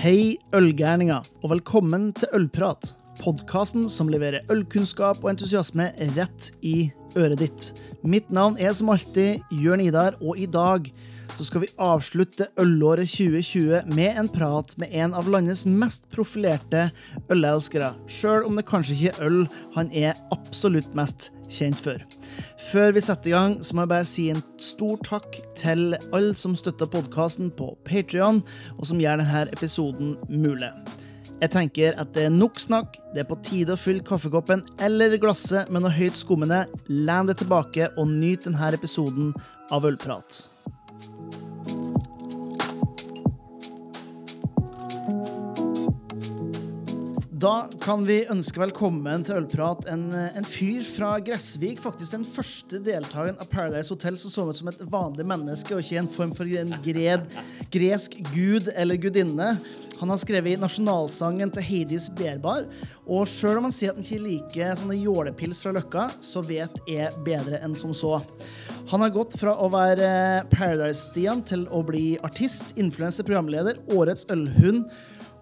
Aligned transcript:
Hei, 0.00 0.38
ølgærninger, 0.56 1.26
og 1.44 1.50
velkommen 1.50 2.06
til 2.16 2.30
Ølprat. 2.38 2.94
Podkasten 3.18 3.82
som 3.92 4.08
leverer 4.08 4.46
ølkunnskap 4.48 5.18
og 5.20 5.28
entusiasme 5.34 5.90
rett 6.16 6.46
i 6.64 6.86
øret 7.20 7.42
ditt. 7.42 7.66
Mitt 8.00 8.30
navn 8.32 8.56
er 8.56 8.72
som 8.72 8.88
alltid 8.94 9.44
Jørn 9.60 9.82
Idar, 9.84 10.16
og 10.24 10.40
i 10.40 10.46
dag 10.48 10.88
så 11.36 11.46
skal 11.46 11.64
vi 11.64 11.70
avslutte 11.80 12.48
ølåret 12.60 13.10
2020 13.10 13.90
med 13.94 14.18
en 14.20 14.28
prat 14.30 14.72
med 14.80 14.92
en 14.96 15.14
av 15.16 15.28
landets 15.30 15.66
mest 15.68 16.08
profilerte 16.12 16.88
ølelskere, 17.32 17.92
sjøl 18.10 18.46
om 18.48 18.58
det 18.58 18.66
kanskje 18.68 18.96
ikke 18.96 19.12
er 19.14 19.28
øl 19.28 19.42
han 19.76 19.92
er 19.96 20.18
absolutt 20.34 20.94
mest 20.98 21.30
kjent 21.50 21.80
for. 21.82 22.00
Før 22.70 22.94
vi 22.96 23.02
setter 23.04 23.32
i 23.32 23.34
gang, 23.34 23.58
så 23.64 23.74
må 23.74 23.84
jeg 23.84 23.92
bare 23.92 24.08
si 24.08 24.28
en 24.32 24.42
stor 24.62 25.00
takk 25.06 25.40
til 25.58 25.94
alle 26.10 26.34
som 26.38 26.56
støtter 26.58 26.90
podkasten 26.90 27.52
på 27.56 27.72
Patrion, 27.86 28.42
og 28.78 28.90
som 28.90 29.00
gjør 29.02 29.22
denne 29.22 29.46
episoden 29.54 30.16
mulig. 30.30 30.70
Jeg 31.40 31.54
tenker 31.54 31.96
at 31.96 32.12
det 32.12 32.26
er 32.28 32.34
nok 32.34 32.60
snakk, 32.60 32.98
det 33.14 33.22
er 33.22 33.30
på 33.30 33.38
tide 33.46 33.72
å 33.72 33.80
fylle 33.80 34.04
kaffekoppen 34.04 34.60
eller 34.84 35.16
glasset 35.22 35.72
med 35.72 35.86
noe 35.86 35.94
høyt 35.96 36.20
skummende, 36.20 36.66
len 36.92 37.30
deg 37.30 37.40
tilbake 37.40 37.88
og 37.96 38.12
nyt 38.12 38.44
denne 38.44 38.74
episoden 38.76 39.32
av 39.72 39.88
Ølprat. 39.88 40.42
Da 47.40 47.70
kan 47.80 48.02
vi 48.04 48.18
ønske 48.28 48.60
velkommen 48.60 49.22
til 49.24 49.38
Ølprat 49.38 49.86
en, 49.88 50.10
en 50.12 50.44
fyr 50.44 50.82
fra 50.84 51.14
Gressvik. 51.24 51.78
Faktisk 51.80 52.12
den 52.12 52.24
første 52.28 52.76
deltakeren 52.84 53.38
av 53.40 53.46
Paradise 53.48 53.88
Hotel 53.94 54.18
som 54.20 54.32
så 54.32 54.44
ut 54.50 54.58
som 54.58 54.68
et 54.68 54.80
vanlig 54.92 55.24
menneske, 55.24 55.72
og 55.72 55.80
ikke 55.80 56.02
en 56.02 56.10
form 56.10 56.34
for 56.36 56.50
en 56.60 56.74
gred, 56.84 57.22
gresk 57.72 58.18
gud 58.34 58.68
eller 58.74 59.00
gudinne. 59.00 59.54
Han 60.02 60.12
har 60.12 60.20
skrevet 60.20 60.60
nasjonalsangen 60.60 61.52
til 61.54 61.64
Hades 61.64 62.10
Berbar. 62.18 62.66
Og 63.06 63.24
sjøl 63.30 63.62
om 63.62 63.70
han 63.70 63.76
sier 63.76 63.94
at 63.94 64.02
han 64.02 64.04
ikke 64.04 64.26
liker 64.26 64.74
sånne 64.82 64.98
jålepils 64.98 65.62
fra 65.64 65.72
Løkka, 65.76 66.10
så 66.20 66.42
vet 66.44 66.76
jeg 66.90 67.22
bedre 67.24 67.62
enn 67.64 67.78
som 67.78 67.94
så. 67.96 68.18
Han 68.92 69.06
har 69.06 69.14
gått 69.14 69.38
fra 69.40 69.54
å 69.56 69.70
være 69.72 70.10
Paradise-Stian 70.52 71.40
til 71.48 71.64
å 71.72 71.80
bli 71.88 72.18
artist, 72.26 72.74
influenser, 72.76 73.24
programleder, 73.24 73.80
årets 73.96 74.28
ølhund 74.28 74.90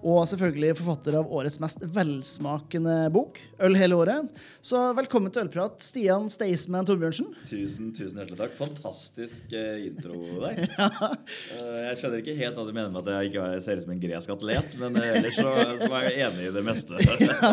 og 0.07 0.23
selvfølgelig 0.31 0.77
forfatter 0.79 1.17
av 1.19 1.33
årets 1.35 1.59
mest 1.63 1.83
velsmakende 1.95 3.09
bok, 3.15 3.41
Øl 3.67 3.75
hele 3.79 3.97
året. 3.99 4.29
Så 4.63 4.79
velkommen 4.95 5.33
til 5.35 5.47
Ølprat, 5.47 5.81
Stian 5.83 6.29
Staysman 6.31 6.87
Torbjørnsen. 6.87 7.33
Tusen, 7.49 7.91
tusen 7.97 8.21
hjertelig 8.21 8.39
takk. 8.39 8.55
Fantastisk 8.61 9.51
eh, 9.59 9.89
intro 9.89 10.21
der. 10.45 10.63
ja. 10.79 10.89
uh, 11.11 11.75
jeg 11.89 11.99
skjønner 11.99 12.23
ikke 12.23 12.39
helt 12.39 12.61
hva 12.61 12.67
du 12.69 12.73
mener 12.73 12.95
med 12.95 13.03
at 13.03 13.13
jeg 13.17 13.33
ikke 13.33 13.49
ser 13.65 13.81
ut 13.81 13.87
som 13.89 13.95
en 13.97 14.05
gresk 14.07 14.35
atlet, 14.37 14.79
men 14.79 15.01
uh, 15.01 15.09
ellers 15.09 15.41
så, 15.41 15.55
så, 15.83 15.91
var 15.91 16.07
jeg 16.07 16.29
enig 16.29 16.47
i 16.47 16.55
det 16.55 16.65
meste. 16.69 17.03
ja. 17.27 17.53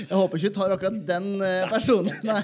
Jeg 0.00 0.16
håper 0.16 0.40
ikke 0.40 0.52
du 0.52 0.58
tar 0.62 0.76
akkurat 0.78 1.00
den 1.12 1.30
personen. 1.68 2.12
Nei. 2.28 2.40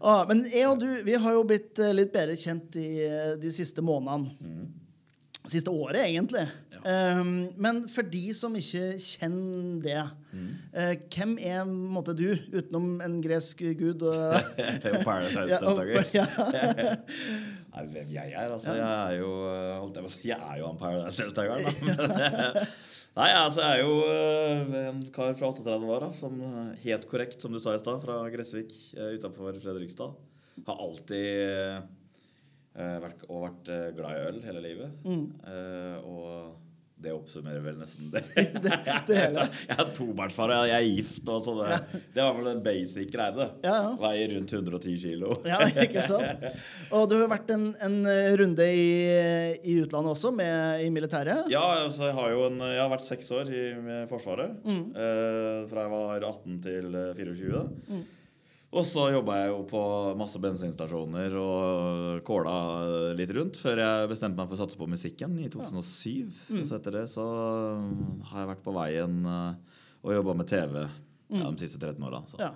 ah, 0.00 0.24
men 0.28 0.46
jeg 0.48 0.64
og 0.70 0.80
du 0.80 0.88
vi 1.04 1.20
har 1.20 1.36
jo 1.36 1.44
blitt 1.44 1.80
litt 1.92 2.12
bedre 2.14 2.40
kjent 2.40 2.80
i 2.80 2.92
de 3.40 3.52
siste 3.52 3.84
månedene. 3.84 4.32
Mm. 4.40 4.79
Siste 5.48 5.72
året, 5.72 6.04
egentlig. 6.04 6.44
Um, 6.80 7.52
men 7.60 7.82
for 7.92 8.00
de 8.08 8.32
som 8.36 8.54
ikke 8.56 8.96
kjenner 9.04 9.80
det, 9.84 10.00
mm. 10.32 10.46
uh, 10.72 10.94
hvem 11.12 11.34
er 11.44 11.68
måtte, 11.68 12.14
du, 12.16 12.32
utenom 12.54 13.02
en 13.04 13.18
gresk 13.20 13.60
gud 13.76 14.00
og 14.08 14.14
ja, 16.16 16.24
Nei, 17.70 17.84
hvem 17.92 18.08
jeg 18.14 18.32
er? 18.32 18.48
Altså, 18.48 18.72
jeg 18.78 18.88
er 18.88 19.12
jo 19.20 19.28
holdt 19.82 19.96
jeg, 20.00 20.04
jeg 20.32 20.40
er 20.40 20.56
jo 20.62 20.66
han 20.70 20.80
Paradise-deltakeren. 20.80 21.68
Nei, 23.20 23.30
altså, 23.34 23.60
jeg 23.60 23.70
er 23.76 23.80
jo 23.84 23.94
uh, 24.08 24.80
en 24.86 25.04
kar 25.12 25.36
fra 25.36 25.52
38 25.52 25.92
år 25.94 26.00
da, 26.06 26.10
som 26.16 26.32
helt 26.80 27.04
korrekt, 27.12 27.38
som 27.44 27.52
du 27.52 27.60
sa 27.60 27.76
i 27.76 27.82
stad, 27.82 28.00
fra 28.02 28.14
Gressvik 28.32 28.72
utafor 28.96 29.52
Fredrikstad. 29.60 30.10
Har 30.64 30.76
alltid 30.80 31.99
og 32.76 33.44
vært 33.44 33.70
glad 33.96 34.10
i 34.16 34.26
øl 34.30 34.42
hele 34.44 34.60
livet. 34.62 34.92
Mm. 35.04 35.24
og 36.06 36.58
det 37.00 37.12
oppsummerer 37.16 37.62
vel 37.64 37.78
nesten 37.80 38.10
det. 38.12 38.22
det, 38.34 38.72
det 39.08 39.16
hele. 39.16 39.46
jeg 39.68 39.76
er 39.76 39.92
tobarnsfar, 39.96 40.52
jeg 40.68 40.76
er 40.76 40.88
gift 40.98 41.30
og 41.32 41.46
sånn. 41.46 41.62
Ja. 41.70 41.78
Det 42.16 42.20
var 42.26 42.36
vel 42.36 42.50
en 42.52 42.62
basic 42.64 43.08
greie. 43.14 43.46
Ja, 43.64 43.76
ja. 43.86 43.94
Veier 44.00 44.34
rundt 44.34 44.52
110 44.58 44.98
kilo. 45.00 45.32
ja, 45.48 45.62
ikke 45.70 46.04
sant? 46.04 46.44
Og 46.96 47.06
du 47.10 47.16
har 47.20 47.30
vært 47.30 47.52
en, 47.54 47.70
en 47.80 47.98
runde 48.40 48.66
i, 48.68 48.86
i, 49.62 49.78
utlandet 49.80 50.12
også, 50.12 50.32
med, 50.34 50.84
i 50.84 50.90
militæret? 50.92 51.48
Ja, 51.52 51.62
altså, 51.86 52.08
jeg, 52.10 52.16
har 52.18 52.36
en, 52.50 52.60
jeg 52.68 52.82
har 52.82 52.92
vært 52.92 53.06
seks 53.06 53.32
år 53.36 53.52
i 53.54 53.64
Forsvaret. 54.10 54.56
Mm. 54.66 54.86
Eh, 54.92 55.60
fra 55.70 55.86
jeg 55.86 55.94
var 55.94 56.26
18 56.34 56.60
til 56.66 56.98
24. 57.16 57.64
Mm. 57.88 58.08
Og 58.70 58.84
så 58.86 59.08
jobba 59.10 59.34
jeg 59.40 59.48
jo 59.50 59.62
på 59.66 59.80
masse 60.18 60.38
bensinstasjoner 60.38 61.32
og 61.40 62.20
kåla 62.26 62.52
litt 63.18 63.32
rundt 63.34 63.58
før 63.58 63.80
jeg 63.82 64.10
bestemte 64.12 64.38
meg 64.38 64.46
for 64.46 64.54
å 64.54 64.60
satse 64.62 64.78
på 64.78 64.86
musikken 64.90 65.34
i 65.42 65.48
2007. 65.50 66.28
Mm. 66.54 66.60
Så 66.68 66.76
etter 66.76 67.00
det 67.00 67.06
så 67.10 67.24
har 68.30 68.44
jeg 68.44 68.50
vært 68.52 68.62
på 68.62 68.74
veien 68.76 69.16
eh, 69.26 69.80
og 70.04 70.14
jobba 70.14 70.36
med 70.38 70.50
TV 70.52 70.76
ja, 70.84 71.48
mm. 71.48 71.56
de 71.56 71.64
siste 71.64 71.80
13 71.80 72.06
åra. 72.06 72.20
Ja. 72.38 72.52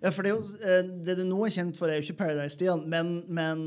ja. 0.00 0.14
for 0.14 0.24
det, 0.24 0.32
jo, 0.32 0.40
eh, 0.64 0.80
det, 1.04 1.18
du 1.20 1.26
nå 1.28 1.42
er 1.44 1.52
kjent 1.58 1.76
for, 1.76 1.92
er 1.92 2.00
jo 2.00 2.06
ikke 2.08 2.22
Paradise-stilen, 2.22 2.86
men, 2.88 3.12
men, 3.28 3.60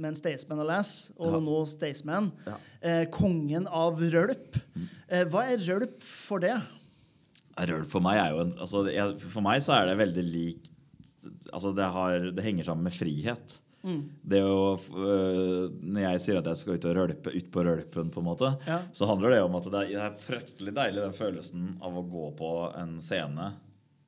men 0.00 0.16
Staysman 0.16 0.64
Alas, 0.64 1.10
og 1.20 1.36
ja. 1.36 1.42
nå 1.44 1.60
Staysman. 1.68 2.32
Ja. 2.48 2.56
Eh, 2.80 3.04
kongen 3.12 3.68
av 3.68 4.00
rølp. 4.16 4.56
Mm. 4.72 4.88
Eh, 5.12 5.28
hva 5.28 5.44
er 5.52 5.60
rølp 5.68 6.00
for 6.08 6.40
det? 6.44 6.56
Rølp 7.68 7.92
for 7.92 8.00
meg 8.04 8.22
er 8.22 8.32
jo 8.32 8.42
en 8.44 8.52
altså, 8.62 8.84
For 9.18 9.42
meg 9.42 9.60
så 9.66 9.72
er 9.74 9.88
det 9.88 9.96
veldig 9.98 10.22
likt 10.24 10.74
altså 11.52 11.72
det, 11.76 11.88
har, 11.94 12.28
det, 12.32 12.44
henger 12.44 12.68
sammen 12.68 12.88
med 12.88 12.94
frihet. 12.96 13.56
Mm. 13.82 14.00
Det 14.32 14.40
å, 14.42 14.74
øh, 14.76 15.68
når 15.70 16.02
jeg 16.02 16.22
sier 16.24 16.40
at 16.40 16.50
jeg 16.50 16.60
skal 16.60 16.78
ut 16.78 16.88
og 16.90 16.96
rølpe 16.98 17.32
ut 17.34 17.52
på 17.54 17.64
rølpen, 17.66 18.10
på 18.14 18.22
en 18.22 18.26
måte, 18.26 18.50
ja. 18.66 18.80
så 18.92 19.08
handler 19.10 19.34
det 19.34 19.44
om 19.46 19.56
at 19.58 19.70
det 19.74 19.84
er, 19.94 20.18
fryktelig 20.18 20.74
deilig 20.76 21.04
den 21.04 21.16
følelsen 21.16 21.70
av 21.84 21.96
å 22.00 22.04
gå 22.10 22.26
på 22.38 22.52
en 22.80 22.98
scene, 23.04 23.52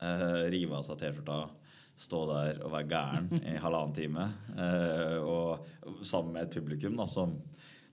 øh, 0.03 0.43
rive 0.53 0.78
av 0.78 0.87
seg 0.87 1.00
T-skjorta, 1.00 1.41
stå 2.00 2.20
der 2.31 2.62
og 2.65 2.72
være 2.72 2.88
gæren 2.88 3.31
i 3.44 3.59
halvannen 3.60 3.97
time, 3.97 4.26
øh, 4.56 5.16
og 5.20 6.04
sammen 6.06 6.34
med 6.34 6.47
et 6.47 6.54
publikum 6.56 6.97
da, 6.99 7.06
som 7.10 7.37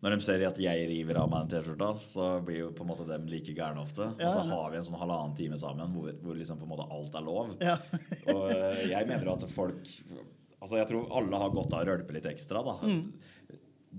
når 0.03 0.13
de 0.13 0.21
ser 0.21 0.43
at 0.45 0.59
jeg 0.61 0.89
river 0.91 1.17
av 1.17 1.29
meg 1.31 1.45
en 1.45 1.51
T-skjorta, 1.51 1.87
så 2.05 2.25
blir 2.45 2.59
jo 2.59 2.73
på 2.75 2.85
en 2.85 2.89
måte 2.91 3.07
dem 3.09 3.25
like 3.31 3.53
gærne 3.57 3.81
ofte. 3.81 4.11
Ja. 4.21 4.29
Og 4.29 4.35
så 4.45 4.51
har 4.51 4.73
vi 4.73 4.77
en 4.77 4.85
sånn 4.85 4.99
halvannen 5.01 5.37
time 5.37 5.57
sammen 5.57 5.95
hvor, 5.95 6.11
hvor 6.21 6.37
liksom 6.37 6.59
på 6.59 6.67
en 6.67 6.73
måte 6.75 6.85
alt 6.93 7.17
er 7.17 7.25
lov. 7.25 7.55
Ja. 7.63 7.77
og 8.35 8.43
eh, 8.53 8.83
jeg 8.91 9.09
mener 9.09 9.33
at 9.33 9.47
folk 9.51 9.95
Altså 10.57 10.79
Jeg 10.79 10.87
tror 10.89 11.11
alle 11.13 11.37
har 11.37 11.51
godt 11.53 11.73
av 11.77 11.83
å 11.83 11.85
rølpe 11.85 12.15
litt 12.15 12.25
ekstra. 12.25 12.63
da 12.65 12.79
mm. 12.81 13.01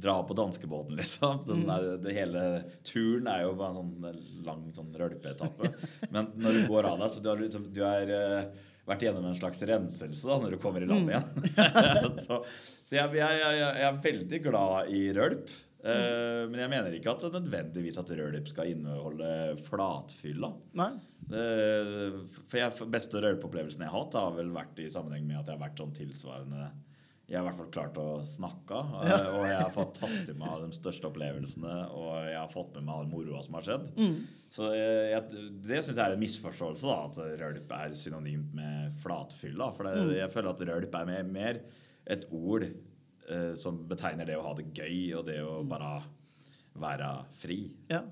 Dra 0.02 0.16
på 0.26 0.34
danskebåten, 0.38 0.96
liksom. 1.00 1.42
Sånn 1.46 1.62
mm. 1.62 1.68
der, 1.70 2.00
det 2.02 2.14
hele 2.16 2.46
Turen 2.86 3.30
er 3.30 3.44
jo 3.44 3.52
bare 3.58 3.74
en 3.74 3.92
sånn 3.92 4.24
lang 4.46 4.64
sånn 4.74 4.90
rølpeetappe. 5.02 5.70
Men 6.14 6.32
når 6.38 6.58
du 6.58 6.72
går 6.72 6.90
av 6.90 6.98
deg, 7.02 7.14
så 7.14 7.22
du 7.22 7.30
har 7.30 7.38
liksom, 7.42 7.70
du 7.74 7.80
er 7.86 8.10
uh, 8.10 8.66
vært 8.88 9.06
gjennom 9.06 9.28
en 9.28 9.38
slags 9.38 9.62
renselse 9.70 10.28
da, 10.28 10.40
når 10.42 10.56
du 10.56 10.60
kommer 10.62 10.82
i 10.82 10.90
land 10.90 11.06
mm. 11.06 11.14
igjen. 11.14 12.18
så, 12.26 12.42
så 12.82 12.98
jeg, 12.98 13.16
jeg, 13.18 13.40
jeg, 13.42 13.58
jeg, 13.62 13.86
er 13.88 14.04
veldig 14.10 14.42
glad 14.48 14.92
i 14.98 15.02
rølp. 15.18 15.56
Uh, 15.78 16.48
men 16.50 16.58
jeg 16.58 16.70
mener 16.72 16.94
ikke 16.96 17.12
at 17.12 17.22
det 17.22 17.36
nødvendigvis 17.36 18.00
at 18.00 18.10
rødløp 18.10 18.48
skal 18.50 18.72
inneholde 18.72 19.30
flatfylla. 19.62 20.50
Nei. 20.80 20.90
Uh, 21.30 22.18
for 22.48 22.58
jeg, 22.58 22.88
beste 22.90 23.20
rødløpopplevelsen 23.22 23.84
jeg 23.84 23.92
har 23.92 24.02
hatt, 24.02 24.16
har 24.18 24.34
vel 24.34 24.50
vært 24.56 24.80
i 24.82 24.88
sammenheng 24.90 25.28
med 25.28 25.38
at 25.38 25.46
jeg 25.46 25.54
har 25.54 25.62
vært 25.62 25.78
sånn 25.78 25.94
tilsvarende 25.94 26.70
Jeg 27.28 27.36
har 27.36 27.44
i 27.44 27.46
hvert 27.50 27.58
fall 27.60 27.70
klart 27.76 28.00
å 28.00 28.08
snakke, 28.26 28.80
uh, 28.96 29.06
ja. 29.06 29.20
og 29.36 29.46
jeg 29.46 29.60
har 29.60 29.72
fått 29.74 29.94
tatt 30.00 30.32
i 30.32 30.36
meg 30.40 30.64
de 30.64 30.80
største 30.80 31.10
opplevelsene, 31.12 31.78
og 31.94 32.10
jeg 32.26 32.40
har 32.40 32.50
fått 32.50 32.74
med 32.74 32.88
meg 32.88 32.94
all 32.96 33.10
moroa 33.12 33.44
som 33.44 33.58
har 33.60 33.68
skjedd. 33.68 33.88
Mm. 34.00 34.18
Så 34.48 34.72
jeg, 34.72 35.42
det 35.68 35.82
syns 35.84 35.92
jeg 35.92 36.04
er 36.06 36.16
en 36.16 36.22
misforståelse, 36.24 36.88
da, 36.88 37.00
at 37.04 37.42
rølp 37.42 37.74
er 37.76 37.98
synonymt 38.00 38.54
med 38.56 38.94
flatfylla. 39.04 39.70
For 39.76 39.86
det, 39.86 39.98
mm. 40.00 40.14
jeg 40.24 40.32
føler 40.32 40.54
at 40.54 40.68
rølp 40.72 40.96
er 40.96 41.10
mer, 41.12 41.28
mer 41.28 41.60
et 42.08 42.24
ord 42.32 42.64
eh, 43.30 43.52
som 43.58 43.82
betegner 43.88 44.28
det 44.28 44.38
å 44.38 44.44
ha 44.46 44.54
det 44.58 44.68
gøy 44.74 45.18
og 45.18 45.26
det 45.28 45.40
å 45.44 45.60
bare 45.68 45.98
være 46.78 47.10
fri. 47.38 47.58
Ja. 47.90 48.02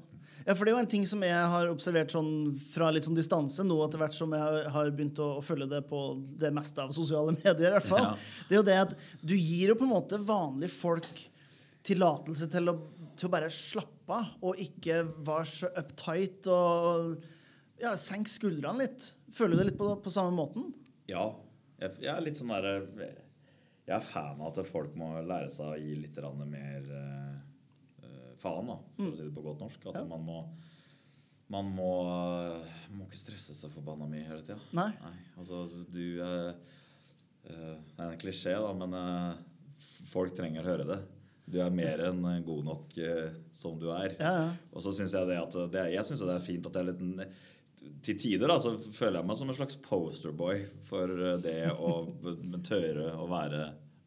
ja. 0.44 0.54
for 0.54 0.64
det 0.64 0.72
er 0.72 0.76
jo 0.76 0.82
en 0.82 0.90
ting 0.96 1.06
som 1.08 1.22
jeg 1.24 1.50
har 1.52 1.70
observert 1.70 2.14
sånn 2.14 2.56
fra 2.72 2.90
litt 2.94 3.06
sånn 3.06 3.18
distanse 3.18 3.64
nå, 3.66 3.78
etter 3.84 4.02
hvert 4.02 4.16
som 4.16 4.34
jeg 4.36 4.66
har, 4.74 4.90
begynt 4.96 5.22
å, 5.22 5.36
å, 5.38 5.44
følge 5.44 5.68
det 5.70 5.82
på 5.88 6.02
det 6.40 6.52
meste 6.54 6.84
av 6.84 6.94
sosiale 6.96 7.36
medier. 7.38 7.70
i 7.70 7.76
hvert 7.78 7.88
fall. 7.88 8.10
Ja. 8.10 8.44
Det 8.48 8.56
er 8.56 8.60
jo 8.60 8.68
det 8.70 8.78
at 8.88 8.94
du 9.22 9.36
gir 9.36 9.72
jo 9.72 9.78
på 9.78 9.86
en 9.88 9.94
måte 9.94 10.20
vanlige 10.22 10.74
folk 10.74 11.26
tillatelse 11.86 12.48
til 12.50 12.72
å, 12.72 12.78
til 13.14 13.28
å 13.28 13.34
bare 13.36 13.52
slappe 13.54 13.92
av, 14.16 14.34
og 14.46 14.58
ikke 14.62 15.00
være 15.26 15.46
så 15.50 15.70
uptight 15.78 16.46
og 16.50 17.16
ja, 17.82 17.92
senke 18.00 18.30
skuldrene 18.30 18.84
litt. 18.84 19.12
Føler 19.36 19.54
du 19.54 19.60
det 19.60 19.68
litt 19.70 19.78
på, 19.80 19.90
på 20.02 20.12
samme 20.14 20.34
måten? 20.34 20.70
Ja. 21.10 21.28
Jeg, 21.76 21.98
jeg 22.00 22.08
er 22.08 22.22
litt 22.24 22.38
sånn 22.38 22.50
derre 22.54 22.78
jeg 23.86 23.96
er 23.96 24.04
fan 24.04 24.40
av 24.40 24.48
at 24.50 24.66
folk 24.66 24.94
må 24.98 25.12
lære 25.22 25.50
seg 25.54 25.72
å 25.72 25.78
gi 25.80 25.94
litt 26.02 26.16
mer 26.50 26.88
uh, 26.90 27.36
faen, 28.40 28.66
da, 28.72 28.78
for 28.96 29.12
å 29.12 29.16
si 29.16 29.22
det 29.26 29.34
på 29.36 29.44
godt 29.46 29.62
norsk. 29.64 29.86
At 29.92 30.00
Ja. 30.00 30.04
man 30.10 30.24
må 30.26 30.40
man 31.48 31.68
må, 31.70 31.90
må 32.90 33.04
ikke 33.06 33.20
stresse 33.20 33.54
så 33.54 33.68
forbanna 33.70 34.08
mye 34.10 34.26
hele 34.26 34.42
tida. 34.42 34.58
Nei. 34.74 34.88
Altså, 35.38 35.60
du 35.94 36.18
eh, 36.18 36.48
uh, 37.46 37.76
Det 37.76 38.00
er 38.02 38.08
en 38.10 38.18
klisjé, 38.18 38.56
da, 38.58 38.72
men 38.74 38.96
uh, 38.98 39.36
folk 40.10 40.34
trenger 40.34 40.64
å 40.64 40.70
høre 40.72 40.88
det. 40.88 40.98
Du 41.46 41.60
er 41.62 41.70
mer 41.70 42.02
enn 42.08 42.24
eh, 42.26 42.40
god 42.42 42.64
nok 42.66 42.96
eh, 42.98 43.28
som 43.54 43.76
du 43.78 43.86
er. 43.94 44.16
Ja, 44.18 44.32
ja. 44.40 44.46
Og 44.74 44.82
så 44.82 44.90
syns 44.96 45.14
jeg 45.14 45.28
det 45.30 45.36
at 45.38 45.54
det, 45.70 45.84
Jeg 45.94 46.08
syns 46.08 46.24
det 46.26 46.34
er 46.34 46.42
fint 46.42 46.66
at 46.66 46.74
det 46.74 46.82
er 46.82 46.88
litt 46.90 47.04
Til 48.06 48.18
tider 48.20 48.50
da, 48.50 48.56
så 48.62 48.74
føler 48.78 49.20
jeg 49.20 49.28
meg 49.28 49.38
som 49.40 49.50
en 49.52 49.58
slags 49.58 49.78
posterboy 49.84 50.62
for 50.88 51.10
eh, 51.16 51.38
det 51.42 51.58
å 51.74 51.94
tørre 52.68 53.12
å 53.18 53.26
være 53.30 53.64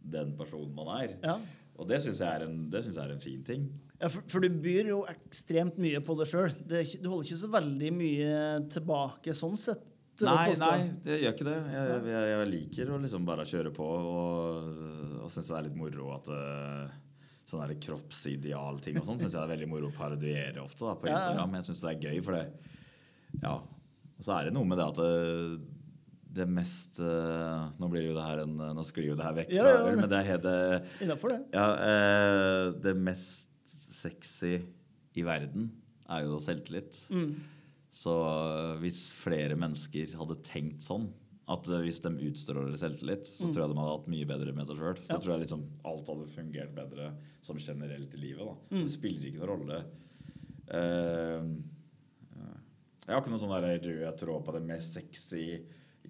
den 0.09 0.35
personen 0.39 0.71
man 0.77 0.93
er. 1.01 1.17
Ja. 1.23 1.37
Og 1.79 1.87
det 1.87 2.01
syns 2.03 2.19
jeg, 2.23 2.43
en- 2.43 2.65
det 2.71 2.81
synes 2.85 2.97
jeg 2.99 3.05
er 3.07 3.13
en 3.15 3.23
fin 3.23 3.43
ting. 3.47 3.67
Ja, 3.99 4.07
for, 4.11 4.23
for 4.31 4.43
du 4.43 4.49
byr 4.63 4.89
jo 4.91 5.01
ekstremt 5.11 5.77
mye 5.79 5.99
på 6.03 6.15
deg 6.19 6.27
sjøl. 6.31 6.55
Du 6.67 6.75
holder 6.79 7.27
ikke 7.27 7.39
så 7.39 7.51
veldig 7.51 7.91
mye 7.95 8.33
tilbake 8.71 9.35
sånn 9.35 9.55
sett. 9.59 9.85
Nei, 10.19 10.49
nei, 10.59 10.79
det 10.99 11.21
gjør 11.21 11.31
ikke 11.31 11.45
det. 11.47 11.57
Jeg, 11.71 11.99
jeg, 12.11 12.23
jeg 12.33 12.47
liker 12.49 12.89
å 12.91 12.97
liksom 12.99 13.27
bare 13.27 13.45
kjøre 13.47 13.71
på, 13.71 13.85
og, 13.87 14.73
og 15.23 15.29
syns 15.31 15.47
det 15.47 15.55
er 15.55 15.67
litt 15.69 15.77
moro 15.79 16.09
at 16.17 16.27
uh, 16.33 16.97
Sånne 17.49 17.77
kroppsidealting 17.81 18.99
og 18.99 19.07
sånn 19.07 19.21
syns 19.21 19.33
jeg 19.33 19.41
er 19.41 19.49
veldig 19.53 19.69
moro 19.71 19.87
å 19.87 19.95
parodiere 19.95 20.59
ofte 20.61 20.83
da, 20.85 20.91
på 20.99 21.07
Ja, 21.09 21.21
ja. 21.33 21.45
Jeg 21.55 21.65
syns 21.69 21.79
det 21.81 21.93
er 21.93 22.03
gøy, 22.09 22.19
for 22.25 22.35
det 22.35 22.43
Ja. 23.43 23.55
Og 24.17 24.25
så 24.25 24.33
er 24.39 24.45
det 24.49 24.53
noe 24.55 24.65
med 24.67 24.77
det 24.79 24.87
at 24.89 24.97
det, 24.99 25.59
det 26.39 26.47
mest 26.49 26.99
eh, 26.99 27.69
Nå 27.79 27.87
blir 27.89 28.03
jo 28.09 28.15
det 28.17 28.25
her 28.25 28.41
en 28.43 28.55
Nå 28.75 28.83
sklir 28.85 29.07
jo 29.11 29.15
det 29.17 29.23
her 29.25 29.33
vekk 29.37 29.53
Ja, 29.55 29.63
ja, 29.69 29.95
men- 29.95 30.09
det 30.11 30.19
er 30.33 30.41
det 30.43 30.57
Innafor 31.05 31.29
det. 31.33 31.39
ja, 31.53 31.67
eh, 31.89 32.65
det 32.83 32.95
mest 32.97 33.49
sexy 33.69 34.59
i 35.17 35.23
verden 35.25 35.71
er 36.09 36.23
jo 36.25 36.37
selvtillit. 36.41 36.99
Mm. 37.13 37.31
Så 37.91 38.13
eh, 38.25 38.75
hvis 38.83 39.11
flere 39.13 39.55
mennesker 39.59 40.13
hadde 40.17 40.37
tenkt 40.45 40.81
sånn, 40.85 41.07
at 41.49 41.67
eh, 41.69 41.81
hvis 41.85 41.99
de 42.05 42.11
utstråler 42.29 42.77
selvtillit, 42.77 43.25
så 43.29 43.49
tror 43.49 43.63
jeg 43.65 43.71
de 43.73 43.79
hadde 43.81 43.95
hatt 43.95 44.07
mye 44.13 44.27
bedre 44.29 44.53
med 44.55 44.69
seg 44.69 44.77
sjøl. 44.77 44.97
Så 45.01 45.05
Mm. 45.05 45.09
Ja. 45.09 45.17
tror 45.17 45.33
jeg 45.33 45.43
liksom 45.47 45.63
alt 45.89 46.07
hadde 46.13 46.27
fungert 46.33 46.73
bedre 46.77 47.09
sånn 47.45 47.59
generelt 47.61 48.13
i 48.13 48.21
livet. 48.21 48.55
Mm. 48.71 48.83
Det 48.85 48.89
spiller 48.93 49.27
ikke 49.31 49.41
noen 49.41 49.51
rolle. 49.55 49.79
Eh, 50.69 51.49
jeg 53.09 53.17
har 53.17 53.23
ikke 53.23 53.33
noen 53.33 53.41
sånn 53.41 53.57
rød 53.65 54.17
tråd 54.21 54.45
på 54.45 54.53
det 54.55 54.63
mest 54.69 54.99
sexy 54.99 55.45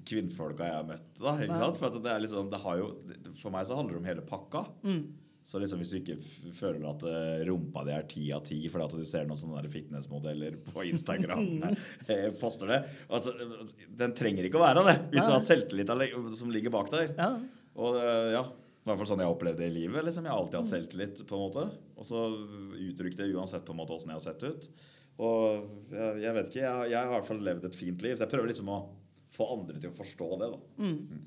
kvinnfolka 0.09 0.67
jeg 0.67 0.77
har 0.77 0.85
møtt. 0.87 1.07
Da, 1.19 1.33
ikke 1.43 1.57
sant? 1.61 1.79
For, 1.79 1.97
det 2.03 2.11
er 2.11 2.21
liksom, 2.23 2.51
det 2.51 2.59
har 2.63 2.77
jo, 2.79 2.91
for 3.39 3.53
meg 3.53 3.67
så 3.67 3.77
handler 3.79 3.95
det 3.95 4.01
om 4.01 4.09
hele 4.09 4.25
pakka. 4.27 4.65
Mm. 4.83 5.01
Så 5.49 5.57
liksom 5.57 5.79
hvis 5.81 5.91
du 5.95 5.97
ikke 5.97 6.17
føler 6.53 6.83
at 6.91 7.03
eh, 7.09 7.39
rumpa 7.47 7.81
di 7.87 7.93
er 7.95 8.03
ti 8.11 8.27
av 8.35 8.43
ti 8.45 8.59
fordi 8.69 8.85
at 8.85 8.97
du 8.99 9.07
ser 9.07 9.25
noen 9.25 9.39
sånne 9.39 9.71
fitnessmodeller 9.73 10.59
på 10.67 10.83
Instagram 10.91 11.63
eh, 11.65 12.27
poster 12.37 12.69
det 12.69 12.77
altså, 13.07 13.33
Den 13.97 14.13
trenger 14.13 14.45
ikke 14.45 14.59
å 14.59 14.61
være 14.61 14.83
det 14.85 14.95
hvis 15.07 15.25
du 15.25 15.33
har 15.33 15.41
selvtillit 15.41 15.89
som 16.37 16.53
ligger 16.53 16.75
bak 16.75 16.91
der. 16.93 17.15
Ja. 17.17 17.31
Og 17.81 17.97
eh, 17.97 18.29
ja, 18.35 18.43
i 18.45 18.91
hvert 18.91 19.01
fall 19.01 19.09
sånn 19.09 19.23
jeg 19.23 19.31
har 19.31 19.39
opplevd 19.39 19.63
det 19.63 19.71
i 19.71 19.77
livet. 19.79 20.05
Liksom. 20.05 20.27
Jeg 20.27 20.35
har 20.35 20.43
alltid 20.43 20.59
hatt 20.61 20.73
selvtillit. 20.75 21.25
på 21.25 21.39
en 21.39 21.43
måte 21.47 21.65
Og 21.97 22.05
så 22.11 22.23
uttrykte 22.91 23.25
jeg 23.25 23.39
uansett 23.39 23.65
på 23.65 23.73
en 23.73 23.81
måte 23.81 23.97
åssen 23.97 24.13
jeg 24.13 24.21
har 24.21 24.27
sett 24.29 24.45
ut. 24.45 24.69
Og 25.19 25.91
jeg, 25.91 26.21
jeg 26.23 26.35
vet 26.37 26.47
ikke, 26.49 26.63
jeg, 26.63 26.91
jeg 26.93 26.99
har 26.99 27.09
i 27.09 27.15
hvert 27.17 27.27
fall 27.27 27.43
levd 27.43 27.67
et 27.67 27.75
fint 27.75 28.05
liv. 28.05 28.15
Så 28.15 28.23
jeg 28.25 28.31
prøver 28.31 28.51
liksom 28.53 28.71
å 28.71 28.79
få 29.35 29.49
andre 29.57 29.81
til 29.81 29.91
å 29.91 29.97
forstå 29.97 30.29
det. 30.41 30.49
da 30.53 30.59
Mm. 30.79 31.21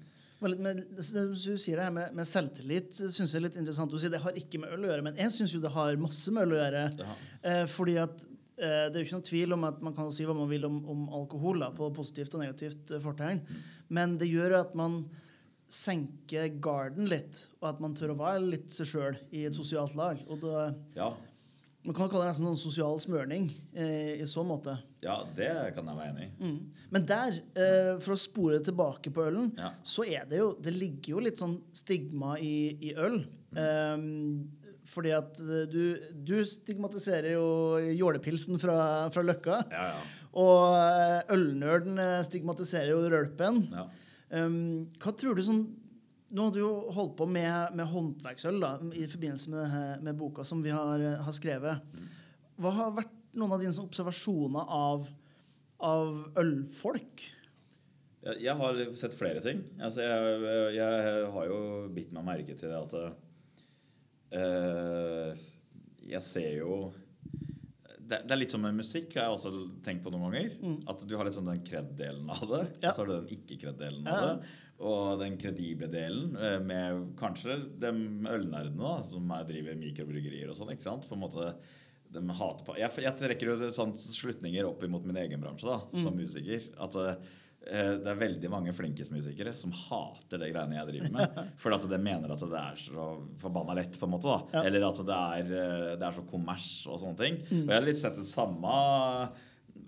litt 0.50 0.62
med, 0.64 0.78
du 0.98 1.34
sier 1.54 1.78
det 1.78 1.84
her 1.86 1.94
med, 1.94 2.14
med 2.18 2.26
selvtillit, 2.26 2.88
Synes 2.98 3.20
jeg 3.30 3.38
er 3.38 3.44
litt 3.44 3.58
interessant. 3.60 3.92
Du 3.92 4.00
sier 4.02 4.10
det 4.10 4.22
har 4.24 4.38
ikke 4.38 4.58
med 4.62 4.72
øl 4.74 4.86
å 4.88 4.90
gjøre, 4.90 5.04
men 5.06 5.20
jeg 5.20 5.30
syns 5.34 5.54
jo 5.54 5.60
det 5.62 5.70
har 5.74 6.00
masse 6.02 6.32
med 6.34 6.48
øl 6.48 6.56
å 6.56 6.62
gjøre. 6.62 6.84
Eh, 7.46 7.64
fordi 7.70 7.98
at 8.02 8.24
eh, 8.26 8.88
det 8.88 8.96
er 8.96 8.98
jo 8.98 9.06
ikke 9.06 9.18
noen 9.20 9.28
tvil 9.28 9.56
om 9.58 9.68
at 9.68 9.84
man 9.86 9.94
kan 9.94 10.10
si 10.14 10.26
hva 10.26 10.34
man 10.34 10.50
vil 10.50 10.66
om, 10.66 10.80
om 10.96 11.04
alkohol, 11.20 11.62
da, 11.62 11.70
på 11.76 11.92
positivt 11.94 12.34
og 12.34 12.42
negativt 12.42 12.90
eh, 12.96 13.02
fortegn, 13.04 13.44
men 13.94 14.16
det 14.18 14.32
gjør 14.32 14.56
at 14.64 14.74
man 14.78 15.04
senker 15.72 16.50
garden 16.60 17.06
litt, 17.08 17.44
og 17.62 17.70
at 17.70 17.78
man 17.80 17.94
tør 17.96 18.12
å 18.12 18.18
være 18.18 18.42
litt 18.44 18.72
seg 18.74 18.90
sjøl 18.90 19.20
i 19.32 19.46
et 19.48 19.56
sosialt 19.56 19.94
lag. 19.96 20.18
Og 20.28 20.42
det, 20.42 20.64
Ja, 20.98 21.12
man 21.84 21.94
kan 21.96 22.08
kalle 22.08 22.22
det 22.24 22.30
nesten 22.30 22.46
sånn 22.46 22.60
sosial 22.60 23.00
smørning 23.02 23.48
eh, 23.74 24.20
i 24.22 24.26
så 24.30 24.44
måte. 24.46 24.76
ja, 25.02 25.16
det 25.34 25.48
kan 25.74 25.88
jeg 25.90 25.96
være 25.98 26.12
enig 26.12 26.26
i. 26.28 26.32
Mm. 26.44 26.58
Men 26.94 27.06
der, 27.08 27.38
eh, 27.58 27.92
for 28.04 28.14
å 28.14 28.20
spore 28.22 28.60
tilbake 28.62 29.10
på 29.10 29.24
ølen, 29.26 29.52
Ja. 29.58 29.72
så 29.82 30.04
er 30.06 30.24
det 30.30 30.38
jo 30.38 30.52
Det 30.62 30.72
ligger 30.76 31.16
jo 31.16 31.24
litt 31.26 31.40
sånn 31.40 31.56
stigma 31.74 32.36
i, 32.38 32.76
i 32.80 32.94
øl. 32.94 33.24
Um, 33.56 34.48
fordi 34.92 35.10
at 35.16 35.38
eh, 35.40 35.66
du, 35.70 35.82
du 36.22 36.36
stigmatiserer 36.46 37.32
jo 37.34 37.46
jålepilsen 37.98 38.58
fra, 38.62 39.08
fra 39.14 39.22
Løkka. 39.26 39.58
Ja, 39.72 39.88
ja. 39.96 40.02
Og 40.38 40.76
eh, 40.78 41.34
ølnerden 41.34 41.98
eh, 41.98 42.22
stigmatiserer 42.28 42.94
jo 42.94 43.02
rølpen. 43.10 43.66
ja. 43.72 43.88
Um, 44.32 44.86
hva 45.02 45.10
tror 45.12 45.34
du 45.36 45.42
sånn 45.44 45.64
Nå 46.32 46.46
har 46.46 46.54
du 46.54 46.60
jo 46.62 46.70
holdt 46.96 47.16
på 47.18 47.26
med, 47.28 47.74
med 47.76 47.86
håndverksøl 47.92 48.60
da, 48.62 48.70
i 48.96 49.04
forbindelse 49.10 49.50
med, 49.52 49.74
med 50.06 50.16
boka 50.16 50.44
som 50.48 50.62
vi 50.64 50.70
har, 50.72 51.02
har 51.26 51.34
skrevet. 51.36 51.82
Hva 52.56 52.70
har 52.72 52.94
vært 52.96 53.12
noen 53.36 53.52
av 53.52 53.60
dine 53.60 53.74
observasjoner 53.84 54.64
av, 54.72 55.04
av 55.84 56.14
ølfolk? 56.40 57.26
Jeg, 58.22 58.38
jeg 58.46 58.54
har 58.62 58.80
sett 58.96 59.16
flere 59.18 59.42
ting. 59.44 59.60
Altså, 59.82 60.04
jeg, 60.06 60.74
jeg 60.78 61.28
har 61.36 61.48
jo 61.50 61.60
bitt 61.92 62.12
meg 62.16 62.24
merke 62.30 62.56
til 62.56 62.70
det 62.72 62.80
at 62.80 62.94
uh, 64.38 65.46
Jeg 66.06 66.22
ser 66.24 66.52
jo 66.62 66.76
det, 68.02 68.18
det 68.28 68.32
er 68.34 68.40
litt 68.42 68.52
som 68.52 68.60
med 68.64 68.76
musikk, 68.76 69.14
har 69.16 69.28
jeg 69.30 69.36
også 69.38 69.50
tenkt 69.86 70.02
på 70.04 70.10
noen 70.12 70.26
ganger. 70.26 70.56
At 70.90 71.04
du 71.08 71.12
har 71.16 71.24
litt 71.24 71.36
sånn 71.36 71.48
den 71.48 71.62
kred-delen 71.64 72.28
av 72.34 72.42
det, 72.50 72.64
Ja. 72.82 72.90
og 72.90 72.96
så 72.96 73.00
har 73.04 73.08
du 73.08 73.14
den 73.14 73.30
ikke-kred-delen 73.36 74.04
Ja. 74.08 74.16
av 74.16 74.26
det. 74.42 74.50
Og 74.82 75.20
den 75.20 75.36
kredible 75.38 75.86
delen 75.92 76.32
eh, 76.36 76.58
med 76.64 77.12
kanskje 77.20 77.58
de 77.82 77.92
ølnerdene 77.92 78.80
da, 78.80 78.96
som 79.06 79.30
er, 79.36 79.46
driver 79.46 79.78
mikrobryggerier 79.78 80.50
og 80.50 80.58
sånn. 80.58 80.72
ikke 80.74 80.88
sant? 80.88 81.06
På 81.08 81.18
en 81.18 81.22
måte 81.22 81.52
de 82.12 82.22
hater 82.28 82.66
på. 82.66 82.74
Jeg, 82.80 82.92
jeg 83.06 83.18
trekker 83.20 83.52
jo 83.52 83.70
sånn 83.72 83.94
slutninger 83.96 84.66
opp 84.68 84.82
imot 84.84 85.06
min 85.08 85.20
egen 85.22 85.40
bransje 85.40 85.68
da, 85.68 85.78
som 86.02 86.18
musiker. 86.18 86.66
At 86.82 86.98
eh, 86.98 87.14
det 87.62 88.10
er 88.10 88.18
veldig 88.18 88.50
mange 88.50 88.74
flinkismusikere 88.74 89.54
som 89.60 89.72
hater 89.76 90.42
det 90.42 90.50
greiene 90.50 90.80
jeg 90.80 90.90
driver 90.90 91.14
med. 91.14 91.40
Fordi 91.62 91.78
at 91.78 91.88
de 91.94 92.02
mener 92.02 92.34
at 92.34 92.42
det 92.42 92.60
er 92.60 92.82
så 92.82 93.08
forbanna 93.42 93.78
lett, 93.78 93.96
på 94.00 94.08
en 94.08 94.14
måte. 94.16 94.36
Ja. 94.52 94.64
Eller 94.66 94.88
at 94.88 95.00
det 95.06 95.22
er, 95.38 95.56
eh, 95.62 95.88
det 95.94 96.08
er 96.08 96.18
så 96.18 96.26
kommers 96.28 96.68
og 96.90 97.00
sånne 97.04 97.20
ting. 97.22 97.40
Og 97.62 97.70
jeg 97.70 97.78
har 97.78 97.86
litt 97.86 98.02
sett 98.02 98.18
det 98.18 98.28
samme, 98.28 98.76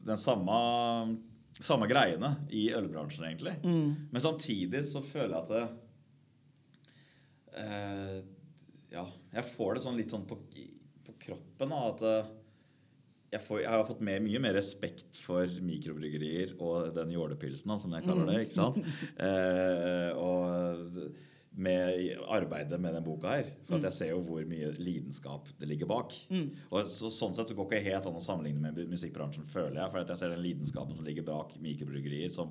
den 0.06 0.20
samme, 0.20 0.59
samme 1.62 1.87
greiene 1.90 2.32
i 2.50 2.66
ølbransjen, 2.75 3.26
egentlig. 3.28 3.54
Men 3.64 4.23
samtidig 4.23 4.84
så 4.88 5.02
føler 5.06 5.34
jeg 5.37 5.42
at 5.42 5.52
det, 5.54 5.66
eh, 7.62 8.23
Ja, 8.94 9.04
jeg 9.34 9.44
får 9.56 9.75
det 9.75 9.82
sånn 9.82 9.96
litt 9.99 10.12
sånn 10.14 10.26
på, 10.26 10.38
på 11.06 11.14
kroppen. 11.26 11.70
Da, 11.70 11.80
at 11.90 12.02
eh, 12.06 12.32
jeg, 13.34 13.42
får, 13.42 13.61
jeg 13.64 13.73
har 13.73 13.87
fått 13.88 14.02
mer, 14.06 14.20
mye 14.23 14.42
mer 14.42 14.54
respekt 14.54 15.18
for 15.18 15.50
mikrobryggerier 15.66 16.54
og 16.62 16.92
den 16.94 17.14
jålepilsen, 17.14 17.75
som 17.82 17.94
jeg 17.96 18.06
kaller 18.06 18.30
det. 18.30 18.40
ikke 18.46 18.58
sant? 18.61 18.82
Eh, 19.25 20.11
og 20.18 20.99
med 21.56 22.16
arbeidet 22.34 22.80
med 22.82 22.96
den 22.96 23.04
boka 23.06 23.30
her. 23.37 23.50
For 23.68 23.78
at 23.78 23.87
jeg 23.88 23.96
ser 23.99 24.11
jo 24.11 24.23
hvor 24.26 24.46
mye 24.49 24.73
lidenskap 24.78 25.50
det 25.61 25.68
ligger 25.70 25.87
bak. 25.90 26.14
Og 26.70 26.88
så, 26.90 27.11
Sånn 27.14 27.34
sett 27.37 27.52
så 27.52 27.54
går 27.58 27.68
ikke 27.68 27.84
helt 27.92 28.08
an 28.11 28.18
å 28.18 28.25
sammenligne 28.25 28.73
med 28.73 28.90
musikkbransjen, 28.90 29.46
føler 29.46 29.78
jeg. 29.80 29.92
For 29.92 30.02
at 30.02 30.11
jeg 30.11 30.23
ser 30.23 30.34
den 30.34 30.42
lidenskapen 30.42 30.99
som 30.99 31.06
ligger 31.06 31.26
bak 31.28 31.54
mikrobryggerier, 31.62 32.32
som 32.34 32.50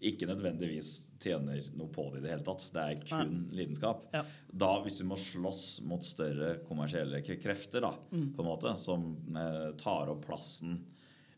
ikke 0.00 0.26
nødvendigvis 0.30 0.90
tjener 1.20 1.60
noe 1.76 1.90
på 1.92 2.06
det 2.10 2.22
i 2.22 2.24
det 2.24 2.32
hele 2.32 2.46
tatt. 2.46 2.64
Det 2.72 2.84
er 2.86 3.02
kun 3.04 3.34
lidenskap. 3.52 4.06
Ja. 4.16 4.24
Da, 4.50 4.70
hvis 4.82 4.96
du 4.98 5.04
må 5.06 5.18
slåss 5.20 5.82
mot 5.86 6.04
større 6.04 6.56
kommersielle 6.66 7.20
krefter, 7.22 7.84
da, 7.84 7.92
på 8.10 8.42
en 8.42 8.48
måte, 8.48 8.72
som 8.80 9.12
eh, 9.36 9.68
tar 9.80 10.10
opp 10.10 10.24
plassen 10.26 10.80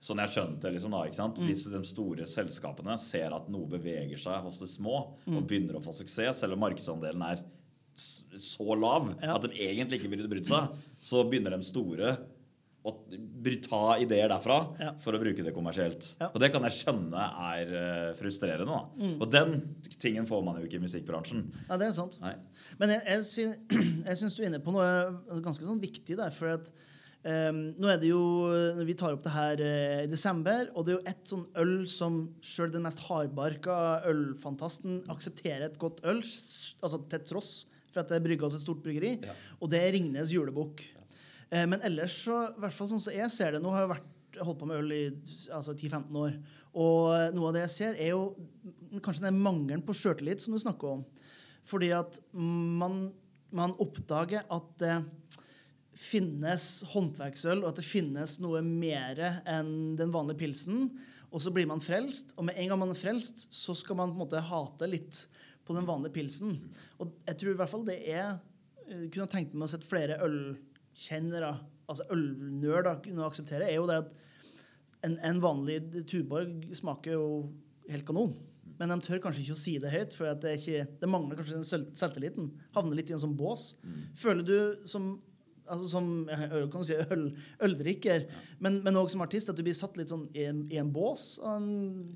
Sånn 0.02 0.18
jeg 0.18 0.32
skjønte 0.35 0.64
det, 0.66 0.73
liksom 0.75 0.90
da, 0.97 1.04
ikke 1.06 1.14
sant? 1.21 1.37
Hvis 1.38 1.68
de 1.71 1.78
store 1.87 2.25
selskapene 2.26 2.97
ser 2.99 3.30
at 3.37 3.49
noe 3.54 3.68
beveger 3.71 4.18
seg 4.18 4.42
hos 4.42 4.59
de 4.59 4.66
små, 4.66 4.97
og 5.30 5.44
begynner 5.47 5.78
å 5.78 5.82
få 5.85 5.94
suksess, 5.94 6.40
selv 6.42 6.56
om 6.56 6.64
markedsandelen 6.64 7.23
er 7.28 7.44
så 8.42 8.75
lav 8.75 9.12
Ja. 9.23 9.35
at 9.37 9.42
de 9.47 9.50
egentlig 9.62 10.00
ikke 10.00 10.11
burde 10.11 10.28
brydd 10.32 10.47
seg, 10.49 10.73
så 11.00 11.23
begynner 11.28 11.54
de 11.54 11.62
store 11.62 12.16
å 12.85 12.90
ta 13.62 13.94
ideer 14.02 14.26
derfra 14.32 14.56
Ja. 14.80 14.92
for 14.99 15.12
å 15.14 15.21
bruke 15.23 15.44
det 15.44 15.52
kommersielt. 15.54 16.16
Ja. 16.18 16.30
Og 16.35 16.40
det 16.40 16.50
kan 16.50 16.62
jeg 16.66 16.73
skjønne 16.80 17.14
er 17.52 17.75
eh, 17.78 18.14
frustrerende. 18.18 18.66
da. 18.66 19.14
Og 19.21 19.30
den 19.30 19.76
tingen 20.00 20.26
får 20.26 20.42
man 20.44 20.56
jo 20.59 20.66
ikke 20.66 20.80
i 20.80 20.87
musikkbransjen. 20.87 21.44
Ja, 21.68 21.76
det 21.78 21.87
er 21.87 21.92
sant. 21.92 22.18
Nei. 22.21 22.35
Men 22.80 22.88
jeg, 22.97 23.04
jeg, 23.06 23.21
sy- 23.23 24.02
jeg 24.09 24.16
syns 24.18 24.35
du 24.35 24.42
er 24.42 24.49
inne 24.50 24.59
på 24.64 24.73
noe 24.75 25.40
ganske 25.44 25.62
sånn 25.62 25.78
viktig 25.80 26.16
der. 26.18 26.30
For 26.35 26.49
at 26.56 26.73
ehm, 27.29 27.61
nå 27.79 27.91
er 27.93 27.99
det 28.02 28.09
jo 28.11 28.23
Vi 28.87 28.95
tar 28.99 29.14
opp 29.14 29.23
det 29.25 29.33
her 29.35 29.61
uh, 29.62 29.99
i 30.05 30.11
desember, 30.11 30.71
og 30.75 30.87
det 30.87 30.95
er 30.95 30.99
jo 30.99 31.11
ett 31.12 31.29
sånn 31.33 31.45
øl 31.62 31.75
som 31.91 32.23
sjøl 32.43 32.73
den 32.75 32.85
mest 32.87 33.02
hardbarka 33.09 33.76
ølfantasten 34.11 35.02
aksepterer 35.12 35.69
et 35.69 35.79
godt 35.79 36.02
øl, 36.05 36.23
altså 36.23 37.02
til 37.07 37.25
tross 37.29 37.52
for 37.93 38.02
at 38.02 38.09
det 38.09 38.17
er 38.19 38.25
brygga 38.25 38.49
hos 38.49 38.57
et 38.57 38.64
stort 38.64 38.81
bryggeri, 38.83 39.19
Ja. 39.21 39.35
og 39.61 39.69
det 39.71 39.83
er 39.83 39.93
Ringnes 39.93 40.33
julebukk. 40.33 40.81
Eh, 41.52 41.67
men 41.69 41.79
ellers, 41.85 42.14
så, 42.25 42.38
i 42.49 42.61
hvert 42.62 42.73
fall 42.73 42.88
sånn 42.88 43.02
som 43.05 43.12
jeg 43.12 43.29
ser 43.31 43.52
det 43.52 43.61
Nå 43.61 43.69
har 43.75 43.85
jeg 43.85 43.91
vært, 43.93 44.09
holdt 44.41 44.61
på 44.62 44.69
med 44.71 44.79
øl 44.81 44.93
i 44.97 45.02
altså 45.52 45.75
10-15 45.76 46.17
år. 46.17 46.38
Og 46.73 47.35
noe 47.37 47.50
av 47.50 47.52
det 47.59 47.67
jeg 47.67 47.73
ser, 47.75 47.99
er 48.00 48.14
jo 48.14 48.33
kanskje 49.05 49.26
den 49.26 49.37
mangelen 49.45 49.83
på 49.85 49.93
sjøltillit 49.93 50.41
som 50.41 50.57
du 50.57 50.61
snakker 50.62 50.95
om. 50.95 51.02
Fordi 51.69 51.91
at 51.93 52.17
man, 52.33 53.11
man 53.52 53.76
oppdager 53.76 54.47
at 54.49 54.71
det 54.81 54.95
finnes 55.99 56.67
håndverksøl, 56.93 57.63
og 57.63 57.73
at 57.73 57.81
det 57.81 57.87
finnes 57.87 58.39
noe 58.43 58.63
mer 58.65 59.21
enn 59.49 59.95
den 59.99 60.13
vanlige 60.15 60.41
pilsen. 60.45 60.87
Og 61.33 61.41
så 61.45 61.53
blir 61.53 61.69
man 61.69 61.83
frelst, 61.85 62.35
og 62.37 62.49
med 62.49 62.59
en 62.61 62.73
gang 62.73 62.81
man 62.81 62.93
er 62.93 62.99
frelst, 62.99 63.47
så 63.55 63.77
skal 63.77 63.99
man 63.99 64.13
på 64.13 64.19
en 64.19 64.25
måte 64.25 64.45
hate 64.45 64.89
litt 64.89 65.25
på 65.67 65.77
den 65.77 65.89
vanlige 65.89 66.17
pilsen. 66.17 66.59
Og 67.01 67.13
jeg 67.29 67.39
tror 67.41 67.55
i 67.55 67.61
hvert 67.61 67.73
fall 67.73 67.87
det 67.89 67.99
er 68.11 68.27
eh, 68.89 69.09
kunne 69.13 69.31
tenkt 69.31 69.55
meg 69.55 69.69
å 69.69 69.73
sette 69.73 69.89
flere 69.89 70.19
ølkjennere, 70.27 71.55
altså 71.89 72.09
ølnerder, 72.13 73.01
kunne 73.05 73.29
akseptere, 73.29 73.69
er 73.69 73.81
jo 73.81 73.89
det 73.89 74.03
at 74.05 74.15
en, 75.07 75.19
en 75.19 75.43
vanlig 75.43 75.81
Tuborg 76.09 76.69
smaker 76.79 77.17
jo 77.17 77.27
helt 77.91 78.07
kanon. 78.07 78.35
Men 78.79 78.93
de 78.93 78.99
tør 79.05 79.21
kanskje 79.23 79.45
ikke 79.45 79.57
å 79.57 79.63
si 79.63 79.75
det 79.83 79.93
høyt, 79.93 80.15
for 80.17 80.31
det, 80.43 80.57
ikke, 80.59 80.87
det, 80.99 81.09
mangler 81.11 81.39
kanskje 81.39 81.59
den 81.59 81.91
selvtilliten. 81.99 82.49
Havner 82.75 82.99
litt 82.99 83.13
i 83.13 83.17
en 83.17 83.21
sånn 83.23 83.37
bås. 83.39 83.73
Mm. 83.85 83.99
Føler 84.19 84.47
du 84.47 84.57
som 84.89 85.13
altså 85.73 85.88
som 85.95 86.09
kan 86.73 86.85
si, 86.87 86.97
øl, 87.14 87.26
øldrikker, 87.64 88.26
ja. 88.29 88.43
men, 88.62 88.83
òg 88.99 89.11
som 89.12 89.25
artist, 89.25 89.50
at 89.50 89.59
du 89.59 89.64
blir 89.67 89.76
satt 89.76 89.97
litt 90.00 90.12
sånn 90.12 90.29
i 90.37 90.47
en, 90.50 90.62
i 90.73 90.79
en 90.81 90.93
bås? 90.93 91.35
En, 91.49 91.67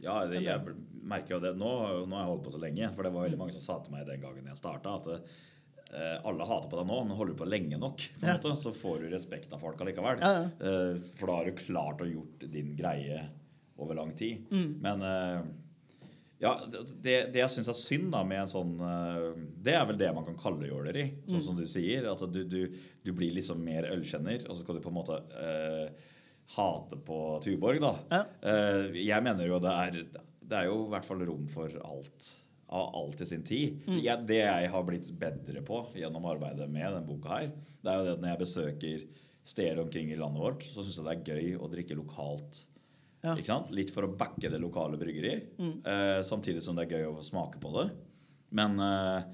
ja, 0.04 0.20
det, 0.30 0.44
jeg 0.44 0.76
merker 1.06 1.36
jo 1.36 1.42
det. 1.42 1.56
Nå, 1.58 1.72
nå 2.06 2.18
har 2.18 2.24
jeg 2.24 2.32
holdt 2.34 2.46
på 2.46 2.54
så 2.54 2.62
lenge, 2.62 2.92
for 2.94 3.06
det 3.06 3.14
var 3.16 3.26
veldig 3.26 3.40
mange 3.40 3.56
som 3.56 3.64
sa 3.64 3.80
til 3.82 3.96
meg 3.96 4.06
den 4.08 4.22
gangen 4.22 4.50
jeg 4.50 4.60
starta, 4.60 4.96
at 5.00 5.10
uh, 5.12 6.16
alle 6.28 6.48
hater 6.48 6.70
på 6.72 6.80
deg 6.80 6.88
nå, 6.90 7.00
men 7.08 7.18
holder 7.18 7.36
du 7.36 7.42
på 7.42 7.50
lenge 7.50 7.80
nok, 7.82 8.06
på 8.20 8.28
ja. 8.28 8.36
måte, 8.36 8.54
så 8.60 8.74
får 8.76 9.04
du 9.04 9.10
respekt 9.14 9.54
av 9.56 9.62
folk 9.64 9.82
allikevel. 9.82 10.22
Ja, 10.22 10.46
uh, 10.60 11.12
for 11.18 11.30
da 11.30 11.40
har 11.40 11.50
du 11.50 11.60
klart 11.60 12.04
å 12.04 12.10
gjort 12.10 12.48
din 12.52 12.74
greie 12.78 13.24
over 13.76 13.98
lang 13.98 14.14
tid. 14.16 14.46
Mm. 14.50 14.70
Men 14.84 15.04
uh, 15.04 15.40
ja, 16.42 16.52
det, 16.68 17.14
det 17.32 17.40
jeg 17.40 17.52
syns 17.54 17.70
er 17.72 17.78
synd 17.78 18.10
da 18.12 18.20
med 18.28 18.42
en 18.42 18.50
sånn 18.50 18.74
Det 19.64 19.72
er 19.72 19.86
vel 19.88 19.96
det 20.00 20.10
man 20.12 20.26
kan 20.26 20.36
kalle 20.36 20.68
jåleri, 20.68 21.06
sånn 21.24 21.40
mm. 21.40 21.46
som 21.46 21.56
du 21.56 21.64
sier. 21.70 22.08
At 22.10 22.24
du, 22.28 22.42
du, 22.44 22.60
du, 23.00 23.10
blir 23.16 23.32
liksom 23.32 23.62
mer 23.64 23.88
ølkjenner, 23.88 24.44
og 24.44 24.52
så 24.52 24.60
skal 24.60 24.76
du 24.76 24.84
på 24.84 24.92
en 24.92 24.98
måte 24.98 25.16
eh, 25.40 26.12
hate 26.56 26.98
på 27.06 27.20
Tuborg, 27.44 27.80
da. 27.82 27.94
Ja. 28.12 28.22
Eh, 28.52 28.98
jeg 29.06 29.24
mener 29.24 29.48
jo 29.48 29.62
det 29.62 29.72
er 29.72 30.02
Det 30.46 30.58
er 30.60 30.68
jo 30.68 30.84
i 30.84 30.90
hvert 30.92 31.08
fall 31.08 31.24
rom 31.26 31.48
for 31.50 31.72
alt. 31.82 32.34
Av 32.66 32.94
alt 32.98 33.20
i 33.22 33.26
sin 33.26 33.44
tid. 33.46 33.80
Mm. 33.86 33.98
Jeg, 34.02 34.26
det 34.26 34.40
jeg 34.42 34.70
har 34.70 34.86
blitt 34.86 35.10
bedre 35.18 35.62
på 35.64 35.84
gjennom 35.96 36.26
arbeidet 36.26 36.66
med 36.68 36.86
denne 36.90 37.06
boka, 37.06 37.40
her, 37.40 37.52
det 37.80 37.92
er 37.92 38.00
jo 38.00 38.06
det 38.06 38.14
at 38.16 38.22
når 38.24 38.32
jeg 38.32 38.42
besøker 38.42 39.04
steder 39.46 39.82
omkring 39.84 40.10
i 40.10 40.18
landet 40.18 40.42
vårt, 40.42 40.66
så 40.66 40.82
syns 40.82 40.98
jeg 40.98 41.06
det 41.06 41.14
er 41.14 41.28
gøy 41.30 41.60
å 41.62 41.68
drikke 41.70 41.98
lokalt 41.98 42.64
ja. 43.24 43.58
Litt 43.74 43.90
for 43.94 44.06
å 44.06 44.12
backe 44.18 44.50
det 44.52 44.60
lokale 44.62 44.98
bryggeriet. 45.00 45.56
Mm. 45.58 45.74
Eh, 45.80 46.20
samtidig 46.26 46.62
som 46.64 46.76
det 46.76 46.86
er 46.86 47.00
gøy 47.00 47.08
å 47.10 47.24
smake 47.24 47.60
på 47.62 47.72
det. 47.78 47.88
Men 48.54 48.78
eh, 48.82 49.24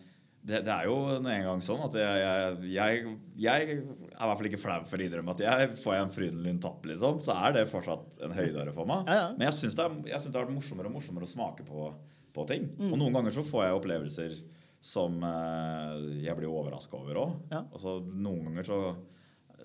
det, 0.42 0.62
det, 0.66 0.72
er 0.74 0.88
jo 0.88 0.96
en 1.18 1.26
gang 1.46 1.60
sånn 1.62 1.82
at 1.84 1.96
jeg, 1.98 2.22
jeg, 2.22 2.70
jeg, 2.74 3.02
jeg 3.44 3.66
er 3.66 3.82
i 3.82 3.82
hvert 3.82 4.40
fall 4.40 4.48
ikke 4.48 4.62
flau 4.62 4.78
for 4.88 4.98
å 4.98 5.04
innrømme 5.06 5.34
at 5.36 5.42
jeg 5.44 5.68
får 5.82 5.94
jeg 5.94 6.06
en 6.06 6.14
Frydenlund 6.16 6.62
Tapp, 6.64 6.88
liksom, 6.90 7.20
så 7.22 7.36
er 7.46 7.54
det 7.58 7.68
fortsatt 7.70 8.24
en 8.26 8.34
høydare 8.34 8.74
for 8.74 8.88
meg. 8.90 9.06
Ja, 9.06 9.20
ja. 9.20 9.28
Men 9.36 9.46
jeg 9.50 9.58
syns 9.60 9.78
det, 9.78 9.86
det, 10.08 10.16
har 10.18 10.40
vært 10.40 10.56
morsommere 10.56 10.90
og 10.90 10.96
morsommere 10.96 11.28
å 11.28 11.30
smake 11.30 11.66
på, 11.68 11.92
på 12.34 12.46
ting. 12.50 12.66
Mm. 12.74 12.90
Og 12.90 12.98
noen 13.04 13.20
ganger 13.20 13.36
så 13.36 13.46
får 13.46 13.68
jeg 13.68 13.78
opplevelser 13.78 14.36
som 14.82 15.22
eh, 15.22 15.96
jeg 16.24 16.34
blir 16.40 16.50
overraska 16.50 16.98
over 16.98 17.22
òg. 17.22 17.34
Ja. 17.52 17.62
Altså, 17.68 18.00
noen 18.02 18.48
ganger 18.50 18.66
så 18.66 18.80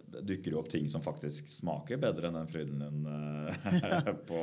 dukker 0.08 0.54
jo 0.54 0.62
opp 0.62 0.70
ting 0.72 0.88
som 0.90 1.04
faktisk 1.04 1.50
smaker 1.52 2.00
bedre 2.02 2.30
enn 2.30 2.38
den 2.38 2.50
Frydenlund 2.50 3.08
uh, 3.08 4.12
på 4.30 4.42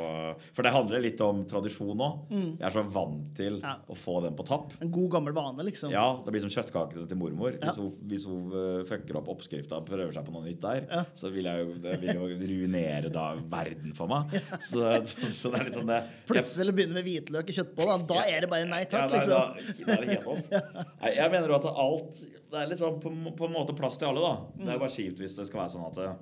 For 0.54 0.66
det 0.66 0.72
handler 0.74 1.04
litt 1.04 1.20
om 1.24 1.42
tradisjon 1.48 2.00
òg. 2.04 2.26
Mm. 2.30 2.50
Jeg 2.58 2.66
er 2.68 2.76
så 2.76 2.84
vant 2.94 3.30
til 3.38 3.58
ja. 3.62 3.74
å 3.88 3.96
få 3.98 4.18
den 4.24 4.36
på 4.38 4.46
tapp. 4.48 4.74
En 4.84 4.92
god, 4.92 5.10
gammel 5.16 5.36
vane, 5.36 5.66
liksom. 5.68 5.92
Ja, 5.94 6.06
Det 6.24 6.34
blir 6.34 6.44
som 6.44 6.52
kjøttkakene 6.52 7.06
til 7.10 7.20
mormor. 7.20 7.56
Ja. 7.56 7.68
Hvis 7.68 7.80
hun, 7.80 7.90
hvis 8.10 8.28
hun 8.30 8.52
uh, 8.54 8.84
fucker 8.88 9.20
opp 9.20 9.32
oppskrifta 9.34 9.80
og 9.80 9.88
prøver 9.88 10.14
seg 10.16 10.26
på 10.26 10.36
noe 10.36 10.44
nytt 10.46 10.62
der, 10.64 10.86
ja. 10.88 11.02
så 11.16 11.32
vil 11.34 11.48
jeg 11.50 11.64
jo, 11.64 11.74
det 11.84 11.96
vil 12.02 12.20
jo 12.20 12.30
ruinere 12.44 13.12
da 13.12 13.30
verden 13.50 13.96
for 13.96 14.10
meg. 14.10 14.32
Så, 14.64 14.80
så, 15.06 15.28
så, 15.30 15.50
det 15.52 15.58
er 15.58 15.66
litt 15.66 15.76
sånn 15.76 15.88
det 15.90 15.98
Plutselig 16.28 16.72
begynner 16.76 16.96
med 16.98 17.06
hvitløk 17.06 17.50
i 17.50 17.54
kjøttboll, 17.56 17.90
da, 18.08 18.20
er 18.30 18.44
det 18.44 18.48
bare 18.50 18.66
nei 18.68 18.80
takk, 18.88 19.12
liksom. 19.12 19.34
Da, 19.34 19.74
da, 19.84 19.96
er 19.96 20.04
det 20.04 20.14
helt 20.14 20.28
off. 20.30 20.48
Jeg 21.18 21.32
mener 21.34 21.50
jo 21.52 21.56
at 21.58 21.68
alt 21.70 22.22
Det 22.54 22.62
er 22.62 22.70
litt 22.70 22.80
sånn 22.80 23.00
på, 23.02 23.10
på 23.10 23.48
en 23.48 23.54
måte 23.54 23.74
plass 23.76 23.98
til 23.98 24.12
alle, 24.12 24.22
da. 24.22 24.34
Det 24.60 24.68
er 24.68 24.76
jo 24.78 24.82
bare 24.84 24.94
kjipt 24.94 25.22
hvis 25.22 25.34
det 25.34 25.46
skal 25.48 25.64
være 25.64 25.72
sånn 25.74 25.86
at 25.88 26.00
eh, 26.04 26.18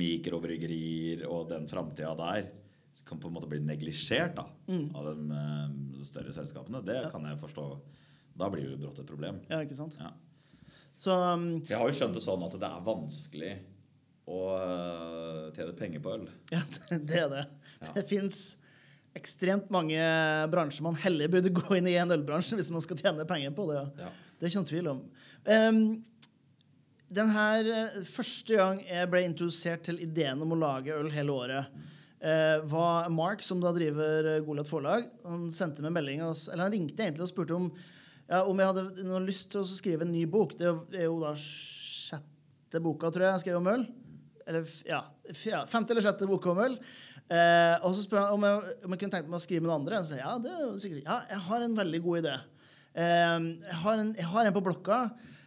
mikrobryggerier 0.00 1.26
og 1.28 1.50
den 1.52 1.68
framtida 1.70 2.14
der 2.18 2.48
kan 3.04 3.20
på 3.20 3.28
en 3.28 3.34
måte 3.36 3.48
bli 3.50 3.60
neglisjert 3.60 4.38
mm. 4.66 4.86
av 4.96 5.10
de, 5.10 5.28
uh, 5.28 6.04
større 6.04 6.32
selskapene. 6.32 6.80
Det 6.86 7.02
ja. 7.02 7.10
kan 7.12 7.26
jeg 7.28 7.36
forstå. 7.42 7.66
Da 8.40 8.48
blir 8.50 8.70
det 8.70 8.80
brått 8.80 9.02
et 9.02 9.08
problem. 9.08 9.42
Ja, 9.50 9.60
ikke 9.60 9.76
sant? 9.76 9.98
Ja. 10.00 10.14
Så, 10.96 11.12
um, 11.12 11.48
jeg 11.60 11.76
har 11.76 11.90
jo 11.90 11.96
skjønt 11.98 12.16
det 12.16 12.24
sånn 12.24 12.44
at 12.46 12.56
det 12.56 12.70
er 12.70 12.86
vanskelig 12.86 13.52
å 14.24 14.40
uh, 14.56 15.52
tjene 15.52 15.76
penger 15.76 16.00
på 16.00 16.14
øl. 16.16 16.28
Ja, 16.54 16.62
det 17.10 17.20
er 17.26 17.28
det. 17.32 17.46
Ja. 17.82 17.92
Det 17.98 18.06
fins 18.08 18.44
ekstremt 19.14 19.68
mange 19.70 20.00
bransjer 20.50 20.82
man 20.82 20.96
heller 20.98 21.30
burde 21.30 21.52
gå 21.54 21.76
inn 21.76 21.86
i 21.86 21.98
en 22.00 22.10
ølbransje 22.10 22.56
hvis 22.58 22.72
man 22.74 22.82
skal 22.82 22.98
tjene 22.98 23.26
penger 23.28 23.52
på 23.54 23.68
det. 23.70 23.82
Ja. 24.00 24.08
Det 24.44 24.50
er 24.50 24.52
ikke 24.52 24.60
noen 24.60 24.68
tvil 24.68 24.88
om. 24.90 24.98
Um, 25.48 25.78
den 27.16 27.30
her 27.32 27.68
eh, 27.72 27.94
Første 28.04 28.58
gang 28.58 28.82
jeg 28.84 29.08
ble 29.08 29.22
introdusert 29.24 29.86
til 29.86 30.02
ideen 30.04 30.42
om 30.44 30.52
å 30.52 30.58
lage 30.60 30.92
øl 30.92 31.08
hele 31.14 31.32
året, 31.32 31.78
uh, 32.20 32.58
var 32.68 33.08
Mark, 33.08 33.40
som 33.46 33.62
da 33.62 33.72
driver 33.72 34.28
eh, 34.34 34.42
Goliat 34.44 34.68
forlag. 34.68 35.08
Han 35.24 35.46
sendte 35.48 35.80
meg 35.86 35.94
melding, 35.96 36.20
eller 36.26 36.66
han 36.66 36.74
ringte 36.76 37.06
egentlig 37.06 37.24
og 37.24 37.32
spurte 37.32 37.56
om, 37.56 37.70
ja, 38.28 38.42
om 38.44 38.60
jeg 38.60 38.72
hadde 38.74 39.08
noe 39.08 39.24
lyst 39.24 39.48
til 39.54 39.62
å 39.62 39.70
skrive 39.70 40.04
en 40.04 40.12
ny 40.12 40.26
bok. 40.28 40.52
Det 40.60 40.68
er 40.68 41.08
jo 41.08 41.16
da 41.24 41.32
sjette 41.40 42.84
boka, 42.84 43.08
tror 43.08 43.30
jeg, 43.30 43.38
jeg 43.38 43.46
skrev 43.46 43.62
om 43.62 43.72
øl. 43.78 43.88
Eller 44.44 44.68
ja, 44.84 45.00
femte 45.32 45.96
eller 45.96 46.04
sjette 46.04 46.28
boka 46.28 46.52
om 46.52 46.64
øl. 46.66 46.76
Eh, 47.32 47.76
og 47.80 47.94
så 47.96 48.04
spør 48.04 48.26
han 48.26 48.36
om 48.36 48.44
jeg, 48.44 48.80
om 48.84 48.92
jeg 48.92 49.00
kunne 49.06 49.16
tenkt 49.16 49.30
meg 49.32 49.40
å 49.40 49.46
skrive 49.46 49.64
med 49.64 49.70
noen 49.70 49.80
andre. 49.80 50.02
Og 50.02 50.04
så 50.04 50.18
sier 50.18 50.26
ja, 50.26 50.34
det 50.36 50.52
er 50.52 50.74
sikkert, 50.84 51.06
ja, 51.08 51.22
jeg 51.32 51.46
har 51.48 51.64
en 51.64 51.78
veldig 51.80 52.04
god 52.04 52.26
idé. 52.26 52.42
Eh, 52.94 53.36
jeg, 53.66 53.78
har 53.82 54.00
en, 54.00 54.14
jeg 54.16 54.30
har 54.30 54.48
en 54.48 54.56
på 54.56 54.64
blokka. 54.64 55.02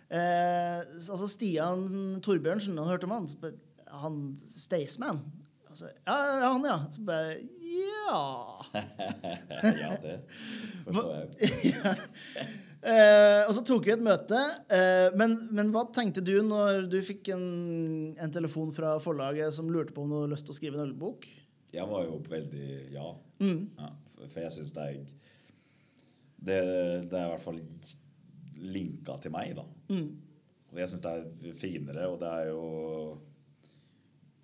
Eh, 0.07 0.79
altså 0.83 1.27
Stian 1.27 2.19
Torbjørnsen, 2.23 2.77
han 2.79 2.87
hørte 2.87 3.07
om 3.09 3.15
han? 3.17 3.27
Han 4.03 4.21
Staysman? 4.39 5.21
Altså, 5.67 5.91
ja, 6.07 6.15
han, 6.47 6.63
ja. 6.65 6.77
Så 6.91 7.03
bare 7.07 7.37
Ja. 8.07 8.21
ja, 9.83 9.91
det 10.01 10.15
forstår 10.85 11.11
jeg. 11.15 11.51
ja. 11.75 11.91
eh, 12.81 13.41
og 13.43 13.51
så 13.57 13.63
tok 13.67 13.85
vi 13.85 13.93
et 13.93 14.03
møte. 14.03 14.39
Eh, 14.71 15.09
men, 15.19 15.37
men, 15.51 15.73
hva 15.75 15.85
tenkte 15.93 16.23
du 16.23 16.37
når 16.45 16.87
du 16.91 16.97
fikk 17.03 17.33
en, 17.35 17.45
en, 18.15 18.33
telefon 18.33 18.71
fra 18.75 18.95
forlaget 19.03 19.55
som 19.55 19.69
lurte 19.71 19.95
på 19.95 20.05
om 20.05 20.11
du 20.13 20.19
hadde 20.21 20.33
lyst 20.33 20.47
til 20.47 20.55
å 20.55 20.59
skrive 20.59 20.79
en 20.79 20.87
ølbok? 20.87 21.27
Jeg 21.75 21.85
var 21.87 22.07
jo 22.07 22.21
veldig 22.31 22.67
ja. 22.95 23.11
Mm. 23.43 23.63
ja 23.77 23.93
for 24.25 24.41
jeg 24.41 24.53
syns 24.55 24.73
det 24.73 24.85
er 24.85 24.97
det, 26.37 26.61
det 27.09 27.17
er 27.17 27.25
i 27.25 27.31
hvert 27.33 27.43
fall 27.43 27.61
linka 28.57 29.17
til 29.21 29.33
meg, 29.33 29.55
da. 29.57 29.65
Mm. 29.93 30.09
Og 30.71 30.81
jeg 30.81 30.91
syns 30.91 31.03
det 31.03 31.15
er 31.15 31.57
finere, 31.57 32.05
og 32.11 32.19
det 32.21 32.29
er 32.29 32.51
jo 32.51 32.63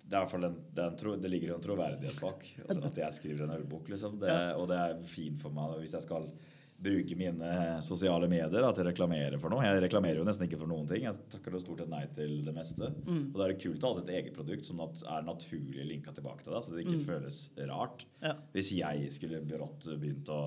det, 0.04 0.18
er 0.18 0.34
en, 0.36 0.58
det, 0.74 0.84
en 0.84 0.98
tro, 1.00 1.14
det 1.16 1.30
ligger 1.32 1.52
jo 1.52 1.58
en 1.58 1.64
troverdighet 1.64 2.20
bak 2.20 2.44
at 2.74 2.98
jeg 3.00 3.16
skriver 3.16 3.46
en 3.46 3.54
ølbok. 3.56 3.88
Liksom. 3.92 4.18
Det, 4.20 4.34
og 4.58 4.68
det 4.70 4.80
er 4.80 5.06
fint 5.08 5.40
for 5.40 5.54
meg 5.56 5.78
hvis 5.80 5.96
jeg 5.96 6.04
skal 6.04 6.28
bruke 6.76 7.16
mine 7.16 7.82
sosiale 7.82 8.28
medier 8.28 8.60
da, 8.60 8.70
til 8.74 8.84
å 8.84 8.88
reklamere 8.90 9.38
for 9.40 9.52
noe. 9.52 9.64
Jeg 9.64 9.80
reklamerer 9.86 10.18
jo 10.20 10.26
nesten 10.26 10.46
ikke 10.46 10.58
for 10.60 10.70
noen 10.70 10.88
ting. 10.90 11.06
Jeg 11.06 11.28
takker 11.32 11.56
stort 11.62 11.80
sett 11.80 11.90
nei 11.92 12.02
til 12.16 12.34
det 12.44 12.54
meste. 12.56 12.90
Mm. 13.06 13.22
Og 13.30 13.38
da 13.38 13.46
er 13.46 13.54
det 13.54 13.60
kult 13.62 13.86
å 13.86 13.92
ha 13.92 14.02
et 14.02 14.12
eget 14.18 14.36
produkt 14.36 14.68
som 14.68 14.82
er 14.84 15.26
naturlig 15.26 15.86
linka 15.88 16.14
tilbake 16.16 16.44
til 16.44 16.54
deg, 16.54 16.66
så 16.66 16.74
det 16.74 16.84
ikke 16.84 16.98
mm. 16.98 17.06
føles 17.08 17.40
rart. 17.70 18.06
Ja. 18.24 18.34
Hvis 18.56 18.72
jeg 18.76 19.10
skulle 19.14 19.42
brått 19.48 19.88
begynt 19.92 20.32
å 20.34 20.40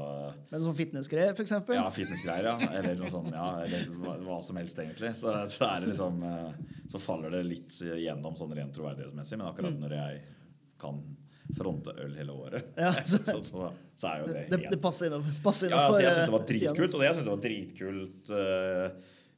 Men 0.51 0.65
sånn 0.65 0.77
fitnessgreier, 0.77 1.33
f.eks.? 1.33 1.55
Ja, 1.77 1.87
fitnessgreier, 1.93 2.49
ja. 2.51 2.71
Eller 2.81 2.99
noe 2.99 3.13
sånt, 3.13 3.31
ja. 3.33 3.49
Eller 3.65 3.87
hva, 3.95 4.17
hva 4.27 4.41
som 4.45 4.59
helst, 4.61 4.77
egentlig. 4.83 5.13
Så, 5.17 5.33
så, 5.53 5.71
det 5.77 5.93
liksom 5.93 6.21
eh, 6.27 6.81
Så 6.91 7.01
faller 7.01 7.33
det 7.37 7.45
litt 7.47 7.81
gjennom 7.81 8.37
sånn 8.37 8.53
rent 8.57 8.75
troverdighetsmessig, 8.77 9.39
men 9.39 9.49
akkurat 9.49 9.73
mm. 9.73 9.81
når 9.85 9.97
jeg 9.97 10.25
kan 10.77 11.01
fronte 11.55 11.93
øl 12.03 12.15
hele 12.17 12.33
året. 12.35 12.71
Ja, 12.75 12.91
så, 13.05 13.19
så, 13.23 13.37
så, 13.43 13.69
så, 13.95 14.07
er 14.09 14.21
jo 14.21 14.27
det, 14.27 14.33
det 14.51 14.59
helt 14.61 14.73
Det, 14.73 14.79
passer 14.81 15.09
innom. 15.09 15.27
Ja, 15.27 15.83
altså, 15.85 16.01
jeg 16.03 16.15
syns 16.15 16.25
det 16.25 16.35
var 16.35 16.47
dritkult, 16.51 16.97
og 16.97 17.05
jeg 17.05 17.15
syns 17.15 17.27
det 17.27 17.33
var 17.33 17.43
dritkult 17.45 18.31
uh, 18.33 18.87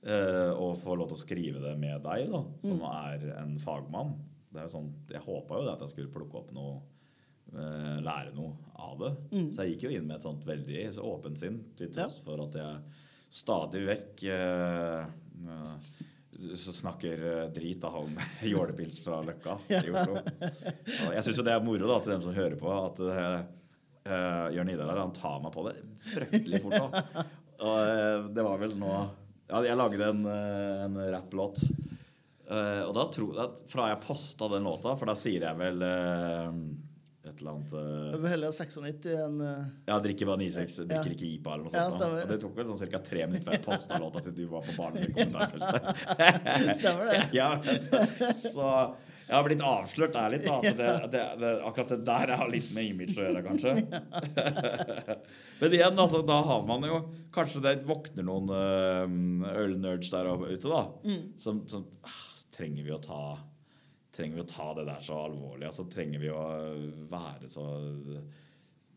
uh, 0.09 0.51
å 0.55 0.69
få 0.79 0.97
lov 0.99 1.11
til 1.11 1.19
å 1.19 1.23
skrive 1.23 1.63
det 1.63 1.75
med 1.81 2.05
deg, 2.05 2.29
da, 2.33 2.43
som 2.65 2.79
mm. 2.81 2.87
er 2.91 3.27
en 3.43 3.57
fagmann. 3.63 4.15
Det 4.49 4.63
er 4.63 4.69
jo 4.69 4.73
sånn, 4.73 4.93
Jeg 5.11 5.25
håpa 5.27 5.59
jo 5.59 5.69
at 5.69 5.83
jeg 5.85 5.93
skulle 5.93 6.13
plukke 6.13 6.41
opp 6.41 6.53
noe 6.55 6.79
uh, 7.53 7.97
lære 8.05 8.33
noe 8.37 8.55
av 8.79 8.97
det. 9.03 9.13
Mm. 9.35 9.49
Så 9.53 9.65
jeg 9.65 9.75
gikk 9.75 9.87
jo 9.89 9.93
inn 9.97 10.07
med 10.09 10.17
et 10.17 10.25
sånt 10.25 10.47
veldig 10.47 10.87
så 10.97 11.05
åpent 11.13 11.41
sinn, 11.41 11.61
til 11.77 11.93
tross 11.93 12.21
ja. 12.21 12.25
for 12.25 12.47
at 12.47 12.57
jeg 12.57 13.05
stadig 13.39 13.83
vekk 13.85 14.23
som 16.39 16.75
snakker 16.75 17.21
drit 17.53 17.55
drit 17.55 17.83
han 17.83 18.13
med 18.17 18.49
jålepils 18.49 18.99
fra 19.03 19.21
Løkka 19.25 19.57
i 19.69 19.91
Oslo. 19.91 20.21
Jeg 21.13 21.23
syns 21.25 21.39
jo 21.39 21.45
det 21.45 21.55
er 21.55 21.65
moro 21.65 21.89
da, 21.89 21.99
til 22.03 22.15
dem 22.15 22.23
som 22.25 22.35
hører 22.35 22.57
på, 22.59 22.71
at 22.73 23.01
uh, 23.03 24.47
Jørn 24.55 24.71
Idar 24.73 24.99
han 24.99 25.15
tar 25.15 25.39
meg 25.43 25.53
på 25.55 25.65
det 25.67 25.75
fryktelig 26.13 26.63
fort. 26.65 26.79
da. 26.79 27.25
Og 27.59 27.75
uh, 27.75 28.29
det 28.33 28.45
var 28.45 28.61
vel 28.61 28.75
nå 28.79 28.91
ja, 29.49 29.63
Jeg 29.65 29.79
lagde 29.79 30.11
en, 30.11 30.25
uh, 30.29 30.83
en 30.85 30.99
rapplåt. 31.11 31.63
Uh, 32.49 32.83
og 32.87 32.93
da 32.97 33.05
tror 33.13 33.35
jeg 33.37 33.65
fra 33.69 33.89
jeg 33.91 34.03
posta 34.07 34.47
den 34.55 34.65
låta, 34.65 34.95
for 34.97 35.09
da 35.09 35.17
sier 35.17 35.45
jeg 35.45 35.59
vel 35.59 35.83
uh, 35.85 36.53
et 37.29 37.43
eller 37.43 37.55
annet 37.55 37.73
uh, 37.75 38.13
Du 38.13 38.17
får 38.23 38.31
heller 38.33 38.51
ha 38.51 38.55
96 38.57 39.09
enn 39.13 39.25
en 39.25 39.43
uh, 39.45 39.67
Ja, 39.89 39.99
drikker 40.03 40.29
bare 40.29 40.41
96, 40.45 40.79
drikker 40.83 41.11
Ja. 41.11 41.17
ikke 41.17 41.29
IPA 41.29 41.53
eller 41.53 41.67
noe 41.67 41.73
sånt. 41.73 41.81
Ja, 41.81 41.97
stemmer. 41.97 42.23
og 42.23 42.33
det 42.33 42.39
tok 42.45 42.57
vel 42.57 42.71
sånn 42.71 42.93
ca. 42.95 43.03
tre 43.09 43.27
minutter 43.27 43.49
før 43.49 43.57
jeg 43.59 43.65
posta 43.67 44.01
låta 44.01 44.23
til 44.25 44.37
du 44.39 44.45
var 44.51 44.65
på 44.65 44.89
i 44.89 45.11
kommentarfeltet. 45.13 46.73
Stemmer 46.79 47.13
det? 47.13 47.21
ja, 47.39 47.51
så 48.37 48.73
jeg 49.29 49.37
har 49.37 49.45
blitt 49.45 49.61
avslørt 49.61 50.15
der 50.15 50.31
litt. 50.33 50.45
da, 50.47 50.55
at 50.57 50.77
det, 50.79 50.93
det, 51.13 51.23
det, 51.37 51.49
Akkurat 51.67 51.91
det 51.93 51.99
der 52.07 52.31
har 52.39 52.49
litt 52.49 52.71
med 52.73 52.87
image 52.89 53.13
å 53.13 53.27
gjøre, 53.27 53.43
kanskje. 53.45 53.75
Men 55.61 55.75
igjen, 55.75 56.01
altså, 56.01 56.23
da 56.25 56.39
har 56.47 56.65
man 56.65 56.87
jo 56.87 56.97
Kanskje 57.35 57.61
det 57.61 57.75
våkner 57.85 58.25
noen 58.25 58.49
øh, 58.49 59.53
ølnerds 59.67 60.09
der 60.09 60.31
ute, 60.33 60.65
da. 60.65 60.81
Mm. 61.05 61.21
Som, 61.37 61.61
som 61.69 61.85
ah, 62.01 62.17
Trenger 62.55 62.87
vi 62.87 62.95
å 62.95 63.01
ta 63.03 63.21
Trenger 64.19 64.35
vi 64.35 64.43
å 64.43 64.49
ta 64.51 64.73
det 64.75 64.83
der 64.89 65.03
så 65.05 65.15
alvorlig? 65.29 65.63
Altså, 65.69 65.85
trenger 65.91 66.19
vi 66.19 66.31
å 66.35 66.43
være 67.11 67.47
så 67.51 67.63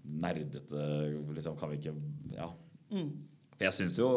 nerdete? 0.02 0.86
Liksom, 1.36 1.56
kan 1.60 1.70
vi 1.70 1.78
ikke 1.78 1.94
Ja. 2.34 2.48
Mm. 2.90 3.12
For 3.54 3.64
jeg 3.68 3.76
syns 3.78 3.98
jo 4.00 4.08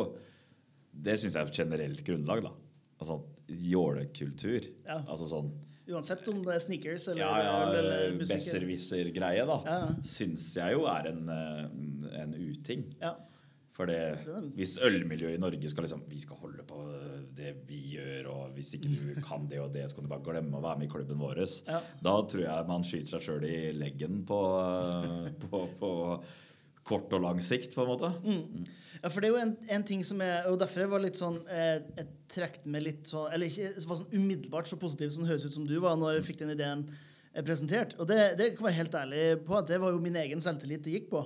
Det 0.95 1.13
syns 1.19 1.35
jeg 1.35 1.43
er 1.43 1.51
et 1.51 1.59
generelt 1.59 2.01
grunnlag, 2.07 2.41
da. 2.43 2.51
Altså 3.00 3.19
jålekultur. 3.51 4.65
Ja. 4.88 5.01
Altså 5.05 5.27
sånn 5.29 5.53
Uansett 5.85 6.25
om 6.31 6.39
det 6.41 6.55
er 6.55 6.62
sneakers 6.63 7.03
eller 7.12 7.21
ja, 7.21 7.33
ja, 7.45 7.57
eller 7.69 8.15
musikk. 8.15 8.39
besserwisser-greie, 8.39 9.43
da. 9.45 9.57
Ja. 9.69 9.75
Syns 10.01 10.47
jeg 10.57 10.74
jo 10.74 10.88
er 10.89 11.12
en, 11.12 11.29
eh, 11.29 12.24
en 12.24 12.33
uting. 12.33 12.88
Ja. 13.03 13.12
For 13.75 13.85
det, 13.85 14.00
hvis 14.55 14.79
ølmiljøet 14.81 15.35
i 15.35 15.41
Norge 15.43 15.69
skal 15.69 15.85
liksom 15.85 16.01
Vi 16.09 16.24
skal 16.24 16.39
holde 16.41 16.63
på 16.65 16.79
det 17.38 17.51
vi 17.68 17.82
gjør, 17.96 18.30
og 18.34 18.56
hvis 18.56 18.74
ikke 18.77 18.94
du 18.94 19.20
kan 19.30 19.46
det 19.50 19.60
og 19.63 19.74
det, 19.75 19.86
så 19.89 19.98
kan 19.98 20.08
du 20.08 20.13
bare 20.13 20.25
glemme 20.25 20.60
å 20.60 20.63
være 20.63 20.82
med 20.82 20.89
i 20.89 20.94
klubben 20.94 21.22
vår. 21.22 21.44
Ja. 21.68 21.82
Da 22.06 22.15
tror 22.24 22.46
jeg 22.46 22.72
man 22.72 22.88
skyter 22.88 23.15
seg 23.15 23.27
sjøl 23.27 23.46
i 23.50 23.60
leggen 23.75 24.24
på, 24.27 24.42
på, 25.46 25.62
på 25.80 25.92
kort 26.86 27.13
og 27.18 27.24
lang 27.25 27.42
sikt, 27.44 27.75
på 27.75 27.86
en 27.86 27.92
måte. 27.92 28.12
Ja, 29.01 29.10
for 29.10 29.20
det 29.20 29.30
er 29.30 29.34
jo 29.36 29.42
en, 29.42 29.56
en 29.75 29.86
ting 29.86 30.04
som 30.08 30.22
er 30.24 30.48
Og 30.50 30.56
derfor 30.62 30.86
jeg 30.86 30.89
var 30.89 31.01
litt 31.04 31.18
sånn 31.20 31.36
Jeg, 31.51 31.82
Jeg 31.98 32.06
trekte 32.32 32.72
meg 32.72 32.86
litt 32.86 33.10
sånn 33.10 33.27
Eller 33.36 33.51
ikke 33.51 33.84
var 33.89 34.00
sånn 34.00 34.13
umiddelbart 34.15 34.70
så 34.70 34.80
positiv 34.82 35.12
som 35.13 35.22
det 35.22 35.34
høres 35.34 35.46
ut 35.46 35.54
som 35.58 35.65
du 35.68 35.75
var 35.84 35.98
når 36.00 36.20
jeg 36.20 36.27
fikk 36.30 36.39
den 36.42 36.54
ideen 36.56 36.86
eh, 36.88 36.96
presentert. 37.44 37.96
Og 38.00 38.08
det, 38.08 38.20
det 38.39 38.54
kan 38.56 38.70
være 38.70 38.77
helt 38.77 38.96
ærlig 38.96 39.24
på 39.48 39.58
at 39.58 39.68
det 39.68 39.80
var 39.84 39.92
jo 39.92 40.01
min 40.04 40.15
egen 40.22 40.44
selvtillit 40.44 40.86
det 40.86 40.94
gikk 40.94 41.10
på. 41.12 41.24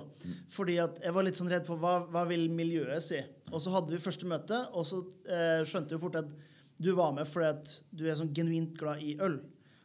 Fordi 0.50 0.80
at 0.82 0.98
jeg 1.04 1.14
var 1.14 1.26
litt 1.26 1.38
sånn 1.38 1.52
redd 1.52 1.68
for 1.68 1.78
hva, 1.78 2.00
hva 2.10 2.24
vil 2.30 2.48
miljøet 2.50 3.04
si. 3.06 3.20
Og 3.52 3.62
så 3.62 3.74
hadde 3.76 3.94
vi 3.94 4.02
første 4.02 4.26
møte, 4.30 4.58
og 4.74 4.88
så 4.88 5.04
eh, 5.30 5.62
skjønte 5.68 5.94
jo 5.94 6.02
fort 6.02 6.18
at 6.22 6.34
du 6.80 6.90
var 6.96 7.12
med 7.12 7.28
fordi 7.28 7.50
at 7.52 7.74
du 7.92 8.06
er 8.08 8.16
sånn 8.18 8.32
genuint 8.34 8.74
glad 8.80 9.02
i 9.04 9.14
øl. 9.22 9.38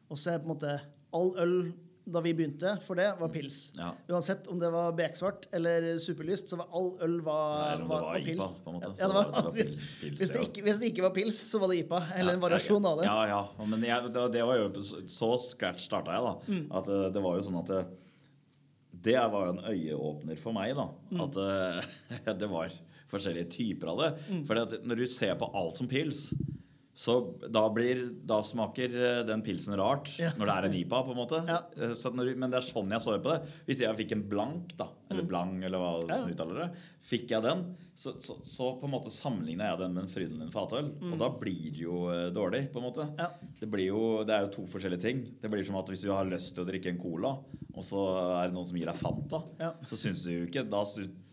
Og 0.10 0.18
så 0.18 0.34
er 0.34 0.42
på 0.42 0.50
en 0.50 0.56
måte 0.56 0.78
all 1.16 1.34
øl 1.42 1.58
da 2.06 2.22
vi 2.22 2.34
begynte 2.38 2.76
for 2.86 3.00
det, 3.00 3.08
var 3.20 3.30
pils. 3.34 3.72
Ja. 3.78 3.90
Uansett 4.14 4.48
om 4.52 4.60
det 4.62 4.70
var 4.74 4.94
beksvart 4.98 5.48
eller 5.56 5.88
superlyst, 6.02 6.52
så 6.52 6.60
var 6.60 6.70
all 6.78 6.92
øl 7.02 7.18
var, 7.26 7.80
Nei, 7.80 7.88
var, 7.90 8.06
var 8.06 8.20
IPA, 8.20 8.48
på 8.64 8.72
en 8.72 8.78
måte. 8.78 8.92
Ja, 9.00 9.08
det 9.08 9.18
var, 9.18 9.32
det 9.32 9.44
var 9.48 9.56
pils- 9.56 9.84
pils, 10.02 10.20
hvis, 10.22 10.34
det 10.36 10.44
ikke, 10.46 10.66
hvis 10.68 10.82
det 10.82 10.92
ikke 10.94 11.06
var 11.08 11.16
pils, 11.18 11.42
så 11.50 11.62
var 11.64 11.74
det 11.74 11.80
IPA. 11.82 12.02
Eller 12.20 12.38
en 12.38 12.44
variasjon 12.46 12.86
av 12.92 13.02
det. 13.02 13.10
Ja, 13.10 13.20
ja. 13.32 13.68
Men 13.74 13.86
jeg, 13.90 14.14
det, 14.14 14.44
var 14.46 14.62
jo 14.62 14.86
så 14.86 15.32
scratch 15.42 15.88
starta 15.90 16.14
jeg, 16.18 16.28
da. 16.30 16.34
Mm. 16.54 16.66
At 16.82 16.92
eh, 16.94 17.06
det 17.16 17.26
var 17.26 17.40
jo 17.40 17.46
sånn 17.48 17.62
at 17.64 17.74
det, 17.74 17.84
det 19.10 19.22
var 19.34 19.50
jo 19.50 19.56
en 19.56 19.64
øyeåpner 19.74 20.42
for 20.42 20.58
meg, 20.58 20.76
da. 20.78 20.90
Mm. 21.10 21.24
At 21.26 21.42
eh, 21.42 22.36
det 22.44 22.52
var 22.54 22.78
forskjellige 23.10 23.50
typer 23.58 23.96
av 23.96 24.04
det. 24.04 24.12
Mm. 24.30 24.44
For 24.46 24.78
når 24.86 25.02
du 25.02 25.08
ser 25.10 25.34
på 25.42 25.50
alt 25.58 25.82
som 25.82 25.90
pils, 25.90 26.28
så 26.96 27.14
da, 27.52 27.66
blir, 27.76 28.06
da 28.24 28.38
smaker 28.48 28.94
eh, 28.96 29.18
den 29.28 29.42
pilsen 29.44 29.76
rart 29.76 30.14
Ja. 30.22 30.30
når 30.40 30.48
det 30.48 30.54
er 30.56 30.68
en 30.70 30.76
IPA, 30.80 31.02
på 31.04 31.12
en 31.12 31.18
måte. 31.20 31.42
Ja. 31.50 31.58
Eh, 31.76 31.92
når, 32.16 32.30
men 32.40 32.54
det 32.54 32.62
er 32.62 32.66
sånn 32.70 32.94
jeg 32.96 33.04
så 33.04 33.18
på 33.20 33.34
det. 33.34 33.50
Hvis 33.68 33.82
jeg 33.84 33.98
fikk 34.00 34.14
en 34.16 34.22
blank, 34.32 34.72
da, 34.80 34.88
eller 35.12 35.28
blang, 35.28 35.58
eller 35.68 35.82
hva 35.82 35.90
Mm. 36.06 36.08
Ja. 36.14 36.18
som 36.22 36.32
uttaler 36.32 36.62
det, 36.62 36.70
fikk 37.04 37.34
jeg 37.36 37.44
den, 37.44 37.66
så, 37.96 38.14
så, 38.24 38.38
så 38.48 38.70
på 38.80 38.88
en 38.88 38.94
måte 38.96 39.12
sammenligna 39.12 39.68
jeg 39.74 39.82
den 39.84 39.94
med 39.98 40.06
en 40.06 40.14
Frydenlund 40.14 40.56
fatøl. 40.56 40.88
Og 41.12 41.20
da 41.20 41.30
blir 41.44 41.68
det 41.76 41.84
jo 41.84 42.00
eh, 42.14 42.30
dårlig, 42.36 42.64
på 42.72 42.80
en 42.80 42.88
måte. 42.88 43.10
Mm. 43.12 43.20
Ja. 43.20 43.30
Det, 43.60 43.70
blir 43.76 43.90
jo, 43.92 44.02
det 44.24 44.38
er 44.38 44.48
jo 44.48 44.54
to 44.56 44.66
forskjellige 44.72 45.04
ting. 45.04 45.22
Det 45.44 45.52
blir 45.52 45.68
som 45.68 45.76
at 45.82 45.92
hvis 45.92 46.08
du 46.08 46.14
har 46.16 46.26
lyst 46.32 46.56
til 46.56 46.64
å 46.64 46.70
drikke 46.72 46.94
en 46.96 47.02
cola, 47.04 47.36
og 47.76 47.84
så 47.84 48.08
er 48.40 48.48
det 48.48 48.56
noen 48.56 48.68
som 48.72 48.80
gir 48.80 48.88
deg 48.88 48.96
Fanta, 49.04 49.44
så 49.84 50.00
syns 50.00 50.24
du 50.24 50.32
jo 50.32 50.48
ikke 50.48 50.64
da, 50.72 50.86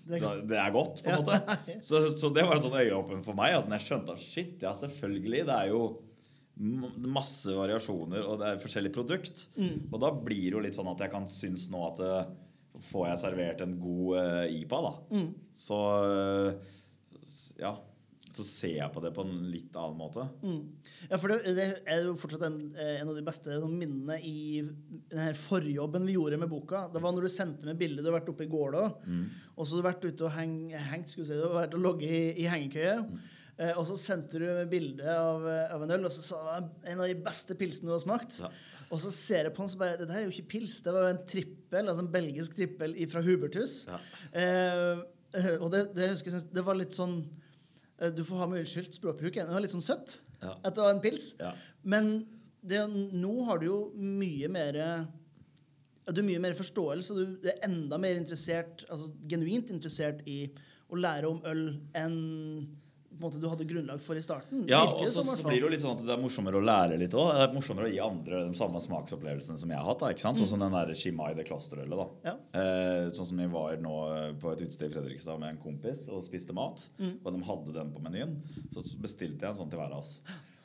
Det 0.07 0.19
er 0.21 0.41
det 0.51 0.57
er 0.59 0.73
godt, 0.75 1.03
på 1.05 1.11
en 1.11 1.15
Ja. 1.15 1.21
måte. 1.23 1.59
Så, 1.89 2.01
så 2.19 2.31
det 2.35 2.43
var 2.49 2.57
en 2.59 2.65
sånn 2.65 2.79
øyeåpen 2.81 3.21
for 3.25 3.35
meg. 3.39 3.55
At 3.55 3.69
når 3.71 3.79
jeg 3.79 3.87
skjønte 3.89 4.13
at 4.17 4.23
shit, 4.23 4.57
ja, 4.65 4.73
selvfølgelig, 4.75 5.45
det 5.47 5.59
er 5.61 5.69
jo 5.71 5.83
masse 7.13 7.55
variasjoner, 7.57 8.27
og 8.29 8.41
det 8.43 8.49
er 8.51 8.59
forskjellig 8.61 8.93
produkt. 8.95 9.47
Mm. 9.57 9.87
Og 9.93 10.01
da 10.03 10.11
blir 10.13 10.43
det 10.51 10.57
jo 10.57 10.65
litt 10.67 10.77
sånn 10.77 10.91
at 10.93 11.01
jeg 11.07 11.13
kan 11.15 11.25
synes 11.31 11.69
nå 11.73 11.81
at 11.89 12.03
eh, 12.05 12.33
får 12.91 13.07
jeg 13.09 13.23
servert 13.23 13.63
en 13.65 13.73
god 13.81 14.19
uh, 14.19 14.45
IPA, 14.53 14.83
da, 14.89 14.93
Mm. 15.17 15.31
så 15.55 15.79
uh, 16.03 16.53
ja, 17.63 17.73
så 18.37 18.45
ser 18.47 18.75
jeg 18.79 18.93
på 18.95 19.03
det 19.05 19.13
på 19.17 19.25
en 19.27 19.35
litt 19.53 19.77
annen 19.79 19.99
måte. 19.99 20.25
Mm. 20.43 20.61
Ja, 21.11 21.19
for 21.19 21.33
det, 21.33 21.55
det 21.59 21.67
er 21.91 22.07
jo 22.07 22.15
fortsatt 22.21 22.47
en, 22.49 22.59
eh, 22.77 22.97
en 23.01 23.11
av 23.13 23.19
de 23.19 23.25
beste 23.27 23.59
sånn, 23.61 23.77
minnene 23.79 24.17
i 24.25 24.63
den 24.63 25.21
her 25.21 25.37
forjobben 25.39 26.09
vi 26.09 26.17
gjorde 26.17 26.41
med 26.41 26.51
boka. 26.53 26.87
Det 26.93 27.03
var 27.03 27.15
når 27.15 27.29
du 27.29 27.33
sendte 27.33 27.69
meg 27.69 27.81
bilde. 27.81 28.03
Du 28.03 28.11
har 28.11 28.19
vært 28.21 28.33
oppe 28.33 28.47
i 28.47 28.51
går 28.53 28.79
mm. 29.05 29.23
Og 29.57 29.67
så 29.67 29.77
har 29.77 29.83
du 29.83 29.89
vært 29.91 30.09
ute 30.09 30.27
og 30.27 30.35
heng, 30.37 30.57
hengt, 30.93 31.13
skulle 31.13 31.29
si, 31.29 31.37
du 31.39 31.45
har 31.45 31.65
vært 31.65 31.79
og 31.79 31.85
logget 31.85 32.13
i, 32.13 32.25
i 32.45 32.51
hengekøye. 32.51 32.99
Eh, 33.61 33.73
og 33.77 33.85
så 33.89 33.97
sendte 34.01 34.41
du 34.41 34.47
meg 34.49 34.71
bilde 34.73 35.07
av, 35.07 35.45
eh, 35.49 35.75
av 35.75 35.85
en 35.85 35.97
øl, 35.99 36.07
og 36.09 36.15
så 36.15 36.25
sa 36.25 36.61
du 36.61 36.71
en 36.89 37.03
av 37.03 37.11
de 37.11 37.19
beste 37.27 37.57
pilsene 37.59 37.91
du 37.91 37.97
har 37.97 38.03
smakt. 38.03 38.41
Ja. 38.43 38.53
Og 38.93 39.01
så 39.01 39.13
ser 39.13 39.49
jeg 39.49 39.55
på 39.57 39.65
den, 39.65 39.73
så 39.73 39.81
bare 39.81 39.97
Det 40.01 40.09
der 40.09 40.21
er 40.21 40.27
jo 40.27 40.35
ikke 40.35 40.51
pils, 40.57 40.81
det 40.85 40.93
var 40.93 41.07
jo 41.07 41.15
en 41.15 41.27
trippel, 41.29 41.89
altså 41.89 42.05
en 42.05 42.13
belgisk 42.13 42.57
trippel 42.57 42.97
fra 43.13 43.23
Hubertus. 43.25 43.77
Ja. 43.89 44.01
Eh, 44.33 45.05
og 45.63 45.71
det, 45.73 45.87
det, 45.97 46.11
husker, 46.13 46.35
jeg 46.35 46.53
det 46.53 46.65
var 46.67 46.77
litt 46.77 46.97
sånn 46.97 47.23
Du 48.11 48.25
får 48.27 48.37
ha 48.43 48.47
med 48.51 48.63
unnskyldt 48.65 48.97
språkbruken. 48.99 49.47
Det 49.47 49.55
var 49.55 49.63
litt 49.63 49.75
sånn 49.75 49.85
søtt 49.85 50.17
Ja. 50.43 50.57
at 50.65 50.75
det 50.75 50.83
var 50.83 50.91
en 50.91 51.01
pils. 51.01 51.37
Ja. 51.39 51.53
Men 51.85 52.27
det, 52.63 52.81
nå 52.91 53.45
har 53.47 53.59
du 53.59 53.67
jo 53.67 53.79
mye 53.95 54.49
mer 54.51 54.73
Du 56.11 56.19
har 56.21 56.27
mye 56.27 56.41
mer 56.43 56.55
forståelse. 56.59 57.15
Du 57.43 57.49
er 57.49 57.61
enda 57.63 57.99
mer 57.99 58.17
interessert, 58.19 58.83
altså 58.91 59.13
genuint 59.31 59.71
interessert 59.71 60.23
i 60.27 60.49
å 60.91 60.99
lære 60.99 61.29
om 61.31 61.39
øl 61.47 61.63
enn 61.95 62.17
måte, 63.23 63.41
du 63.43 63.47
hadde 63.51 63.67
grunnlag 63.69 64.03
for 64.05 64.19
i 64.19 64.23
starten. 64.25 64.65
Ja, 64.71 64.83
og 64.85 65.07
så, 65.09 65.25
blir 65.43 65.57
det 65.57 65.63
jo 65.65 65.71
litt 65.73 65.85
sånn 65.85 65.97
at 65.97 66.05
det 66.07 66.13
er 66.15 66.21
morsommere 66.23 66.61
å 66.61 66.65
lære 66.67 66.99
litt 67.01 67.17
òg. 67.17 67.31
Det 67.39 67.47
er 67.47 67.57
morsommere 67.57 67.89
å 67.89 67.93
gi 67.95 68.01
andre 68.05 68.43
de 68.51 68.59
samme 68.59 68.83
smaksopplevelsene 68.85 69.59
som 69.63 69.73
jeg 69.75 69.79
har 69.81 69.89
hatt. 69.89 70.03
da, 70.05 70.13
ikke 70.15 70.27
sant? 70.27 70.43
Sånn 70.43 70.53
som 70.55 70.63
den 70.65 70.77
der 70.77 70.95
Shimai 70.99 71.33
det 71.39 71.47
klosterølet. 71.49 71.97
da. 72.03 72.07
Mm. 72.13 72.29
Ja. 72.29 72.37
Eh, 72.63 73.11
sånn 73.17 73.31
som 73.33 73.43
vi 73.43 73.49
var 73.53 73.77
nå 73.83 73.97
på 74.43 74.53
et 74.53 74.65
utested 74.67 74.91
i 74.91 74.95
Fredrikstad 74.97 75.41
med 75.43 75.55
en 75.55 75.63
kompis 75.63 76.05
og 76.13 76.25
spiste 76.27 76.53
mat. 76.57 76.83
Mm. 76.99 77.15
Og 77.23 77.33
de 77.37 77.45
hadde 77.51 77.77
den 77.81 77.93
på 77.95 78.03
menyen. 78.05 78.37
Så 78.75 78.85
bestilte 79.03 79.47
jeg 79.47 79.55
en 79.55 79.63
sånn 79.63 79.71
til 79.73 79.81
hver 79.81 79.95
av 79.95 80.03
oss. 80.05 80.19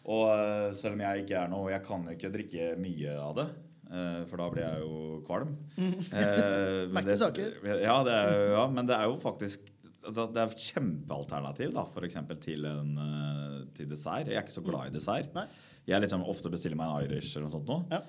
Og 0.07 0.27
eh, 0.31 0.73
selv 0.77 0.95
om 0.95 1.01
jeg 1.03 1.25
ikke 1.25 1.39
er 1.41 1.49
noe 1.51 1.71
Jeg 1.73 1.83
kan 1.87 2.05
jo 2.07 2.13
ikke 2.15 2.29
drikke 2.31 2.67
mye 2.79 3.15
av 3.19 3.33
det. 3.41 3.47
eh, 3.91 4.21
For 4.29 4.39
da 4.39 4.49
blir 4.53 4.63
jeg 4.63 4.85
jo 4.85 5.21
kvalm. 5.27 5.55
Eh, 5.77 6.85
men 6.95 7.11
saker. 7.19 7.57
Ja, 7.83 7.97
ja, 8.07 8.67
men 8.71 8.87
det 8.87 8.95
er 8.95 9.09
jo 9.11 9.17
faktisk 9.19 9.67
altså, 10.07 10.25
Det 10.33 10.41
er 10.41 10.53
et 10.53 10.65
kjempealternativ 10.71 11.73
da, 11.75 11.83
for 11.93 12.07
eksempel 12.07 12.39
til, 12.43 12.65
en, 12.69 12.93
eh, 13.03 13.57
til 13.77 13.89
dessert. 13.91 14.27
Jeg 14.31 14.39
er 14.39 14.45
ikke 14.45 14.57
så 14.59 14.63
glad 14.65 14.89
i 14.91 14.95
dessert. 14.97 15.33
Nei. 15.37 15.45
Jeg 15.87 16.03
liksom 16.03 16.25
ofte 16.27 16.49
bestiller 16.51 16.75
meg 16.79 16.89
en 16.89 17.05
Irish 17.11 17.35
eller 17.37 17.47
noe 17.47 17.55
sånt. 17.59 17.69
Nå. 17.69 17.77
Ja. 17.93 18.01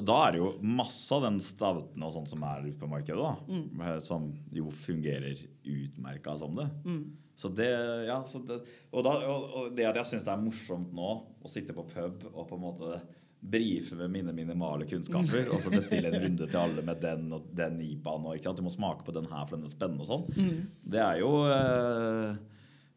Da 0.00 0.14
er 0.26 0.32
det 0.34 0.38
jo 0.40 0.52
masse 0.64 1.12
av 1.14 1.22
den 1.26 1.40
stauten 1.44 2.02
og 2.06 2.12
sånt 2.14 2.30
som 2.30 2.42
er 2.46 2.64
ute 2.66 2.78
på 2.80 2.88
markedet, 2.88 3.18
da, 3.20 3.34
Mm. 3.46 3.80
eh, 3.84 3.98
som 4.00 4.30
jo 4.54 4.70
fungerer 4.70 5.38
utmerka 5.64 6.36
som 6.38 6.54
det. 6.56 6.68
Mm. 6.86 7.02
Så 7.36 7.50
det, 7.54 7.68
ja, 8.06 8.20
så 8.30 8.38
det 8.46 8.60
og, 8.92 9.02
da, 9.02 9.10
og, 9.26 9.44
og 9.58 9.76
det 9.76 9.84
at 9.88 9.96
jeg 9.98 10.06
syns 10.12 10.24
det 10.24 10.32
er 10.32 10.42
morsomt 10.44 10.92
nå 10.94 11.08
å 11.42 11.50
sitte 11.50 11.74
på 11.74 11.82
pub 11.90 12.22
og 12.32 12.46
på 12.48 12.54
en 12.54 12.62
måte 12.62 13.00
brife 13.44 13.94
med 13.98 14.08
mine 14.10 14.32
minimale 14.32 14.86
kunnskaper, 14.88 15.50
og 15.52 15.60
så 15.60 15.70
bestille 15.74 16.08
en 16.08 16.22
runde 16.22 16.46
til 16.48 16.56
alle 16.60 16.82
med 16.86 17.00
den 17.02 17.26
og 17.36 17.50
den 17.54 17.76
IPA-en, 17.84 18.24
og 18.30 18.56
du 18.56 18.62
må 18.64 18.72
smake 18.72 19.04
på 19.04 19.12
den 19.12 19.26
her 19.28 19.44
for 19.46 19.58
den 19.58 19.66
er 19.68 19.72
spennende 19.74 20.06
og 20.06 20.08
sånn, 20.08 20.24
Mm. 20.32 20.62
det 20.94 21.00
er 21.04 21.18
jo 21.20 21.30
eh, 21.44 22.36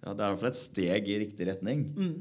ja, 0.05 0.13
Det 0.13 0.21
er 0.23 0.27
i 0.27 0.31
hvert 0.31 0.39
fall 0.45 0.53
et 0.53 0.59
steg 0.61 1.09
i 1.11 1.17
riktig 1.25 1.47
retning. 1.49 1.83
Mm. 1.97 2.17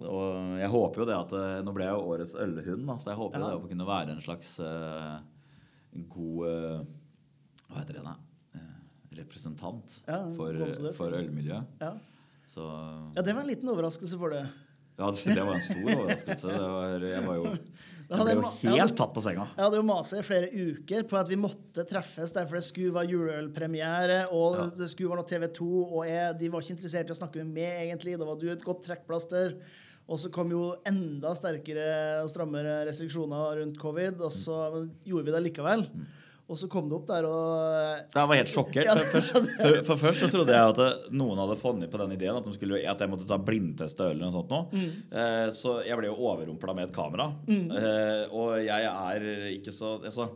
Og 0.00 0.56
jeg 0.58 0.70
håper 0.72 1.02
jo 1.02 1.06
det 1.10 1.16
at 1.18 1.32
eh, 1.36 1.58
Nå 1.62 1.74
ble 1.76 1.84
jeg 1.84 1.92
jo 1.94 2.08
årets 2.14 2.34
ølhund, 2.40 2.86
da, 2.88 2.96
så 2.98 3.10
jeg 3.12 3.18
håper 3.20 3.38
jo 3.38 3.44
Ja. 3.44 3.50
det 3.52 3.60
å 3.60 3.68
kunne 3.68 3.86
være 3.90 4.14
en 4.16 4.22
slags 4.24 4.54
uh, 4.64 5.20
god 6.08 6.46
uh, 6.48 6.84
Hva 7.68 7.82
heter 7.84 7.98
det 8.00 8.04
da? 8.06 8.16
Representant 9.20 9.96
Ja, 10.06 10.20
for, 10.36 10.54
for 10.96 11.14
ølmiljøet. 11.18 11.66
Ja. 11.82 11.92
Så 12.50 12.62
ja, 13.16 13.22
det 13.22 13.34
var 13.34 13.42
en 13.44 13.50
liten 13.50 13.68
overraskelse 13.70 14.18
for 14.18 14.30
det. 14.34 14.44
Ja, 15.00 15.10
det 15.34 15.46
var 15.46 15.54
en 15.56 15.64
stor 15.64 15.88
overraskelse. 15.96 16.52
Det 16.52 16.68
var, 16.76 17.08
jeg 17.14 17.24
var 17.26 17.40
jo 17.40 17.54
jeg 18.10 18.24
ble 18.26 18.32
jo 18.42 18.72
helt 18.74 18.96
tatt 18.98 19.12
på 19.14 19.22
senga. 19.22 19.44
Jeg 19.54 19.62
hadde 19.62 19.78
jo 19.78 19.84
masa 19.86 20.16
i 20.18 20.24
flere 20.26 20.48
uker 20.50 21.04
på 21.06 21.18
at 21.20 21.28
vi 21.30 21.36
måtte 21.38 21.84
treffes, 21.86 22.32
derfor 22.34 22.58
det 22.58 22.64
skulle 22.66 22.94
være 22.96 23.12
juleølpremiere, 23.12 24.16
og 24.34 24.56
Ja. 24.58 24.64
det 24.80 24.88
skulle 24.90 25.12
være 25.12 25.20
noe 25.22 25.30
TV 25.30 25.46
2, 25.60 25.68
og 25.84 26.02
jeg, 26.08 26.32
de 26.40 26.48
var 26.50 26.64
ikke 26.64 26.74
interessert 26.74 27.12
i 27.12 27.14
å 27.14 27.20
snakke 27.20 27.44
med 27.44 27.54
meg, 27.54 27.84
egentlig. 27.86 28.16
Da 28.18 28.26
var 28.26 28.40
du 28.40 28.48
et 28.50 28.64
godt 28.66 28.82
trekkplaster. 28.88 29.54
Og 30.10 30.18
så 30.18 30.26
kom 30.34 30.50
jo 30.50 30.74
enda 30.90 31.30
sterkere 31.38 31.86
og 32.24 32.30
strammere 32.32 32.80
restriksjoner 32.88 33.60
rundt 33.60 33.78
covid, 33.78 34.18
og 34.26 34.32
så 34.34 34.56
gjorde 35.06 35.28
vi 35.28 35.36
det 35.36 35.44
likevel. 35.46 35.86
Og 36.50 36.58
så 36.58 36.66
kom 36.66 36.88
det 36.90 36.96
opp 36.96 37.06
der, 37.06 37.26
og 37.30 38.10
Jeg 38.10 38.26
var 38.32 38.38
helt 38.40 38.50
sjokkert. 38.50 38.88
For 38.90 39.06
først, 39.14 39.36
for, 39.60 39.76
for 39.86 40.00
først 40.00 40.24
så 40.24 40.30
trodde 40.34 40.56
jeg 40.56 40.72
at 40.74 41.12
noen 41.14 41.38
hadde 41.38 41.56
funnet 41.60 41.92
på 41.92 42.00
den 42.02 42.16
ideen 42.16 42.38
at, 42.40 42.48
de 42.48 42.54
skulle, 42.56 42.80
at 42.82 43.04
jeg 43.04 43.12
måtte 43.12 43.28
ta 43.28 43.38
blindteste 43.38 44.08
øl 44.08 44.16
eller 44.16 44.32
noe 44.32 44.34
sånt. 44.40 44.50
Nå. 44.50 44.88
Eh, 45.14 45.46
så 45.54 45.76
jeg 45.86 46.00
ble 46.00 46.10
jo 46.10 46.18
overrumpla 46.18 46.74
med 46.74 46.88
et 46.88 46.96
kamera. 46.96 47.28
Eh, 47.46 48.24
og 48.34 48.56
jeg 48.64 48.90
er 48.90 49.28
ikke 49.54 49.74
så 49.74 49.94
altså, 50.00 50.26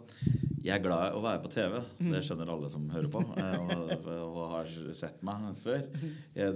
Jeg 0.64 0.79
er 0.79 0.83
glad 0.85 1.11
i 1.12 1.16
å 1.18 1.20
være 1.20 1.40
på 1.44 1.50
TV. 1.53 1.74
Det 2.09 2.20
skjønner 2.24 2.48
alle 2.55 2.68
som 2.72 2.87
hører 2.88 3.09
på 3.12 3.20
eh, 3.37 3.72
og, 3.74 4.07
og 4.24 4.38
har 4.55 4.70
sett 4.96 5.18
meg 5.27 5.50
før. 5.61 5.83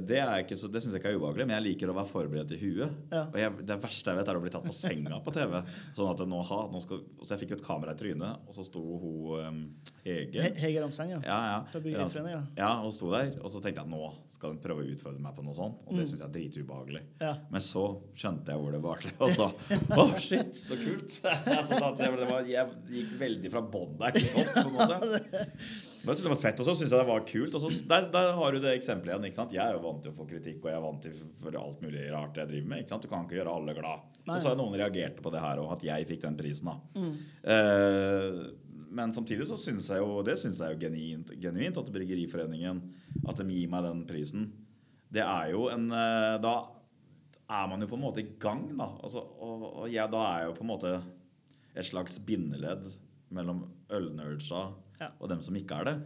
Det 0.08 0.16
er 0.22 0.44
ikke 0.46 0.56
så, 0.56 0.70
det 0.72 0.80
syns 0.80 0.94
jeg 0.96 1.02
ikke 1.02 1.10
er 1.12 1.18
ubehagelig, 1.20 1.44
men 1.50 1.56
jeg 1.58 1.64
liker 1.66 1.92
å 1.92 1.96
være 1.98 2.08
forberedt 2.08 2.54
i 2.56 2.60
huet. 2.62 2.94
Ja. 3.12 3.26
Og 3.28 3.36
jeg, 3.42 3.66
det 3.68 3.76
verste 3.82 4.14
jeg 4.14 4.20
vet, 4.22 4.30
er 4.32 4.38
å 4.40 4.42
bli 4.46 4.52
tatt 4.54 4.64
på 4.64 4.72
senga 4.76 5.18
på 5.26 5.34
TV. 5.36 5.58
Sånn 5.98 6.08
at 6.14 6.22
nå, 6.32 6.40
ha, 6.50 6.60
nå 6.72 6.80
skal, 6.86 7.02
så 7.20 7.34
jeg 7.34 7.42
fikk 7.44 7.52
jo 7.52 7.58
et 7.60 7.66
kamera 7.68 7.92
i 7.92 8.00
trynet, 8.00 8.48
og 8.48 8.56
så 8.56 8.64
sto 8.66 8.80
hun 9.02 9.44
um, 9.44 9.60
Hege 10.06 10.46
He- 10.46 10.54
Hege 10.62 10.80
Ramseng, 10.86 11.12
ja. 11.12 11.20
ja, 11.28 11.38
ja. 11.52 12.40
Ja, 12.56 12.70
og 12.88 12.94
sto 12.96 13.12
der. 13.12 13.34
Og 13.44 13.52
så 13.52 13.60
tenkte 13.64 13.84
jeg 13.84 13.92
nå 13.92 14.08
skal 14.32 14.54
hun 14.54 14.62
prøve 14.64 14.86
å 14.86 14.88
utfordre 14.94 15.20
meg 15.20 15.36
på 15.36 15.44
noe 15.44 15.56
sånt. 15.60 15.84
Og 15.84 15.92
det 15.98 16.06
Mm. 16.06 16.10
syns 16.14 16.20
jeg 16.22 16.28
er 16.30 16.34
dritubehagelig. 16.38 17.00
Ja. 17.20 17.34
Men 17.52 17.60
så 17.64 17.84
skjønte 18.16 18.54
jeg 18.54 18.62
hvor 18.62 18.72
det 18.72 18.80
var 18.88 19.02
til. 19.04 19.12
Og 19.20 19.32
så 19.36 19.50
Å, 19.98 20.08
shit, 20.22 20.56
så 20.56 20.78
kult! 20.80 21.10
så 21.12 21.28
jeg, 22.00 22.16
det 22.22 22.28
var, 22.32 22.48
jeg 22.48 22.76
gikk 22.94 23.14
veldig 23.20 23.52
fra 23.52 23.62
bånn 23.74 23.97
der 24.00 24.16
til 24.16 24.28
topp. 24.32 24.52
på 24.56 24.66
en 24.66 24.76
måte. 24.76 24.98
Men 25.98 26.12
jeg 26.12 26.20
synes 26.20 26.26
det 26.28 26.30
var 26.30 26.40
fett, 26.40 26.60
og 26.62 26.68
så 26.68 26.74
syns 26.78 26.92
jeg 26.92 27.00
det 27.00 27.08
var 27.08 27.24
kult. 27.26 27.56
Og 27.58 27.62
så, 27.64 27.70
der, 27.90 28.06
der 28.14 28.30
har 28.38 28.54
du 28.54 28.60
det 28.62 28.76
eksempelet 28.78 29.12
igjen. 29.12 29.26
ikke 29.28 29.38
sant? 29.40 29.56
Jeg 29.56 29.64
er 29.64 29.74
jo 29.74 29.82
vant 29.82 29.98
til 30.04 30.14
å 30.14 30.16
få 30.16 30.28
kritikk, 30.30 30.60
og 30.62 30.70
jeg 30.70 30.78
er 30.78 30.84
vant 30.84 31.02
til 31.04 31.18
for 31.40 31.58
alt 31.58 31.82
mulig 31.84 32.06
rart 32.12 32.38
jeg 32.38 32.50
driver 32.52 32.70
med. 32.70 32.84
ikke 32.84 32.94
sant? 32.94 33.04
Du 33.04 33.10
kan 33.10 33.26
ikke 33.26 33.40
gjøre 33.40 33.56
alle 33.58 33.74
glad. 33.76 34.06
Så 34.28 34.38
sa 34.38 34.54
jeg 34.54 34.60
noen 34.62 34.78
reagerte 34.78 35.24
på 35.24 35.34
det 35.34 35.42
her, 35.42 35.60
og 35.64 35.74
at 35.74 35.84
jeg 35.88 36.08
fikk 36.12 36.24
den 36.28 36.38
prisen. 36.38 36.70
da. 36.70 36.78
Mm. 37.02 37.12
Uh, 37.42 38.68
men 38.88 39.12
samtidig 39.12 39.46
så 39.48 39.58
syns 39.60 39.90
jeg 39.92 40.00
jo 40.00 40.22
det 40.24 40.38
synes 40.40 40.60
jeg 40.62 40.74
jo 40.74 40.80
genuint, 40.80 41.32
genuint 41.42 41.76
at 41.76 41.90
Bryggeriforeningen 41.92 42.80
At 43.28 43.36
de 43.36 43.44
gir 43.52 43.68
meg 43.68 43.84
den 43.84 44.00
prisen. 44.08 44.48
Det 45.12 45.20
er 45.24 45.52
jo 45.52 45.66
en 45.72 45.90
eh, 45.92 46.38
Da 46.40 46.54
er 47.48 47.68
man 47.68 47.80
jo 47.80 47.88
på 47.88 47.96
en 47.96 48.04
måte 48.04 48.20
i 48.20 48.30
gang, 48.40 48.66
da. 48.76 48.90
Altså, 49.04 49.22
og 49.40 49.62
og 49.68 49.84
jeg, 49.88 50.04
da 50.12 50.24
er 50.24 50.42
jeg 50.42 50.50
jo 50.50 50.56
på 50.58 50.64
en 50.66 50.72
måte 50.72 50.94
et 51.78 51.86
slags 51.86 52.18
bindeledd 52.20 52.88
mellom 53.34 53.64
ølnerdsa 53.92 54.62
Ja. 55.00 55.10
og 55.20 55.28
dem 55.30 55.42
som 55.46 55.54
ikke 55.58 55.76
er 55.82 55.84
det. 55.92 55.96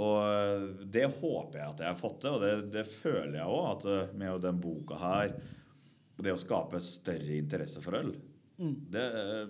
Og 0.00 0.18
eh, 0.22 0.66
det 0.92 1.06
håper 1.20 1.58
jeg 1.58 1.68
at 1.72 1.80
jeg 1.82 1.88
har 1.88 1.98
fått 1.98 2.20
til, 2.22 2.36
og 2.36 2.42
det, 2.44 2.52
det 2.74 2.84
føler 2.86 3.38
jeg 3.40 3.46
òg. 3.48 3.64
At 3.76 3.86
eh, 3.90 4.12
med 4.20 4.40
den 4.44 4.60
boka 4.62 4.98
her, 5.00 5.32
og 6.18 6.24
det 6.26 6.34
å 6.36 6.40
skape 6.40 6.80
større 6.84 7.38
interesse 7.40 7.80
for 7.82 7.96
øl, 7.98 8.12
det 8.60 9.00
eh, 9.00 9.48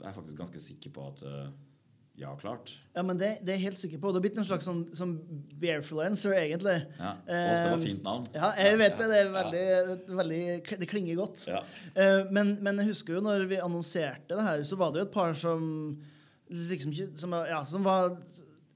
er 0.00 0.06
jeg 0.10 0.16
faktisk 0.20 0.38
ganske 0.38 0.60
sikker 0.62 0.92
på 0.94 1.08
at 1.10 1.22
ja, 1.24 1.48
jeg 2.20 2.28
har 2.28 2.36
klart. 2.42 2.70
Ja, 2.92 3.02
men 3.08 3.16
det, 3.16 3.30
det 3.40 3.54
er 3.54 3.56
jeg 3.58 3.70
helt 3.70 3.80
sikker 3.80 4.00
på. 4.02 4.10
Du 4.12 4.18
har 4.18 4.24
blitt 4.26 4.36
en 4.36 4.44
slags 4.44 4.66
sånn, 4.68 4.82
sånn 4.96 5.14
beerfluencer, 5.60 6.34
egentlig. 6.36 6.74
Ja. 6.98 7.14
Og 7.24 7.30
det 7.32 7.70
var 7.72 7.80
fint 7.80 8.02
navn. 8.04 8.26
Ja, 8.36 8.50
jeg 8.60 8.76
vet 8.82 8.98
det. 9.00 9.06
Det 9.08 9.18
er 9.22 9.30
Ja. 9.30 9.34
veldig, 9.38 10.16
veldig 10.20 10.78
Det 10.84 10.88
klinger 10.90 11.16
godt. 11.22 11.46
Ja. 11.48 11.62
Eh, 11.94 12.26
Men, 12.30 12.58
men 12.60 12.76
jeg 12.82 12.90
husker 12.92 13.16
jo 13.16 13.22
når 13.24 13.46
vi 13.48 13.56
annonserte 13.64 14.36
det 14.36 14.44
her, 14.44 14.62
så 14.68 14.76
var 14.76 14.92
det 14.92 15.00
jo 15.00 15.06
et 15.08 15.14
par 15.16 15.32
som 15.40 15.64
liksom 16.50 16.92
ikke 16.94 17.08
som, 17.20 17.34
ja, 17.48 17.62
som 17.68 17.86
var 17.86 18.14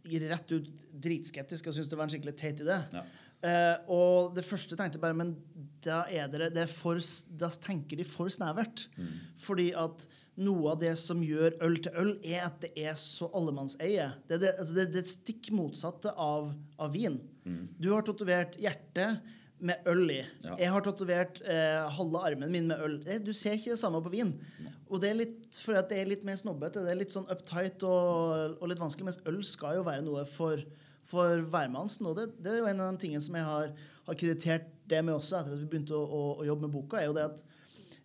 rett 0.05 0.53
ut 0.53 0.67
dritskeptisk 1.05 1.69
og 1.69 1.77
syntes 1.77 1.91
det 1.91 1.99
var 1.99 2.09
en 2.09 2.15
skikkelig 2.15 2.37
teit 2.39 2.65
idé. 2.65 2.79
Ja. 2.95 3.05
Uh, 3.45 3.77
og 3.93 4.37
det 4.37 4.47
første 4.47 4.77
tenkte 4.79 4.97
jeg 4.97 5.03
bare 5.03 5.17
Men 5.19 5.35
da 5.85 5.99
er 6.09 6.31
dere 6.33 6.47
det 6.49 6.63
er 6.63 6.71
for, 6.71 6.97
Da 7.37 7.51
tenker 7.53 7.99
de 8.01 8.07
for 8.09 8.33
snevert. 8.33 8.87
Mm. 8.97 9.11
Fordi 9.37 9.67
at 9.77 10.07
noe 10.41 10.73
av 10.73 10.81
det 10.81 10.95
som 10.99 11.21
gjør 11.23 11.59
øl 11.63 11.77
til 11.85 11.99
øl, 12.01 12.15
er 12.25 12.47
at 12.49 12.57
det 12.65 12.73
er 12.81 12.97
så 12.99 13.29
allemannseie. 13.37 14.09
Det 14.27 14.41
det, 14.43 14.55
altså 14.59 14.79
det, 14.79 14.89
det 14.95 15.03
er 15.05 15.13
stikk 15.13 15.53
motsatte 15.55 16.11
av, 16.19 16.49
av 16.81 16.91
vin. 16.95 17.21
Du 17.79 17.91
har 17.93 18.03
tatovert 18.07 18.57
hjertet 18.59 19.21
med 19.65 19.89
øl 19.91 20.05
i. 20.13 20.21
Ja. 20.45 20.57
Jeg 20.61 20.73
har 20.75 20.85
tatovert 20.85 21.41
eh, 21.49 21.81
halve 21.97 22.21
armen 22.29 22.53
min 22.53 22.69
med 22.69 22.83
øl. 22.85 22.99
Du 23.25 23.33
ser 23.33 23.57
ikke 23.57 23.73
det 23.73 23.81
samme 23.81 24.03
på 24.05 24.13
vin. 24.13 24.35
Og 24.91 25.01
det 25.03 25.11
er 25.11 25.19
litt 25.23 25.59
fordi 25.65 25.81
at 25.81 25.91
det 25.91 26.01
er 26.01 26.11
litt 26.11 26.27
mer 26.27 26.39
snobbete. 26.39 26.85
Det 26.85 26.93
er 26.93 27.01
litt 27.01 27.15
sånn 27.15 27.29
uptight 27.33 27.83
og, 27.89 28.59
og 28.61 28.71
litt 28.71 28.83
vanskelig. 28.83 29.09
Mens 29.09 29.23
øl 29.31 29.41
skal 29.49 29.81
jo 29.81 29.87
være 29.89 30.05
noe 30.05 30.27
for, 30.29 30.61
for 31.09 31.43
hvermannsen. 31.55 32.11
Og 32.11 32.21
det, 32.21 32.29
det 32.45 32.53
er 32.53 32.63
jo 32.63 32.71
en 32.71 32.85
av 32.85 32.93
de 32.93 33.05
tingene 33.07 33.25
som 33.25 33.39
jeg 33.41 33.49
har, 33.49 33.75
har 34.09 34.21
kreditert 34.21 34.71
det 34.91 35.01
med 35.05 35.17
også, 35.17 35.41
etter 35.41 35.57
at 35.57 35.63
vi 35.63 35.69
begynte 35.73 35.97
å, 35.97 36.05
å, 36.05 36.23
å 36.43 36.47
jobbe 36.47 36.67
med 36.67 36.75
boka, 36.75 37.01
er 37.01 37.09
jo 37.09 37.17
det 37.17 37.25
at 37.31 37.43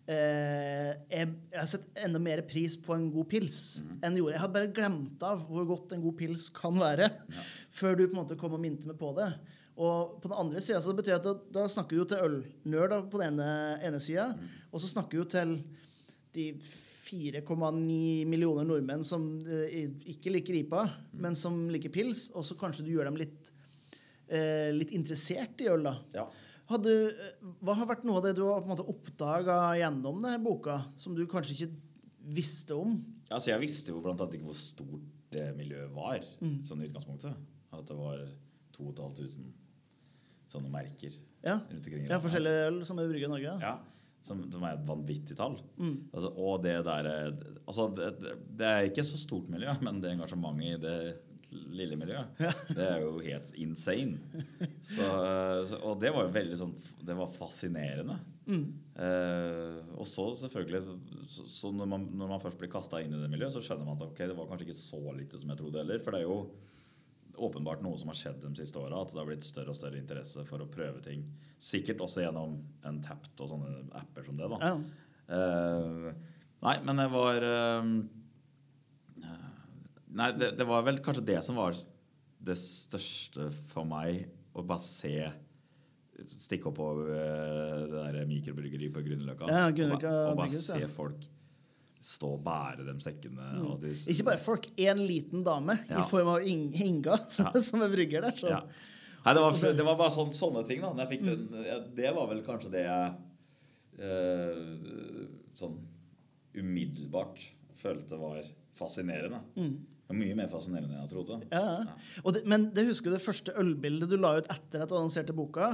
eh, 0.08 0.90
jeg, 1.12 1.28
jeg 1.52 1.58
har 1.58 1.68
sett 1.68 2.02
enda 2.06 2.20
mer 2.22 2.42
pris 2.48 2.76
på 2.80 2.96
en 2.96 3.08
god 3.12 3.28
pils 3.30 3.60
enn 4.00 4.14
jeg 4.14 4.22
gjorde. 4.22 4.36
Jeg 4.38 4.44
hadde 4.46 4.56
bare 4.56 4.74
glemt 4.78 5.24
av 5.28 5.44
hvor 5.48 5.68
godt 5.68 5.94
en 5.96 6.04
god 6.04 6.16
pils 6.22 6.48
kan 6.56 6.80
være, 6.80 7.10
før 7.78 7.98
du 7.98 8.06
på 8.06 8.14
en 8.14 8.22
måte 8.22 8.38
kom 8.40 8.56
og 8.56 8.62
minte 8.62 8.88
meg 8.88 8.96
på 9.00 9.12
det. 9.18 9.28
Og 9.80 10.20
på 10.20 10.28
den 10.28 10.36
andre 10.36 10.60
sida 10.60 10.80
så 10.82 10.92
det 10.92 11.00
betyr 11.00 11.16
at 11.16 11.24
da, 11.24 11.34
da 11.56 11.64
snakker 11.70 11.96
du 11.96 12.02
jo 12.02 12.08
til 12.10 12.24
ølnerder 12.26 13.06
på 13.08 13.20
den 13.20 13.38
ene, 13.38 13.78
ene 13.86 14.00
sida, 14.02 14.28
og 14.68 14.82
så 14.82 14.90
snakker 14.90 15.22
du 15.22 15.30
til 15.32 15.54
de 16.36 16.50
4,9 16.60 18.26
millioner 18.30 18.66
nordmenn 18.66 19.02
som 19.06 19.24
eh, 19.42 19.88
ikke 20.12 20.34
liker 20.34 20.60
IPA, 20.60 20.84
men 21.24 21.38
som 21.38 21.64
liker 21.72 21.92
pils, 21.94 22.28
og 22.36 22.44
så 22.46 22.56
kanskje 22.60 22.86
du 22.86 22.92
gjør 22.92 23.08
dem 23.08 23.18
litt, 23.18 23.50
eh, 24.28 24.68
litt 24.76 24.92
interessert 24.96 25.64
i 25.64 25.70
øl, 25.72 25.88
da. 25.88 25.94
Ja. 26.14 26.26
Hadde, 26.70 26.92
eh, 27.10 27.48
hva 27.64 27.74
har 27.80 27.88
vært 27.90 28.04
noe 28.06 28.20
av 28.20 28.28
det 28.28 28.36
du 28.38 28.44
har 28.46 28.84
oppdaga 28.84 29.56
gjennom 29.80 30.20
denne 30.22 30.42
boka, 30.44 30.76
som 31.00 31.16
du 31.16 31.24
kanskje 31.30 31.56
ikke 31.56 31.72
visste 32.36 32.76
om? 32.78 33.00
Altså, 33.30 33.54
jeg 33.54 33.64
visste 33.64 33.94
jo 33.94 34.04
blant 34.04 34.20
annet 34.20 34.38
ikke 34.38 34.52
hvor 34.52 34.60
stort 34.60 35.08
det 35.34 35.48
miljøet 35.56 35.90
var, 35.94 36.22
sånn 36.66 36.82
i 36.82 36.88
utgangspunktet. 36.90 37.34
At 37.74 37.90
det 37.90 37.96
var 37.98 38.22
2500 38.76 39.50
sånne 40.52 40.70
merker 40.72 41.14
Ja, 41.46 41.56
rundt 41.70 41.86
omkring. 41.86 42.04
ja 42.10 42.18
forskjellige 42.20 42.66
øl 42.68 42.80
som 42.88 42.98
er 43.00 43.08
bruker 43.10 43.28
i 43.28 43.32
Norge? 43.32 43.56
Ja, 43.64 43.74
som, 44.20 44.42
som 44.52 44.64
er 44.68 44.76
et 44.76 44.84
vanvittig 44.88 45.36
tall. 45.38 45.54
Altså, 46.12 46.28
og 46.36 46.60
det 46.66 46.76
der 46.84 47.06
altså, 47.64 47.86
det, 47.96 48.10
det 48.60 48.66
er 48.68 48.88
ikke 48.90 49.06
så 49.08 49.16
stort 49.22 49.48
miljø, 49.52 49.72
men 49.86 50.02
det 50.02 50.12
engasjementet 50.12 50.66
i 50.68 50.80
det 50.84 50.96
lille 51.74 51.96
miljøet, 51.98 52.36
det 52.76 52.84
er 52.84 53.00
jo 53.02 53.16
helt 53.24 53.48
insane. 53.58 54.20
Så, 54.86 55.06
så, 55.66 55.80
og 55.82 55.96
det 56.02 56.12
var 56.14 56.28
jo 56.28 56.34
veldig 56.36 56.58
sånn 56.60 56.74
Det 57.02 57.16
var 57.18 57.32
fascinerende. 57.34 58.20
Eh, 59.00 59.78
og 59.96 60.06
så 60.06 60.28
selvfølgelig 60.40 60.80
Så, 61.30 61.46
så 61.50 61.70
når, 61.74 61.88
man, 61.90 62.06
når 62.18 62.30
man 62.34 62.42
først 62.42 62.58
blir 62.60 62.70
kasta 62.72 63.00
inn 63.02 63.14
i 63.14 63.20
det 63.22 63.30
miljøet, 63.32 63.54
så 63.54 63.62
skjønner 63.64 63.86
man 63.86 63.96
at 63.98 64.06
ok, 64.08 64.18
det 64.26 64.36
var 64.38 64.48
kanskje 64.50 64.66
ikke 64.68 64.78
så 64.78 65.00
lite 65.16 65.38
som 65.40 65.50
jeg 65.52 65.60
trodde 65.62 65.82
heller. 65.82 66.00
For 66.04 66.14
det 66.14 66.22
er 66.22 66.28
jo 66.28 66.38
åpenbart 67.46 67.82
noe 67.84 67.98
som 68.00 68.10
har 68.12 68.18
skjedd 68.18 68.40
de 68.44 68.52
siste 68.58 68.78
åra. 68.80 69.00
At 69.02 69.12
det 69.14 69.20
har 69.20 69.28
blitt 69.28 69.46
større 69.46 69.72
og 69.72 69.78
større 69.78 70.00
interesse 70.00 70.44
for 70.48 70.62
å 70.62 70.68
prøve 70.70 71.02
ting. 71.04 71.24
Sikkert 71.60 72.02
også 72.04 72.24
gjennom 72.24 72.58
en 72.88 73.00
Tapt 73.04 73.40
og 73.44 73.50
sånne 73.52 73.74
apper 74.00 74.26
som 74.28 74.38
det. 74.40 74.50
da 74.52 74.60
Ja. 74.64 74.74
Uh, 75.30 76.10
Nei, 76.60 76.74
men 76.84 76.98
det 77.00 77.06
var 77.12 77.44
uh, 77.46 77.90
Nei, 80.10 80.26
det, 80.36 80.50
det 80.58 80.66
var 80.66 80.82
vel 80.88 80.98
kanskje 81.04 81.22
det 81.28 81.38
som 81.46 81.56
var 81.60 81.76
det 82.40 82.56
største 82.58 83.50
for 83.70 83.86
meg. 83.88 84.24
Å 84.56 84.64
bare 84.66 84.82
se 84.84 85.14
Stikke 86.36 86.68
opp 86.68 86.76
på 86.76 86.86
uh, 87.00 87.86
det 87.88 88.00
der 88.18 88.26
mikrobryggeriet 88.28 88.92
på 88.92 89.00
Grünerløkka. 89.06 89.46
Ja, 89.48 89.68
og, 89.70 89.94
ba- 90.02 90.16
og 90.32 90.40
bare 90.42 90.60
se 90.66 90.82
folk 90.92 91.22
stå 92.00 92.30
og 92.38 92.44
bære 92.44 92.84
de 92.86 92.94
sekkene. 93.04 93.48
Og 93.68 93.80
de, 93.82 93.90
Ikke 94.12 94.24
bare 94.30 94.40
folk, 94.40 94.66
én 94.80 95.00
liten 95.04 95.42
dame 95.44 95.78
Ja. 95.90 96.00
i 96.00 96.08
form 96.08 96.28
av 96.36 96.46
Inga, 96.46 97.18
Ja. 97.38 97.52
som 97.60 97.82
er 97.84 97.92
brygger 97.92 98.22
der. 98.24 98.36
Så. 98.40 98.48
Ja. 98.48 98.62
Nei, 99.24 99.34
det 99.36 99.42
var, 99.44 99.52
det 99.76 99.84
var 99.84 99.96
bare 100.00 100.14
sånne, 100.14 100.32
sånne 100.32 100.62
ting. 100.66 100.80
da 100.80 100.94
jeg 101.04 101.10
fikk 101.18 101.24
den, 101.26 101.42
Det 101.94 102.14
var 102.16 102.26
vel 102.30 102.40
kanskje 102.46 102.70
det 102.72 102.84
jeg 102.86 103.14
eh, 104.00 105.26
sånn 105.60 105.76
umiddelbart 106.56 107.42
følte 107.80 108.16
var 108.20 108.40
fascinerende. 108.80 109.44
Det 110.10 110.16
er 110.16 110.18
mye 110.18 110.34
mer 110.40 110.48
fascinerende 110.50 110.90
enn 110.96 111.04
jeg 111.04 111.10
trodde. 111.12 111.36
Ja, 111.54 111.84
ja. 111.86 112.30
Det, 112.34 112.40
men 112.50 112.64
det 112.74 112.82
husker 112.88 113.12
du 113.12 113.14
det 113.14 113.22
første 113.22 113.52
ølbildet 113.60 114.10
du 114.10 114.16
la 114.18 114.32
ut 114.40 114.48
etter 114.50 114.82
at 114.82 114.90
du 114.90 114.96
annonserte 114.98 115.36
boka? 115.36 115.68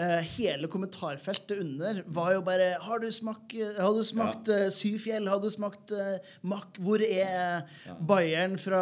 Eh, 0.00 0.22
hele 0.38 0.70
kommentarfeltet 0.72 1.60
under 1.60 2.00
var 2.16 2.32
jo 2.34 2.40
bare 2.42 2.70
Har 2.82 2.98
du 2.98 3.06
smakt, 3.14 3.52
har 3.54 3.92
du 3.94 4.00
smakt 4.02 4.48
eh, 4.50 4.64
Syfjell? 4.74 5.28
Har 5.30 5.38
du 5.38 5.46
smakt 5.52 5.92
uh, 5.94 6.16
Mack? 6.50 6.80
Hvor 6.82 7.04
er 7.04 7.68
Bayern 8.00 8.56
fra, 8.58 8.80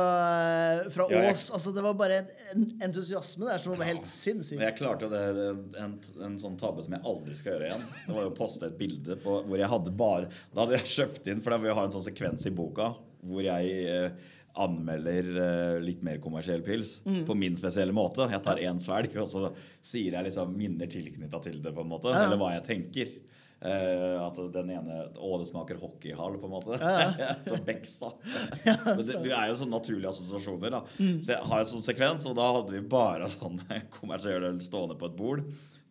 fra 0.95 1.09
Ja, 1.11 1.27
jeg- 1.27 1.35
Ås? 1.35 1.49
Altså, 1.59 1.75
det 1.75 1.83
var 1.85 1.99
bare 1.99 2.23
en 2.55 2.65
entusiasme 2.87 3.51
der 3.51 3.59
som 3.59 3.75
var 3.75 3.91
helt 3.91 4.07
sinnssyk. 4.09 4.63
Jeg 4.63 4.79
klarte 4.79 5.11
det, 5.13 5.25
det 5.37 5.51
en, 5.83 5.99
en 6.31 6.39
sånn 6.41 6.57
tabbe 6.63 6.87
som 6.87 6.95
jeg 6.95 7.03
aldri 7.05 7.37
skal 7.43 7.57
gjøre 7.59 7.73
igjen. 7.73 7.89
Det 8.07 8.17
var 8.17 8.29
jo 8.31 8.33
å 8.37 8.39
poste 8.39 8.71
et 8.71 8.79
bilde 8.79 9.19
på, 9.27 9.41
hvor 9.51 9.59
jeg 9.59 9.75
hadde 9.75 9.99
bare 9.99 10.31
Da 10.55 10.63
hadde 10.63 10.79
jeg 10.79 10.95
kjøpt 11.01 11.27
inn, 11.35 11.43
for 11.43 11.53
da 11.53 11.59
vil 11.59 11.75
jeg 11.75 11.83
ha 11.83 11.91
en 11.91 11.97
sånn 11.99 12.07
sekvens 12.13 12.47
i 12.47 12.55
boka 12.55 12.95
hvor 13.27 13.45
jeg 13.47 13.75
eh, 13.89 14.31
anmelder 14.63 15.29
eh, 15.41 15.77
litt 15.85 16.03
mer 16.05 16.21
kommersiell 16.23 16.63
pils 16.65 16.99
på 17.03 17.37
min 17.39 17.57
spesielle 17.57 17.95
måte. 17.97 18.29
Jeg 18.33 18.45
tar 18.45 18.61
én 18.63 18.81
svelg, 18.83 19.15
og 19.23 19.29
så 19.31 19.51
sier 19.81 20.19
jeg 20.19 20.29
liksom 20.29 20.57
minner 20.57 20.91
tilknytta 20.91 21.41
til 21.45 21.61
det, 21.65 21.73
på 21.75 21.85
en 21.85 21.93
måte. 21.93 22.13
Ja. 22.13 22.27
Eller 22.27 22.41
hva 22.41 22.55
jeg 22.57 22.67
tenker. 22.69 23.15
Uh, 23.63 24.19
at 24.25 24.39
den 24.57 24.73
ene 24.75 24.95
Å, 25.23 25.29
det 25.39 25.45
smaker 25.47 25.79
hockeyhall, 25.79 26.35
på 26.43 26.49
en 26.49 26.55
måte. 26.57 26.79
Ja. 26.83 27.37
Becks, 27.63 27.95
da. 28.03 28.11
Men 28.89 29.05
det, 29.07 29.21
du 29.23 29.29
er 29.31 29.53
jo 29.53 29.59
sånne 29.61 29.77
naturlige 29.77 30.11
assosiasjoner. 30.11 30.75
da 30.75 30.81
Så 30.99 31.37
jeg 31.37 31.47
har 31.47 31.63
en 31.63 31.71
sånn 31.71 31.85
sekvens, 31.87 32.27
og 32.27 32.35
da 32.41 32.49
hadde 32.59 32.75
vi 32.75 32.83
bare 32.83 33.31
sånn 33.37 33.63
kommersiell 33.95 34.49
øl 34.51 34.59
stående 34.67 34.99
på 34.99 35.13
et 35.13 35.19
bord. 35.21 35.45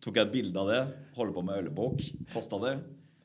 Tok 0.04 0.18
jeg 0.20 0.28
et 0.28 0.34
bilde 0.34 0.60
av 0.60 0.68
det, 0.68 0.82
holder 1.16 1.38
på 1.38 1.46
med 1.48 1.62
ølbok, 1.62 2.04
posta 2.34 2.60
det. 2.60 2.76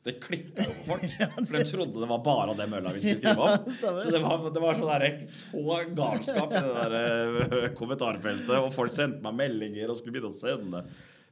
Det 0.08 0.16
klikka 0.24 0.64
jo 0.64 0.72
på 0.72 0.86
folk. 0.94 1.18
For 1.48 1.58
de 1.58 1.64
trodde 1.68 2.00
det 2.00 2.08
var 2.14 2.24
bare 2.24 2.56
den 2.56 2.78
øla 2.80 2.94
vi 2.96 3.04
skulle 3.04 3.18
skrive 3.24 3.50
om. 3.50 3.74
Så 3.76 4.14
det 4.14 4.24
var, 4.24 4.48
det 4.54 4.64
var 4.64 4.80
sånn 4.80 4.94
der, 4.94 5.20
så 5.34 5.82
galskap 5.98 6.56
i 6.56 6.64
det 6.64 6.78
der 6.80 6.98
eh, 7.02 7.68
kommentarfeltet. 7.80 8.56
Og 8.62 8.72
folk 8.76 8.96
sendte 8.96 9.20
meg 9.26 9.36
meldinger 9.44 9.92
og 9.92 10.00
skulle 10.00 10.16
begynne 10.16 10.32
å 10.32 10.38
sende 10.40 10.84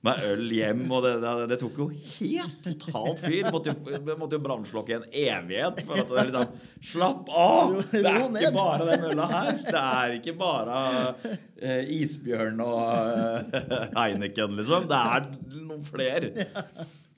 meg 0.05 0.25
øl 0.27 0.43
hjem. 0.53 0.81
Og 0.91 1.05
det, 1.05 1.13
det, 1.23 1.31
det 1.53 1.59
tok 1.61 1.79
jo 1.81 1.87
helt 1.93 2.59
totalt 2.67 3.23
fyr. 3.23 3.47
Måtte 3.53 3.71
jo, 3.71 4.17
måtte 4.19 4.37
jo 4.37 4.43
brannslokke 4.43 4.91
i 4.91 4.97
en 4.97 5.07
evighet. 5.23 5.81
For 5.87 6.03
at 6.03 6.11
det 6.11 6.27
liksom 6.33 6.83
Slapp 6.91 7.31
av! 7.31 7.79
Det 7.93 8.03
er 8.03 8.27
ikke 8.27 8.53
bare 8.57 8.89
den 8.91 9.07
øla 9.13 9.29
her. 9.31 9.63
Det 9.63 9.85
er 9.85 10.19
ikke 10.19 10.35
bare 10.43 10.83
uh, 11.15 11.95
isbjørn 12.01 12.61
og 12.67 13.55
uh, 13.55 13.89
Heineken, 13.95 14.59
liksom. 14.59 14.91
Det 14.91 15.01
er 15.15 15.31
noen 15.63 15.87
flere. 15.87 16.47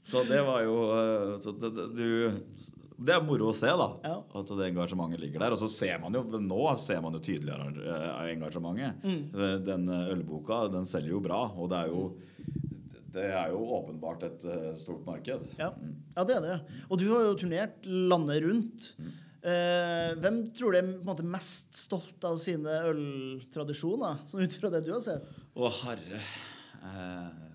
Så 0.08 0.24
det 0.28 0.40
var 0.48 0.64
jo 0.64 0.76
eh, 0.96 1.34
så 1.44 1.52
det, 1.52 1.72
det, 1.76 1.88
du, 1.98 2.70
det 2.98 3.14
er 3.18 3.26
moro 3.26 3.52
å 3.52 3.56
se, 3.58 3.68
da. 3.68 3.90
Ja. 4.08 4.16
At 4.40 4.54
det 4.56 4.70
engasjementet 4.70 5.22
ligger 5.22 5.44
der. 5.44 5.58
Og 5.58 5.62
så 5.62 5.70
ser 5.72 6.00
man 6.04 6.16
jo 6.16 6.24
nå 6.40 6.62
ser 6.82 7.04
man 7.04 7.18
jo 7.18 7.24
tydeligere 7.24 7.68
eh, 7.84 8.32
engasjementet. 8.34 9.04
Mm. 9.04 9.22
Den 9.68 9.92
eh, 9.92 10.10
ølboka 10.16 10.64
den 10.74 10.88
selger 10.88 11.18
jo 11.18 11.22
bra, 11.28 11.44
og 11.54 11.72
det 11.74 11.84
er 11.84 11.94
jo 11.94 12.08
det 13.18 13.30
er 13.34 13.50
jo 13.50 13.62
åpenbart 13.74 14.24
et 14.28 14.44
stort 14.78 15.06
marked. 15.08 15.46
Ja. 15.58 15.72
ja, 16.14 16.26
det 16.28 16.36
er 16.36 16.44
det. 16.44 16.58
Og 16.86 17.00
du 17.02 17.08
har 17.10 17.24
jo 17.26 17.38
turnert 17.40 17.88
landet 17.88 18.44
rundt. 18.44 18.92
Eh, 19.48 20.12
hvem 20.20 20.42
tror 20.52 20.74
du 20.74 20.80
er 20.80 20.88
måte, 21.08 21.24
mest 21.26 21.78
stolt 21.80 22.26
av 22.28 22.36
sine 22.42 22.82
øltradisjoner, 22.90 24.24
sånn 24.28 24.44
ut 24.44 24.56
fra 24.60 24.72
det 24.74 24.82
du 24.86 24.92
har 24.92 25.04
sett? 25.04 25.28
Å, 25.56 25.70
herre 25.86 26.20
eh, 26.20 27.47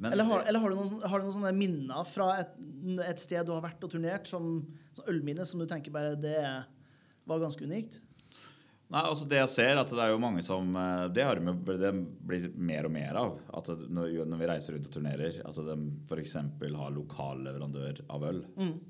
men, 0.00 0.14
Eller 0.14 0.24
har, 0.24 0.44
eller 0.48 0.62
har, 0.62 0.72
du 0.72 0.78
noen, 0.78 1.00
har 1.04 1.20
du 1.20 1.26
noen 1.26 1.34
sånne 1.34 1.52
minner 1.52 2.06
fra 2.08 2.30
et, 2.40 2.54
et 3.04 3.20
sted 3.20 3.44
du 3.44 3.52
har 3.52 3.64
vært 3.66 3.82
og 3.84 3.92
turnert, 3.92 4.30
som, 4.30 4.54
som 4.96 5.10
ølminne, 5.12 5.44
som 5.44 5.60
du 5.60 5.66
tenker 5.68 5.92
bare 5.92 6.14
det 6.16 6.38
var 7.28 7.42
ganske 7.42 7.66
unikt? 7.68 7.98
Nei, 8.90 9.02
altså 9.06 9.26
Det 9.30 9.38
jeg 9.38 9.50
ser, 9.52 9.78
at 9.78 9.90
det 9.92 10.00
er 10.02 10.10
jo 10.10 10.22
mange 10.22 10.42
som 10.42 10.72
eh, 10.74 11.04
Det 11.14 11.22
har 11.22 11.38
det 11.38 11.92
blitt 12.26 12.56
mer 12.58 12.88
og 12.88 12.94
mer 12.94 13.18
av. 13.20 13.36
At 13.60 13.68
når, 13.86 14.16
når 14.26 14.40
vi 14.40 14.48
reiser 14.50 14.74
rundt 14.74 14.88
og 14.88 14.96
turnerer, 14.96 15.36
at 15.46 15.60
de 15.68 15.76
f.eks. 16.08 16.34
har 16.80 16.96
lokal 16.96 17.44
leverandør 17.46 18.00
av 18.10 18.24
øl. 18.32 18.40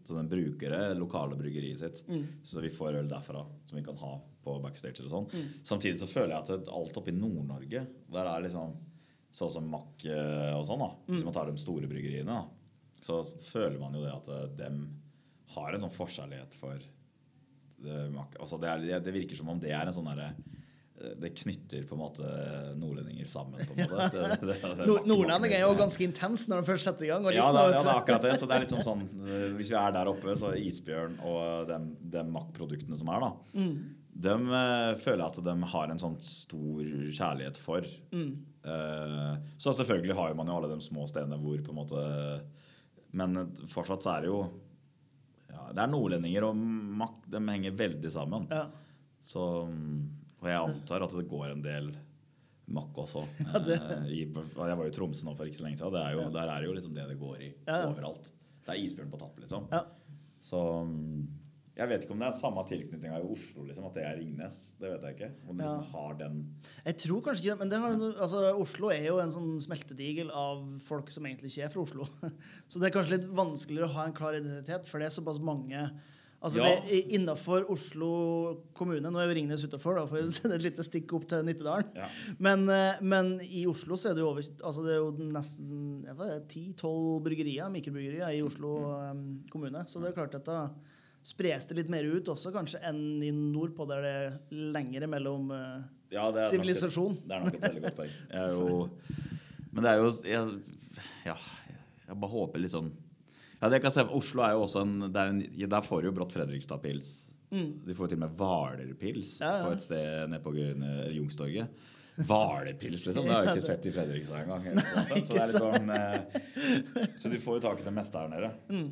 Så 0.06 0.16
de 0.16 0.24
bruker 0.30 0.72
det 0.72 0.96
lokale 0.96 1.36
bryggeriet 1.36 1.82
sitt. 1.82 2.04
Så 2.46 2.64
vi 2.64 2.72
får 2.72 3.02
øl 3.02 3.10
derfra 3.10 3.44
som 3.68 3.76
vi 3.76 3.84
kan 3.84 3.98
ha 4.00 4.14
på 4.40 4.56
backstage. 4.64 5.04
og 5.04 5.12
sånn. 5.12 5.50
Samtidig 5.68 6.00
så 6.00 6.08
føler 6.08 6.32
jeg 6.38 6.62
at 6.62 6.72
alt 6.72 6.96
oppe 6.96 7.12
i 7.12 7.18
Nord-Norge, 7.18 7.84
der 8.14 8.30
er 8.30 8.46
liksom 8.46 8.72
sånn 9.32 9.52
som 9.54 9.68
Mack 9.70 10.04
eh, 10.08 10.54
og 10.56 10.64
sånn, 10.66 10.82
da, 10.82 10.90
hvis 11.10 11.26
man 11.26 11.36
tar 11.36 11.50
de 11.50 11.60
store 11.60 11.90
bryggeriene, 11.90 12.40
da, 12.40 12.96
så 13.04 13.22
føler 13.24 13.78
man 13.80 13.94
jo 13.96 14.04
det 14.04 14.14
at 14.14 14.30
eh, 14.34 14.48
dem 14.58 14.82
har 15.54 15.74
en 15.74 15.86
sånn 15.86 15.94
forskjellighet 15.94 16.56
for 16.60 16.78
det, 17.80 17.98
altså 18.38 18.58
det, 18.60 18.70
er, 18.70 19.02
det 19.02 19.12
virker 19.14 19.38
som 19.38 19.48
om 19.48 19.60
det 19.60 19.72
er 19.72 19.88
en 19.88 19.94
sånn 19.96 20.08
derre 20.10 20.32
eh, 20.34 21.14
det 21.20 21.32
knytter 21.38 21.86
på 21.88 21.96
en 21.96 22.02
måte 22.02 22.32
nordlendinger 22.76 23.28
sammen. 23.30 23.62
på 23.64 23.78
en 23.78 23.88
måte. 23.88 24.10
Det, 24.20 24.36
det, 24.44 24.58
det, 24.60 24.88
det, 24.90 25.54
er 25.54 25.64
jo 25.64 25.72
ganske 25.78 26.04
intens 26.04 26.44
når 26.50 26.60
de 26.60 26.68
først 26.68 26.90
setter 26.90 27.06
i 27.06 27.08
gang. 27.08 27.24
Ja, 27.32 27.48
det, 27.54 27.62
ja, 27.62 27.70
det 27.72 27.80
er 27.80 27.94
akkurat 27.94 28.26
det. 28.26 28.34
Så 28.36 28.50
det 28.50 28.58
er 28.58 28.66
litt 28.66 28.74
sånn 28.74 28.84
sånn 28.90 29.06
eh, 29.24 29.46
Hvis 29.56 29.72
vi 29.72 29.78
er 29.80 29.96
der 29.96 30.12
oppe, 30.12 30.36
så 30.40 30.52
isbjørn 30.60 31.16
og 31.30 31.70
de, 31.70 31.80
de 32.18 32.26
Mack-produktene 32.36 33.00
som 33.00 33.14
er, 33.14 33.24
da 33.24 33.64
De 34.28 34.36
eh, 34.36 34.92
føler 35.00 35.24
jeg 35.24 35.30
at 35.30 35.42
de 35.48 35.56
har 35.72 35.94
en 35.94 36.04
sånn 36.04 36.20
stor 36.24 36.94
kjærlighet 37.16 37.64
for. 37.64 37.88
Eh, 38.12 38.28
så 38.62 39.72
selvfølgelig 39.72 40.14
har 40.18 40.34
man 40.36 40.46
jo 40.50 40.56
alle 40.58 40.68
de 40.74 40.80
små 40.84 41.06
stedene 41.08 41.38
hvor 41.40 41.62
på 41.64 41.72
en 41.72 41.78
måte 41.78 42.02
Men 43.16 43.38
fortsatt 43.72 44.04
så 44.04 44.10
er 44.18 44.20
det 44.26 44.28
jo 44.28 44.40
ja, 45.50 45.62
Det 45.72 45.80
er 45.82 45.90
nordlendinger 45.90 46.44
og 46.50 46.56
makt. 47.00 47.24
De 47.32 47.40
henger 47.48 47.72
veldig 47.78 48.12
sammen. 48.12 48.44
Ja. 48.52 48.66
Så, 49.24 49.40
og 50.40 50.46
jeg 50.48 50.60
antar 50.60 51.02
at 51.06 51.16
det 51.16 51.24
går 51.30 51.50
en 51.54 51.62
del 51.64 51.88
makk 52.70 53.00
også. 53.02 53.24
det- 53.66 53.80
Eh, 53.80 54.12
jeg 54.12 54.28
var 54.36 54.84
jo 54.84 54.90
i 54.92 54.94
Tromsø 54.94 55.24
nå 55.26 55.34
for 55.36 55.48
ikke 55.48 55.58
så 55.58 55.64
lenge 55.66 55.80
siden. 55.80 55.92
Det 55.96 56.04
er 56.04 56.12
jo, 56.14 56.28
Der 56.36 56.46
er 56.52 56.60
det 56.60 56.68
jo 56.68 56.76
liksom 56.76 56.94
det 56.94 57.08
det 57.08 57.18
går 57.18 57.40
i 57.40 57.48
Ja, 57.66 57.80
ja. 57.80 57.88
overalt. 57.90 58.30
Det 58.66 58.76
er 58.76 58.84
isbjørn 58.84 59.10
på 59.10 59.18
tapp, 59.24 59.40
liksom. 59.42 59.66
Ja. 59.72 59.82
Så 60.40 60.60
jeg 61.80 61.88
vet 61.88 62.02
ikke 62.04 62.12
om 62.12 62.20
det 62.20 62.26
er 62.28 62.36
samme 62.36 62.62
tilknytninga 62.68 63.18
i 63.22 63.28
Oslo, 63.32 63.64
liksom, 63.64 63.86
at 63.88 63.96
det 63.96 64.04
er 64.04 64.18
Ringnes. 64.18 64.58
Det 64.80 64.90
vet 64.92 65.06
jeg 65.06 65.16
ikke. 65.16 65.30
Om 65.46 65.56
de 65.56 65.64
liksom 65.64 65.86
har 65.94 66.18
den 66.18 66.36
Jeg 66.84 66.98
tror 67.06 67.24
kanskje 67.24 67.44
ikke 67.44 67.54
det, 67.54 67.60
men 67.62 67.72
det 67.72 67.80
har 67.80 67.96
altså, 68.10 68.44
Oslo 68.60 68.92
er 68.92 69.06
jo 69.06 69.16
en 69.22 69.32
sånn 69.32 69.50
smeltedigel 69.64 70.32
av 70.36 70.62
folk 70.84 71.08
som 71.14 71.24
egentlig 71.28 71.54
ikke 71.54 71.66
er 71.68 71.72
fra 71.72 71.84
Oslo. 71.86 72.08
Så 72.70 72.82
det 72.82 72.90
er 72.90 72.96
kanskje 72.98 73.16
litt 73.16 73.28
vanskeligere 73.40 73.88
å 73.88 73.94
ha 73.96 74.06
en 74.08 74.16
klar 74.16 74.36
identitet, 74.36 74.88
for 74.90 75.00
det 75.00 75.08
er 75.08 75.16
såpass 75.16 75.40
mange 75.40 75.88
Altså 76.40 76.62
Ja. 76.64 76.68
Innafor 77.12 77.66
Oslo 77.68 78.10
kommune 78.72 79.10
Nå 79.12 79.20
er 79.20 79.26
jo 79.28 79.34
Ringnes 79.36 79.64
utafor, 79.66 79.98
for 80.08 80.22
å 80.22 80.30
sende 80.32 80.56
et 80.56 80.64
lite 80.64 80.84
stikk 80.86 81.12
opp 81.18 81.26
til 81.28 81.44
Nittedalen. 81.44 81.90
Ja. 81.96 82.06
Men, 82.40 82.64
eh, 82.72 83.00
men 83.04 83.34
i 83.44 83.66
Oslo 83.68 83.98
så 84.00 84.10
er 84.10 84.16
det 84.16 84.24
jo 84.24 84.30
over 84.30 84.46
Altså 84.64 84.84
det 84.86 84.94
er 84.94 85.02
jo 85.02 85.10
nesten 85.36 86.06
ti-tolv 86.48 87.20
bryggerier, 87.26 87.68
mikrobryggerier 87.72 88.38
i 88.38 88.40
Oslo 88.44 88.72
mm. 89.12 89.28
kommune. 89.52 89.84
Så 89.84 90.00
det 90.00 90.10
er 90.10 90.16
klart 90.16 90.38
at 90.40 90.48
da 90.48 90.62
spres 91.22 91.66
det 91.68 91.76
litt 91.76 91.90
mer 91.92 92.04
ut 92.08 92.28
også, 92.32 92.52
kanskje, 92.54 92.80
enn 92.88 93.00
i 93.22 93.30
nordpå, 93.34 93.84
der 93.90 94.00
det 94.06 94.12
er 94.22 94.38
lengre 94.72 95.06
mellom 95.10 95.50
uh, 95.52 95.82
Ja, 96.10 96.30
det 96.32 96.40
er 96.40 96.44
nok 96.44 96.46
et- 96.46 96.50
Sivilisasjon. 96.54 97.18
Det 97.26 97.36
er 97.36 97.44
nok 97.44 97.54
et 97.58 97.66
veldig 97.68 97.82
godt 97.84 97.98
poeng. 98.00 98.14
Jo, 98.54 98.88
men 99.72 99.84
det 99.84 99.90
er 99.92 100.00
jo 100.00 100.08
jeg, 100.24 100.54
Ja, 101.26 101.36
jeg 102.08 102.16
bare 102.24 102.32
håper 102.32 102.62
litt 102.64 102.72
sånn 102.74 102.90
ja, 103.60 103.68
det 103.68 103.82
kan 103.82 103.90
jeg 103.90 103.98
se. 103.98 104.06
Oslo 104.16 104.40
er 104.40 104.54
jo 104.56 104.62
også 104.64 104.80
en, 104.86 104.94
er 105.12 105.26
en 105.34 105.40
Der 105.68 105.82
får 105.84 106.00
du 106.00 106.06
jo 106.08 106.12
brått 106.16 106.32
Fredrikstad-pils. 106.32 107.10
de 107.52 107.92
får 107.92 108.06
jo 108.06 108.08
til 108.14 108.16
og 108.16 108.22
med 108.22 108.36
Hvaler-pils 108.38 109.34
Mm. 109.36 109.44
Ja, 109.44 109.50
ja. 109.58 109.64
på 109.66 109.72
et 109.74 109.82
sted 109.84 110.30
nede 110.32 110.40
på 110.40 110.52
Jungstorget. 110.56 111.12
Youngstorget. 111.18 111.68
Hvaler-pils, 112.24 113.04
liksom. 113.06 113.26
Det 113.28 113.32
har 113.34 113.44
jeg 113.44 113.52
ikke 113.58 113.66
sett 113.66 113.86
i 113.86 113.92
Fredrikstad 113.92 114.46
engang. 114.46 114.80
Så, 115.28 115.44
sånn, 115.58 115.92
eh, 115.92 116.40
så 117.20 117.28
de 117.32 117.38
får 117.40 117.58
jo 117.58 117.62
tak 117.66 117.80
i 117.80 117.86
det 117.86 117.92
meste 117.96 118.18
her 118.22 118.32
nede. 118.32 118.50
Mm. 118.72 118.88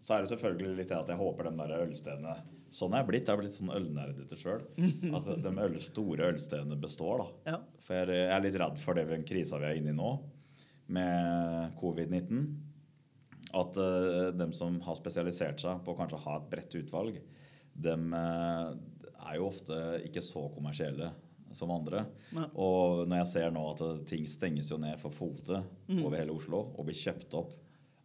Så 0.00 0.14
er 0.16 0.24
det 0.24 0.30
selvfølgelig 0.32 0.78
litt 0.78 0.90
det 0.90 0.98
at 0.98 1.12
jeg 1.12 1.20
håper 1.20 1.48
de 1.48 1.52
der 1.60 1.76
ølstedene 1.84 2.38
Sånn 2.70 2.92
er 2.94 3.02
jeg 3.02 3.08
blitt. 3.08 3.26
Jeg 3.26 3.34
har 3.34 3.40
blitt 3.40 3.56
sånn 3.56 3.72
ølnerdete 3.74 4.36
sjøl. 4.38 4.60
At 5.18 5.28
de 5.42 5.50
øl, 5.64 5.72
store 5.82 6.28
ølstedene 6.30 6.76
består. 6.78 7.24
da 7.24 7.56
Ja. 7.56 7.56
For 7.82 7.98
jeg 7.98 8.20
jeg 8.20 8.34
er 8.36 8.44
litt 8.44 8.58
redd 8.62 8.78
for 8.78 8.94
den 8.94 9.24
krisa 9.26 9.58
vi 9.58 9.66
er 9.66 9.80
inne 9.80 9.90
i 9.90 9.96
nå, 9.96 10.10
med 10.94 11.74
covid-19. 11.80 12.44
At 13.58 13.80
uh, 13.82 14.30
dem 14.38 14.54
som 14.54 14.78
har 14.86 14.98
spesialisert 14.98 15.64
seg 15.64 15.82
på 15.82 15.96
å 15.96 15.98
kanskje 15.98 16.22
ha 16.22 16.36
et 16.38 16.46
bredt 16.52 16.76
utvalg, 16.78 17.18
de 17.74 17.96
uh, 18.14 18.70
er 19.26 19.40
jo 19.40 19.48
ofte 19.48 19.80
ikke 20.06 20.22
så 20.22 20.46
kommersielle 20.54 21.10
som 21.50 21.72
andre. 21.74 22.04
Nei. 22.36 22.46
Og 22.54 23.02
når 23.10 23.24
jeg 23.24 23.30
ser 23.32 23.50
nå 23.50 23.64
at 23.72 23.80
eh, 23.82 24.02
ting 24.06 24.26
stenges 24.30 24.70
jo 24.70 24.78
ned 24.78 24.94
for 25.00 25.10
fote 25.10 25.58
over 25.98 26.14
hele 26.20 26.36
Oslo 26.36 26.60
og 26.70 26.86
blir 26.86 26.94
kjøpt 26.94 27.34
opp 27.40 27.56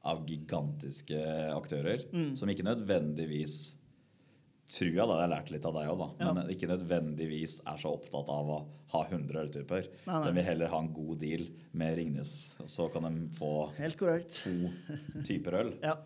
av 0.06 0.22
gigantiske 0.30 1.18
aktører, 1.56 2.06
som 2.38 2.52
ikke 2.52 2.68
nødvendigvis 2.68 3.58
tror 4.66 4.90
jeg 4.90 4.98
da, 4.98 5.18
jeg 5.20 5.26
har 5.28 5.30
lært 5.30 5.52
litt 5.54 5.66
av 5.70 5.76
deg 5.78 5.92
òg. 5.94 6.04
Ja. 6.22 6.32
Men 6.34 6.50
ikke 6.50 6.70
nødvendigvis 6.70 7.60
er 7.70 7.82
så 7.82 7.92
opptatt 7.94 8.30
av 8.34 8.50
å 8.50 8.58
ha 8.96 9.02
100 9.06 9.42
øltyper. 9.44 9.90
De 10.08 10.34
vil 10.34 10.48
heller 10.48 10.72
ha 10.72 10.80
en 10.82 10.92
god 10.94 11.20
deal 11.22 11.46
med 11.78 11.98
Ringnes, 12.00 12.34
så 12.66 12.88
kan 12.94 13.06
de 13.06 13.28
få 13.38 13.52
Helt 13.78 13.98
korrekt. 14.00 14.40
to 14.42 15.22
typer 15.26 15.62
øl. 15.62 15.74
Ja. 15.86 16.00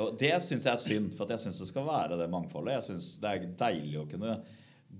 Og 0.00 0.14
det 0.16 0.32
syns 0.40 0.64
jeg 0.64 0.72
er 0.72 0.80
synd, 0.80 1.10
for 1.12 1.28
jeg 1.28 1.42
syns 1.42 1.58
det 1.60 1.66
skal 1.68 1.84
være 1.84 2.16
det 2.16 2.30
mangfoldet. 2.32 2.78
Jeg 2.78 2.86
synes 2.86 3.08
Det 3.20 3.30
er 3.30 3.48
deilig 3.60 3.98
å 4.00 4.06
kunne 4.08 4.36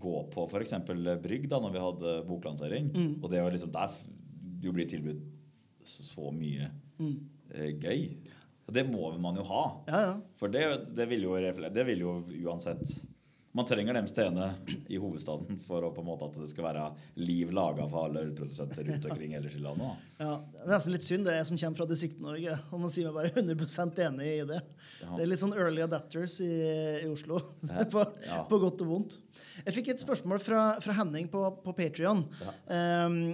gå 0.00 0.16
på 0.34 0.44
f.eks. 0.44 0.74
Brygg 1.22 1.46
da 1.48 1.60
når 1.62 1.72
vi 1.72 1.84
hadde 1.84 2.12
boklansering. 2.28 2.90
Og 3.22 3.30
det 3.32 3.40
var 3.40 3.54
liksom 3.54 3.72
der 3.72 3.94
du 4.60 4.68
blir 4.76 4.84
tilbudt 4.90 5.22
så, 5.88 6.04
så 6.04 6.28
mye 6.36 6.68
mm. 7.00 7.16
gøy. 7.80 8.02
Og 8.70 8.74
det 8.76 8.84
må 8.86 9.08
man 9.18 9.38
jo 9.40 9.44
ha. 9.50 9.62
Ja, 9.90 10.00
ja. 10.06 10.10
For 10.38 10.52
det, 10.52 10.62
det, 10.94 11.08
vil 11.10 11.26
jo, 11.26 11.34
det 11.74 11.86
vil 11.88 12.04
jo 12.06 12.12
uansett 12.46 12.92
Man 13.50 13.66
trenger 13.66 13.96
dem 13.96 14.06
stedene 14.06 14.52
i 14.86 14.98
hovedstaden 15.02 15.56
for 15.66 15.82
å 15.82 15.88
på 15.90 16.04
en 16.04 16.06
måte 16.06 16.28
at 16.28 16.36
det 16.38 16.46
skal 16.52 16.68
være 16.68 16.84
liv 17.18 17.50
laga 17.50 17.82
for 17.90 18.06
alle 18.06 18.22
ølprodusenter 18.28 18.86
rundt 18.86 19.08
omkring 19.10 19.34
ellers 19.34 19.56
i 19.58 19.62
landet. 19.64 20.04
Ja, 20.22 20.36
det 20.52 20.60
er 20.62 20.70
nesten 20.70 20.94
litt 20.94 21.02
synd, 21.08 21.26
det 21.26 21.32
er 21.32 21.40
jeg 21.40 21.48
som 21.48 21.58
kommer 21.58 21.80
fra 21.80 21.88
Distrikt-Norge. 21.90 22.54
Og 22.70 22.84
må 22.84 22.92
si 22.94 23.02
meg 23.02 23.16
bare 23.18 23.32
100% 23.34 23.98
enig 24.06 24.30
i 24.36 24.46
det. 24.52 24.60
Ja. 25.00 25.10
Det 25.16 25.24
er 25.24 25.32
litt 25.32 25.42
sånn 25.42 25.56
early 25.58 25.82
adapters 25.82 26.38
i, 26.46 26.52
i 27.02 27.10
Oslo. 27.10 27.42
På, 27.96 28.06
på 28.52 28.62
godt 28.68 28.86
og 28.86 28.94
vondt. 28.94 29.18
Jeg 29.64 29.74
fikk 29.80 29.92
et 29.96 30.06
spørsmål 30.06 30.38
fra, 30.46 30.62
fra 30.86 30.94
Henning 31.02 31.26
på, 31.34 31.42
på 31.66 31.74
Patrion. 31.74 32.22
Ja. 32.46 32.54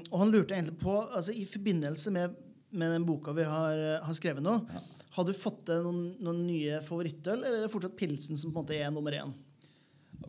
og 0.01 0.21
han 0.23 0.33
lurte 0.33 0.57
egentlig 0.57 0.81
på 0.81 0.97
altså 1.05 1.37
I 1.37 1.45
forbindelse 1.51 2.17
med, 2.17 2.41
med 2.73 2.97
den 2.97 3.05
boka 3.05 3.37
vi 3.37 3.45
har, 3.45 3.85
har 4.01 4.17
skrevet 4.17 4.41
nå, 4.49 4.63
Ja. 4.73 4.81
Har 5.17 5.25
du 5.25 5.33
fått 5.37 5.63
deg 5.71 5.85
noen, 5.87 6.01
noen 6.21 6.43
nye 6.45 6.81
favorittøl, 6.85 7.41
eller 7.41 7.63
er 7.63 7.67
det 7.67 7.73
fortsatt 7.73 7.97
pilsen 7.97 8.37
som 8.37 8.53
på 8.53 8.61
en 8.61 8.67
måte 8.67 8.77
er 8.77 8.93
nummer 8.93 9.17
én? 9.17 9.33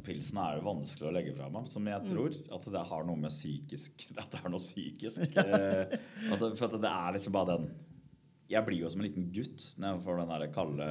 Pilsen 0.06 0.38
er 0.40 0.58
jo 0.58 0.64
vanskelig 0.68 1.10
å 1.10 1.12
legge 1.16 1.34
fra 1.36 1.50
meg, 1.52 1.68
som 1.72 1.88
jeg 1.90 2.08
tror 2.08 2.36
at 2.56 2.68
det 2.72 2.84
har 2.90 3.06
noe 3.08 3.20
med 3.20 3.34
psykisk 3.34 4.06
At 4.22 4.32
det 4.32 4.40
er 4.40 4.54
noe 4.54 4.62
psykisk. 4.62 5.24
eh, 5.42 5.98
at 6.32 6.40
det, 6.44 6.52
for 6.60 6.68
at 6.70 6.78
det 6.80 6.92
er 6.92 7.18
liksom 7.18 7.36
bare 7.36 7.58
den 7.58 7.68
Jeg 8.48 8.64
blir 8.64 8.80
jo 8.80 8.90
som 8.92 9.02
en 9.02 9.08
liten 9.10 9.26
gutt 9.36 9.64
når 9.76 9.90
jeg 9.90 10.04
får 10.06 10.20
den 10.22 10.30
der 10.32 10.52
kalde 10.56 10.86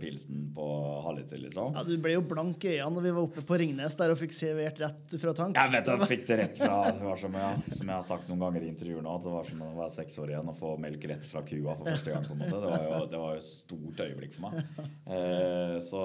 pilsen 0.00 0.42
på 0.52 0.64
halvliter, 1.06 1.40
liksom. 1.40 1.76
Ja, 1.78 1.84
du 1.86 1.94
ble 2.04 2.18
jo 2.18 2.24
blank 2.28 2.66
i 2.68 2.74
øynene 2.74 2.98
når 2.98 3.06
vi 3.06 3.12
var 3.16 3.28
oppe 3.30 3.44
på 3.48 3.58
Ringnes 3.62 3.96
der 3.96 4.12
og 4.12 4.18
fikk 4.20 4.34
servert 4.36 4.82
rett 4.82 5.14
fra 5.22 5.32
tank. 5.38 5.56
Jeg 5.56 5.72
vet 5.72 5.88
jeg 5.88 6.08
fikk 6.10 6.26
det 6.28 6.38
rett 6.42 6.60
fra 6.60 6.80
det 6.98 7.06
var 7.06 7.22
som, 7.22 7.38
jeg, 7.40 7.76
som 7.78 7.86
jeg 7.86 7.94
har 7.94 8.04
sagt 8.10 8.28
noen 8.28 8.42
ganger 8.44 8.66
i 8.66 8.68
intervjuer 8.74 9.06
nå, 9.06 9.14
at 9.16 9.24
det 9.24 9.32
var 9.38 9.48
som 9.48 9.62
å 9.64 9.70
være 9.78 9.94
seks 9.96 10.20
år 10.20 10.34
igjen 10.34 10.52
og 10.52 10.58
få 10.58 10.74
melk 10.84 11.06
rett 11.12 11.24
fra 11.30 11.42
kua 11.48 11.78
for 11.78 11.88
første 11.88 12.12
gang. 12.12 12.26
på 12.28 12.36
en 12.36 12.42
måte. 12.42 12.58
Det 12.58 12.74
var 12.74 12.84
jo, 12.84 12.98
det 13.14 13.22
var 13.22 13.32
jo 13.32 13.40
et 13.40 13.48
stort 13.48 14.02
øyeblikk 14.04 14.36
for 14.36 14.48
meg. 14.50 14.84
Eh, 15.08 15.78
så 15.88 16.02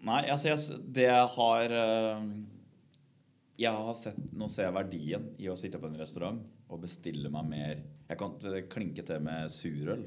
Nei, 0.00 0.22
altså 0.32 0.48
jeg, 0.48 0.78
det 0.96 1.04
jeg 1.04 1.26
har 1.34 1.74
eh, 1.76 2.22
Jeg 3.60 3.72
har 3.76 3.98
sett, 3.98 4.16
Nå 4.32 4.48
ser 4.48 4.70
jeg 4.70 4.76
verdien 4.78 5.26
i 5.36 5.50
å 5.52 5.58
sitte 5.60 5.76
på 5.82 5.90
en 5.90 6.00
restaurant 6.00 6.40
og 6.76 6.82
bestille 6.84 7.30
meg 7.32 7.48
mer 7.50 7.76
Jeg 8.10 8.18
kan 8.18 8.34
eh, 8.50 8.64
klinke 8.72 9.04
til 9.06 9.20
med 9.22 9.50
surøl. 9.54 10.04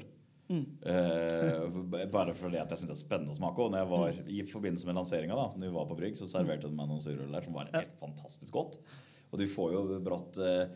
Eh, 0.84 1.68
b- 1.88 2.04
bare 2.12 2.34
fordi 2.36 2.58
at 2.60 2.68
jeg 2.74 2.82
syns 2.82 2.90
det 2.90 2.96
er 2.98 3.00
spennende 3.00 3.32
å 3.32 3.38
smake. 3.38 3.64
Og 3.64 3.72
når 3.72 3.80
jeg 3.82 3.90
var 3.94 4.18
i 4.28 4.42
forbindelse 4.50 4.86
med 4.90 4.98
lanseringa, 4.98 5.38
da 5.38 5.46
når 5.54 5.66
vi 5.70 5.74
var 5.78 5.86
på 5.88 5.96
Brygg, 5.98 6.18
så 6.20 6.28
serverte 6.28 6.68
de 6.68 6.76
meg 6.76 6.90
noen 6.90 7.00
surøl 7.04 7.32
der 7.32 7.46
som 7.46 7.56
var 7.56 7.70
helt 7.72 7.94
fantastisk 8.00 8.52
godt. 8.52 8.78
Og 9.32 9.40
du 9.40 9.46
får 9.50 9.72
jo 9.74 9.84
brått 10.04 10.36
eh, 10.44 10.68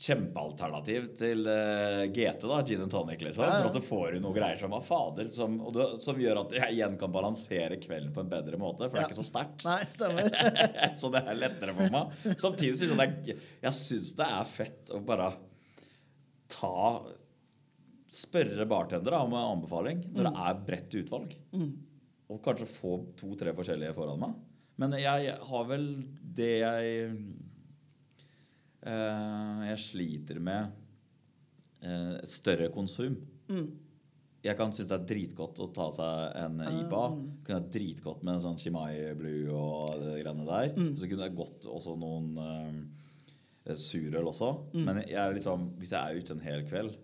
kjempealternativ 0.00 1.10
til 1.20 1.44
uh, 1.44 2.06
GT, 2.08 2.46
da, 2.48 2.60
gin 2.66 2.84
and 2.86 2.92
tonic, 2.92 3.20
liksom. 3.20 3.44
Ja, 3.44 3.58
ja. 3.58 3.66
For 3.66 3.76
så 3.76 3.82
får 3.84 4.14
du 4.14 4.22
noe 4.24 4.32
greier 4.36 4.60
som 4.60 4.72
fader, 4.84 5.28
som, 5.34 5.58
og 5.60 5.74
det, 5.76 5.86
som 6.06 6.20
gjør 6.20 6.40
at 6.46 6.54
jeg 6.56 6.76
igjen 6.78 6.96
kan 7.00 7.12
balansere 7.12 7.76
kvelden 7.82 8.14
på 8.16 8.24
en 8.24 8.30
bedre 8.32 8.60
måte, 8.60 8.88
for 8.88 8.96
det 8.96 9.02
er 9.04 9.12
ikke 9.12 9.20
så 9.20 9.28
sterkt. 9.28 9.64
Nei, 9.68 9.80
stemmer. 9.92 10.30
så 11.02 11.12
det 11.12 11.20
er 11.20 11.40
lettere 11.42 11.76
for 11.76 11.92
meg. 11.92 12.16
Samtidig 12.40 12.80
syns 12.80 12.94
jeg 12.94 13.00
det 13.00 13.34
er, 13.34 13.44
jeg 13.66 13.76
synes 13.76 14.14
det 14.16 14.28
er 14.40 14.48
fett 14.48 14.94
å 14.96 15.02
bare 15.04 15.32
ta 16.50 16.76
Spørre 18.10 18.64
bartendere 18.66 19.20
om 19.22 19.36
en 19.38 19.52
anbefaling 19.52 20.00
når 20.10 20.24
det 20.26 20.30
er 20.42 20.62
bredt 20.66 20.94
utvalg. 20.98 21.34
Og 22.26 22.40
kanskje 22.42 22.66
få 22.66 22.96
to-tre 23.20 23.52
forskjellige 23.54 23.94
foran 23.94 24.18
meg. 24.18 24.32
Men 24.82 24.96
jeg 24.98 25.36
har 25.46 25.68
vel 25.68 25.84
det 26.38 26.50
jeg 26.64 26.90
eh, 27.04 27.14
Jeg 28.80 29.80
sliter 29.82 30.38
med 30.40 30.70
eh, 31.84 32.18
større 32.28 32.70
konsum. 32.72 33.18
Jeg 34.40 34.56
kan 34.56 34.72
synes 34.72 34.88
det 34.88 34.96
er 34.96 35.08
dritgodt 35.10 35.60
å 35.60 35.66
ta 35.76 35.90
seg 35.92 36.38
en 36.40 36.62
IPA. 36.64 37.02
Kunne 37.44 37.58
vært 37.58 37.74
dritgodt 37.74 38.22
med 38.24 38.38
en 38.38 38.44
sånn 38.46 38.56
Chimay 38.62 39.10
Blue 39.18 39.52
og 39.52 40.00
det 40.00 40.14
greiene 40.22 40.46
der. 40.48 40.72
Så 40.96 41.10
kunne 41.10 41.26
det 41.26 41.36
godt 41.36 41.68
også 41.68 41.98
noen 42.00 42.32
eh, 42.40 43.76
surøl 43.76 44.32
også. 44.32 44.50
Men 44.78 45.02
jeg 45.04 45.20
er 45.20 45.36
liksom, 45.36 45.74
hvis 45.82 45.92
jeg 45.92 46.00
er 46.00 46.24
ute 46.24 46.36
en 46.38 46.44
hel 46.46 46.64
kveld 46.70 46.96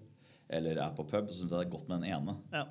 eller 0.57 0.79
er 0.79 0.97
på 0.97 1.05
pub, 1.07 1.31
så 1.31 1.41
syns 1.41 1.51
jeg 1.51 1.59
det 1.59 1.65
er 1.67 1.73
godt 1.73 1.89
med 1.91 2.05
den 2.05 2.13
ene. 2.17 2.37
Ja. 2.55 2.67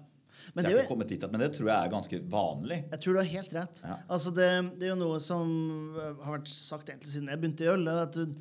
Men 0.56 0.66
det 0.68 0.74
er 0.76 1.08
dit, 1.08 1.26
men 1.32 1.42
det 1.42 1.50
tror 1.56 1.70
jeg 1.70 1.76
er 1.76 1.92
ganske 1.92 2.20
vanlig. 2.32 2.78
jeg 2.92 3.02
tror 3.04 3.16
du 3.16 3.20
har 3.22 3.32
helt 3.32 3.54
rett. 3.56 3.82
Ja. 3.88 3.98
Altså 4.12 4.34
det, 4.36 4.50
det 4.80 4.88
er 4.88 4.94
jo 4.94 5.00
noe 5.00 5.20
som 5.24 5.50
eh, 5.96 6.24
har 6.26 6.38
vært 6.38 6.52
sagt 6.52 6.92
egentlig 6.92 7.14
siden 7.14 7.32
jeg 7.32 7.42
begynte 7.42 7.68
i 7.68 7.72
øl. 7.72 7.88
At 7.94 8.18
du, 8.18 8.36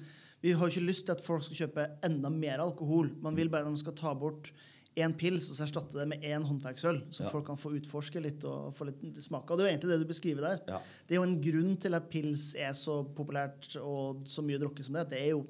vi 0.45 0.53
har 0.53 0.69
ikke 0.69 0.85
lyst 0.85 1.07
til 1.09 1.15
at 1.17 1.25
folk 1.25 1.43
skal 1.47 1.63
kjøpe 1.65 1.89
enda 2.05 2.29
mer 2.31 2.61
alkohol. 2.61 3.09
Man 3.25 3.37
vil 3.39 3.49
bare 3.53 3.65
at 3.65 3.73
de 3.73 3.81
skal 3.81 3.97
ta 3.97 4.13
bort 4.15 4.51
én 4.95 5.11
pils 5.19 5.49
og 5.51 5.57
så 5.57 5.65
erstatte 5.65 5.97
det 5.99 6.05
med 6.07 6.23
én 6.23 6.45
håndverksøl, 6.47 7.01
så 7.11 7.25
Ja. 7.25 7.31
folk 7.33 7.47
kan 7.49 7.57
få 7.59 7.73
utforske 7.75 8.21
litt 8.23 8.45
og 8.47 8.69
få 8.77 8.87
litt 8.87 9.17
smak 9.25 9.49
av. 9.51 9.57
Det 9.59 9.65
er 9.65 9.67
jo 9.67 9.73
egentlig 9.73 9.91
det 9.91 10.03
du 10.05 10.13
beskriver 10.13 10.45
der. 10.47 10.61
Ja. 10.69 10.79
Det 11.09 11.17
er 11.17 11.19
jo 11.19 11.25
en 11.27 11.41
grunn 11.43 11.77
til 11.81 11.95
at 11.97 12.11
pils 12.13 12.55
er 12.55 12.71
så 12.77 13.01
populært 13.17 13.75
og 13.81 14.23
så 14.29 14.45
mye 14.45 14.61
drukket 14.63 14.85
som 14.87 14.95
det. 15.01 15.09
Det 15.11 15.19
er 15.25 15.31
jo 15.33 15.47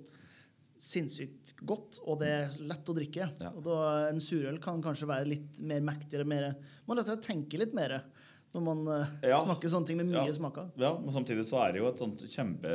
sinnssykt 0.81 1.55
godt, 1.65 1.99
og 2.07 2.21
det 2.21 2.29
er 2.29 2.57
lett 2.67 2.89
å 2.91 2.95
drikke. 2.97 3.29
Ja. 3.41 3.51
Og 3.51 3.63
da, 3.67 4.09
En 4.11 4.19
surøl 4.23 4.59
kan 4.63 4.83
kanskje 4.83 5.07
være 5.11 5.29
litt 5.29 5.61
mer 5.61 5.81
mektigere. 5.81 6.27
Mer, 6.27 6.55
man 6.87 6.97
rett 6.99 7.09
og 7.09 7.17
slett 7.19 7.27
tenker 7.29 7.59
litt 7.63 7.75
mer 7.77 8.03
når 8.55 8.63
man 8.63 8.83
eh, 8.95 9.07
Ja. 9.33 9.39
smaker 9.43 9.69
sånne 9.73 9.87
ting 9.89 9.97
med 9.99 10.07
mye 10.13 10.27
Ja. 10.29 10.33
smaker. 10.37 10.71
Ja, 10.79 10.93
men 10.99 11.11
samtidig 11.15 11.45
så 11.49 11.59
er 11.65 11.73
det 11.75 11.81
jo 11.83 11.89
et 11.91 11.99
sånt 11.99 12.23
kjempe 12.31 12.71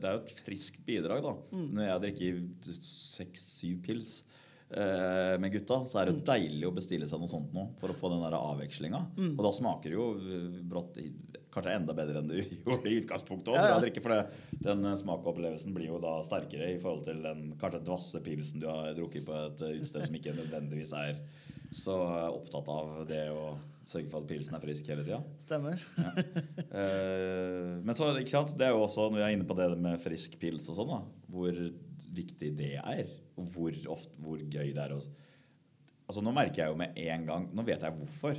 Det 0.00 0.04
er 0.08 0.18
jo 0.18 0.22
et 0.24 0.40
friskt 0.46 0.84
bidrag, 0.86 1.22
da. 1.26 1.34
Når 1.52 1.88
jeg 1.88 2.00
drikker 2.06 2.40
seks-syv 2.84 3.82
pils 3.84 4.14
eh, 4.74 5.34
med 5.40 5.52
gutta, 5.54 5.82
så 5.86 6.00
er 6.00 6.08
det 6.08 6.14
jo 6.16 6.24
deilig 6.26 6.66
å 6.68 6.74
bestille 6.74 7.06
seg 7.10 7.20
noe 7.22 7.30
sånt 7.30 7.52
nå 7.54 7.66
for 7.80 7.92
å 7.92 7.96
få 7.98 8.10
den 8.14 8.22
der 8.24 8.36
avvekslinga. 8.38 9.00
Og 9.34 9.42
da 9.44 9.52
smaker 9.54 9.90
det 9.92 9.98
jo 9.98 10.08
eh, 10.18 10.60
brått 10.70 10.98
kanskje 11.54 11.74
enda 11.76 11.94
bedre 11.94 12.18
enn 12.18 12.30
det 12.32 12.40
gjorde 12.64 12.88
i 12.90 12.96
utgangspunktet 13.02 13.52
òg. 13.52 13.58
Ja, 13.60 13.76
ja. 13.78 14.00
For 14.02 14.10
det, 14.10 14.22
den 14.64 14.82
smakopplevelsen 14.98 15.74
blir 15.76 15.92
jo 15.92 16.00
da 16.02 16.16
sterkere 16.26 16.72
i 16.74 16.80
forhold 16.82 17.04
til 17.06 17.20
den 17.22 17.52
kanskje 17.60 17.84
dvasse 17.86 18.22
pilsen 18.26 18.62
du 18.64 18.66
har 18.70 18.94
drukket 18.96 19.26
på 19.28 19.36
et 19.38 19.52
utsted 19.54 19.78
utested 19.78 20.08
som 20.08 20.18
ikke 20.18 20.34
nødvendigvis 20.38 20.94
er 20.98 21.20
så 21.74 21.94
opptatt 22.34 22.68
av 22.70 23.04
det 23.10 23.24
å 23.34 23.54
sørge 23.88 24.08
for 24.10 24.22
at 24.24 24.28
pilsen 24.30 24.56
er 24.56 24.62
frisk 24.64 24.86
hele 24.88 25.04
tida. 25.04 25.18
Stemmer. 25.42 25.82
Eh, 26.74 27.74
men 27.84 27.94
så, 27.96 28.08
ikke 28.20 28.32
sant? 28.32 28.54
det 28.58 28.66
er 28.68 28.72
jo 28.74 28.84
også, 28.86 29.08
når 29.12 29.20
jeg 29.22 29.28
er 29.32 29.36
inne 29.38 29.48
på 29.48 29.56
det 29.58 29.68
med 29.80 30.00
frisk 30.02 30.38
pils 30.40 30.66
og 30.72 30.78
sånn, 30.78 30.90
da, 30.94 31.00
hvor 31.34 31.58
viktig 32.16 32.50
det 32.58 32.72
er. 32.80 33.04
Og 33.38 33.46
hvor, 33.50 33.76
ofte, 33.96 34.14
hvor 34.22 34.38
gøy 34.38 34.70
det 34.74 34.78
er 34.84 34.92
Også. 34.94 35.10
Altså 36.04 36.20
Nå 36.22 36.30
merker 36.36 36.60
jeg 36.62 36.70
jo 36.70 36.76
med 36.78 36.98
en 37.00 37.22
gang 37.26 37.46
Nå 37.56 37.62
vet 37.66 37.82
jeg 37.82 37.94
hvorfor. 37.96 38.36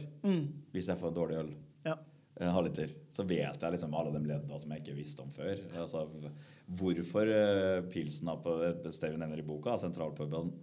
Hvis 0.71 0.88
jeg 0.91 0.99
får 1.01 1.15
dårlig 1.17 1.39
øl, 1.41 1.49
Ja. 1.84 1.95
en 2.39 2.51
halvliter, 2.55 2.93
så 3.12 3.25
vet 3.27 3.60
jeg 3.62 3.73
liksom 3.75 3.93
alle 3.97 4.13
de 4.15 4.21
ledda 4.29 4.60
som 4.62 4.71
jeg 4.71 4.84
ikke 4.84 4.95
visste 5.01 5.23
om 5.25 5.31
før. 5.36 5.60
Altså, 5.81 6.05
hvorfor 6.79 7.27
eh, 7.34 7.81
pilsen 7.91 8.31
på 8.45 8.55
et 8.69 8.88
sted 8.95 9.12
vi 9.15 9.19
nevner 9.21 9.41
i 9.43 9.45
boka, 9.47 9.75
sentralpuben, 9.81 10.53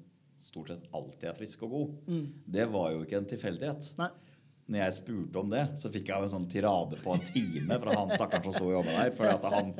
stort 0.42 0.72
sett 0.72 0.88
alltid 0.96 1.28
er 1.30 1.36
frisk 1.38 1.60
og 1.68 1.70
god, 1.76 2.22
det 2.56 2.64
var 2.72 2.88
jo 2.96 3.04
ikke 3.04 3.20
en 3.20 3.28
tilfeldighet. 3.30 3.92
Nei. 4.00 4.08
Når 4.70 4.78
jeg 4.78 4.94
spurte 4.94 5.40
om 5.40 5.48
det, 5.50 5.62
så 5.80 5.90
fikk 5.92 6.08
jeg 6.12 6.24
en 6.24 6.30
sånn 6.30 6.44
tirade 6.48 6.96
på 7.02 7.16
en 7.16 7.24
time 7.26 7.76
fra 7.82 7.96
han 7.98 8.12
stakkaren 8.14 8.44
som 8.46 8.54
sto 8.54 8.68
og 8.68 8.76
jobba 8.76 8.94
der. 8.94 9.10
Fordi 9.16 9.32
at 9.34 9.46
han 9.56 9.72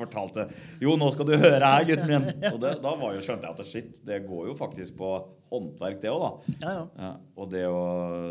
fortalte 0.00 0.48
Jo, 0.82 0.96
nå 0.98 1.08
skal 1.14 1.28
du 1.28 1.36
høre 1.38 1.62
her, 1.62 1.86
gutten 1.86 2.10
min! 2.10 2.26
Og 2.50 2.58
det, 2.64 2.74
da 2.82 2.94
var 2.98 3.14
jo, 3.14 3.22
skjønte 3.24 3.46
jeg 3.46 3.54
at 3.54 3.70
shit, 3.70 4.00
det 4.08 4.24
går 4.26 4.50
jo 4.50 4.56
faktisk 4.58 4.98
på 4.98 5.12
håndverk, 5.52 6.00
det 6.02 6.12
òg, 6.12 6.24
da. 6.24 6.56
Ja, 6.58 6.74
ja. 6.74 6.84
Ja, 6.98 7.10
og 7.38 7.50
det 7.54 7.64
å, 7.70 7.80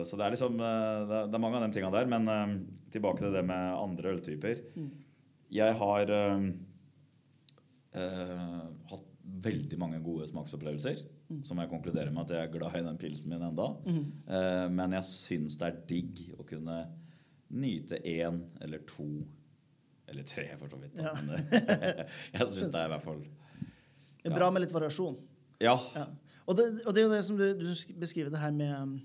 så 0.06 0.19
det 0.19 0.28
er 0.28 0.36
liksom 0.36 0.60
eh, 0.62 1.02
Det 1.08 1.23
er, 1.26 1.41
mange 1.41 1.60
av 1.60 1.65
de 1.65 1.71
tingene 1.78 1.95
der. 1.95 2.12
Men 2.12 2.32
eh, 2.34 2.56
tilbake 2.93 3.23
til 3.23 3.34
det 3.34 3.45
med 3.47 3.80
andre 3.80 4.15
øltyper. 4.17 4.63
Jeg 5.58 5.78
har 5.80 6.12
eh, 6.12 6.47
uh, 7.95 8.63
hatt 8.91 9.06
veldig 9.47 9.80
mange 9.80 10.02
gode 10.04 10.28
smaksopplevelser. 10.30 11.06
Som 11.44 11.60
jeg 11.60 11.70
konkluderer 11.72 12.12
med 12.13 12.24
at 12.24 12.36
jeg 12.36 12.48
er 12.48 12.52
glad 12.54 12.78
i 12.80 12.84
den 12.86 13.00
pilsen 13.00 13.34
min 13.34 13.44
enda. 13.50 13.66
Eh, 13.92 14.68
men 14.72 14.96
jeg 14.96 15.08
syns 15.10 15.58
det 15.60 15.68
er 15.68 15.82
digg 15.90 16.22
å 16.40 16.46
kunne 16.48 16.78
nyte 17.52 18.00
én 18.04 18.40
eller 18.63 18.84
to 18.88 19.08
eller 20.08 20.24
tre, 20.24 20.46
for 20.60 20.72
så 20.72 20.80
vidt. 20.80 20.96
Ja. 20.96 21.12
Eh, 21.12 22.06
jeg 22.38 22.48
syns 22.48 22.72
det 22.72 22.80
er 22.80 22.88
i 22.88 22.94
hvert 22.94 23.04
fall 23.04 23.20
Det 24.22 24.32
er 24.32 24.38
bra 24.38 24.48
med 24.56 24.63
litt 24.63 24.76
variasjon. 24.76 25.18
Ja. 25.63 25.76
Ja. 25.98 26.06
Og, 26.48 26.56
det, 26.56 26.68
og 26.86 26.96
det 26.96 27.02
er 27.02 27.08
jo 27.10 27.12
det 27.12 27.24
som 27.28 27.40
du, 27.40 27.48
du 27.60 27.68
beskriver 28.00 28.32
det 28.32 28.40
her 28.40 28.54
med, 28.56 29.02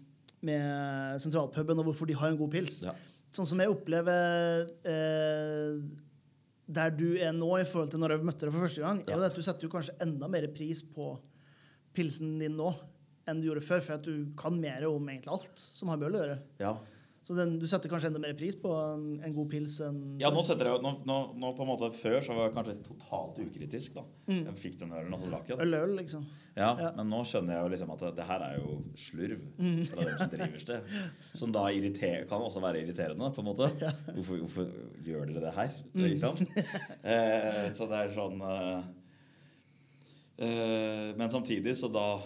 med 0.47 1.18
sentralpuben, 1.23 1.81
og 1.83 1.91
hvorfor 1.91 2.07
de 2.07 2.14
har 2.18 2.31
en 2.31 2.39
god 2.39 2.55
pils. 2.55 2.85
ja. 2.87 2.95
Sånn 3.33 3.49
som 3.49 3.61
jeg 3.62 3.73
opplever 3.73 4.66
eh, 4.85 5.77
der 6.68 6.91
du 6.93 7.14
er 7.16 7.33
nå 7.33 7.49
i 7.59 7.66
forhold 7.68 7.93
til 7.93 8.03
når 8.03 8.14
jeg 8.14 8.27
møtte 8.29 8.45
deg 8.45 8.53
for 8.53 8.66
første 8.66 8.83
gang, 8.85 9.01
er 9.07 9.16
jo 9.16 9.25
at 9.25 9.39
du 9.39 9.45
setter 9.45 9.66
jo 9.66 9.73
kanskje 9.73 9.97
enda 10.05 10.29
mer 10.31 10.45
pris 10.53 10.83
på 10.85 11.14
pilsen 11.97 12.38
din 12.43 12.57
nå 12.59 12.72
enn 13.30 13.38
du 13.38 13.47
gjorde 13.51 13.62
før, 13.62 13.80
for 13.84 13.95
at 14.01 14.03
du 14.09 14.32
kan 14.38 14.57
mer 14.59 14.82
om 14.88 15.05
egentlig 15.12 15.30
alt 15.30 15.61
som 15.62 15.93
har 15.93 16.01
med 16.01 16.09
øl 16.11 16.18
å 16.18 16.24
gjøre. 16.24 16.40
ja. 16.64 16.74
Så 17.22 17.36
den, 17.38 17.53
du 17.62 17.68
setter 17.70 17.86
kanskje 17.86 18.09
enda 18.11 18.18
mer 18.18 18.32
pris 18.34 18.57
på 18.59 18.66
en, 18.74 19.20
en 19.22 19.34
god 19.36 19.47
pils 19.53 19.76
enn 19.86 19.99
Ja, 20.18 20.32
nå 20.34 20.40
setter 20.43 20.66
jeg 20.72 20.80
nå, 20.82 20.90
nå, 21.07 21.18
nå 21.38 21.51
på 21.55 21.62
en 21.62 21.68
måte 21.68 21.93
Før 21.95 22.16
så 22.18 22.34
var 22.34 22.49
jeg 22.49 22.55
kanskje 22.57 22.72
totalt 22.88 23.36
ukritisk. 23.45 23.95
da 23.95 24.03
Jeg 24.26 24.55
fikk 24.59 24.80
den 24.80 24.90
ølen, 24.90 25.14
og 25.14 25.20
så 25.22 25.28
drakk 25.30 25.53
jeg 25.53 25.61
den. 25.61 25.68
øl 25.68 25.76
øl, 25.84 25.93
liksom. 26.01 26.24
Ja, 26.57 26.72
Ja. 26.82 26.88
Men 26.97 27.12
nå 27.14 27.20
skjønner 27.30 27.55
jeg 27.55 27.62
jo 27.62 27.70
liksom 27.76 27.93
at 27.95 28.03
det, 28.03 28.11
det 28.18 28.26
her 28.26 28.43
er 28.49 28.57
jo 28.59 28.74
slurv 29.05 29.45
fra 29.93 30.09
dem 30.09 30.18
som 30.18 30.32
driver 30.34 30.64
sted. 30.64 30.90
Som 31.45 31.55
da 31.55 31.62
irriter, 31.70 32.26
kan 32.32 32.43
også 32.43 32.64
være 32.66 32.82
irriterende, 32.82 33.30
på 33.38 33.45
en 33.45 33.49
måte. 33.53 33.70
Hvorfor, 34.18 34.43
hvorfor 34.43 34.74
gjør 35.07 35.30
dere 35.30 35.45
det 35.47 35.55
her? 35.61 35.78
Ikke 35.95 36.18
sant? 36.24 36.43
Eh, 37.14 37.70
så 37.78 37.86
det 37.86 38.03
er 38.03 38.12
sånn 38.18 38.43
eh, 38.43 38.82
Men 40.43 41.30
samtidig, 41.30 41.76
så 41.78 41.86
da 41.93 42.18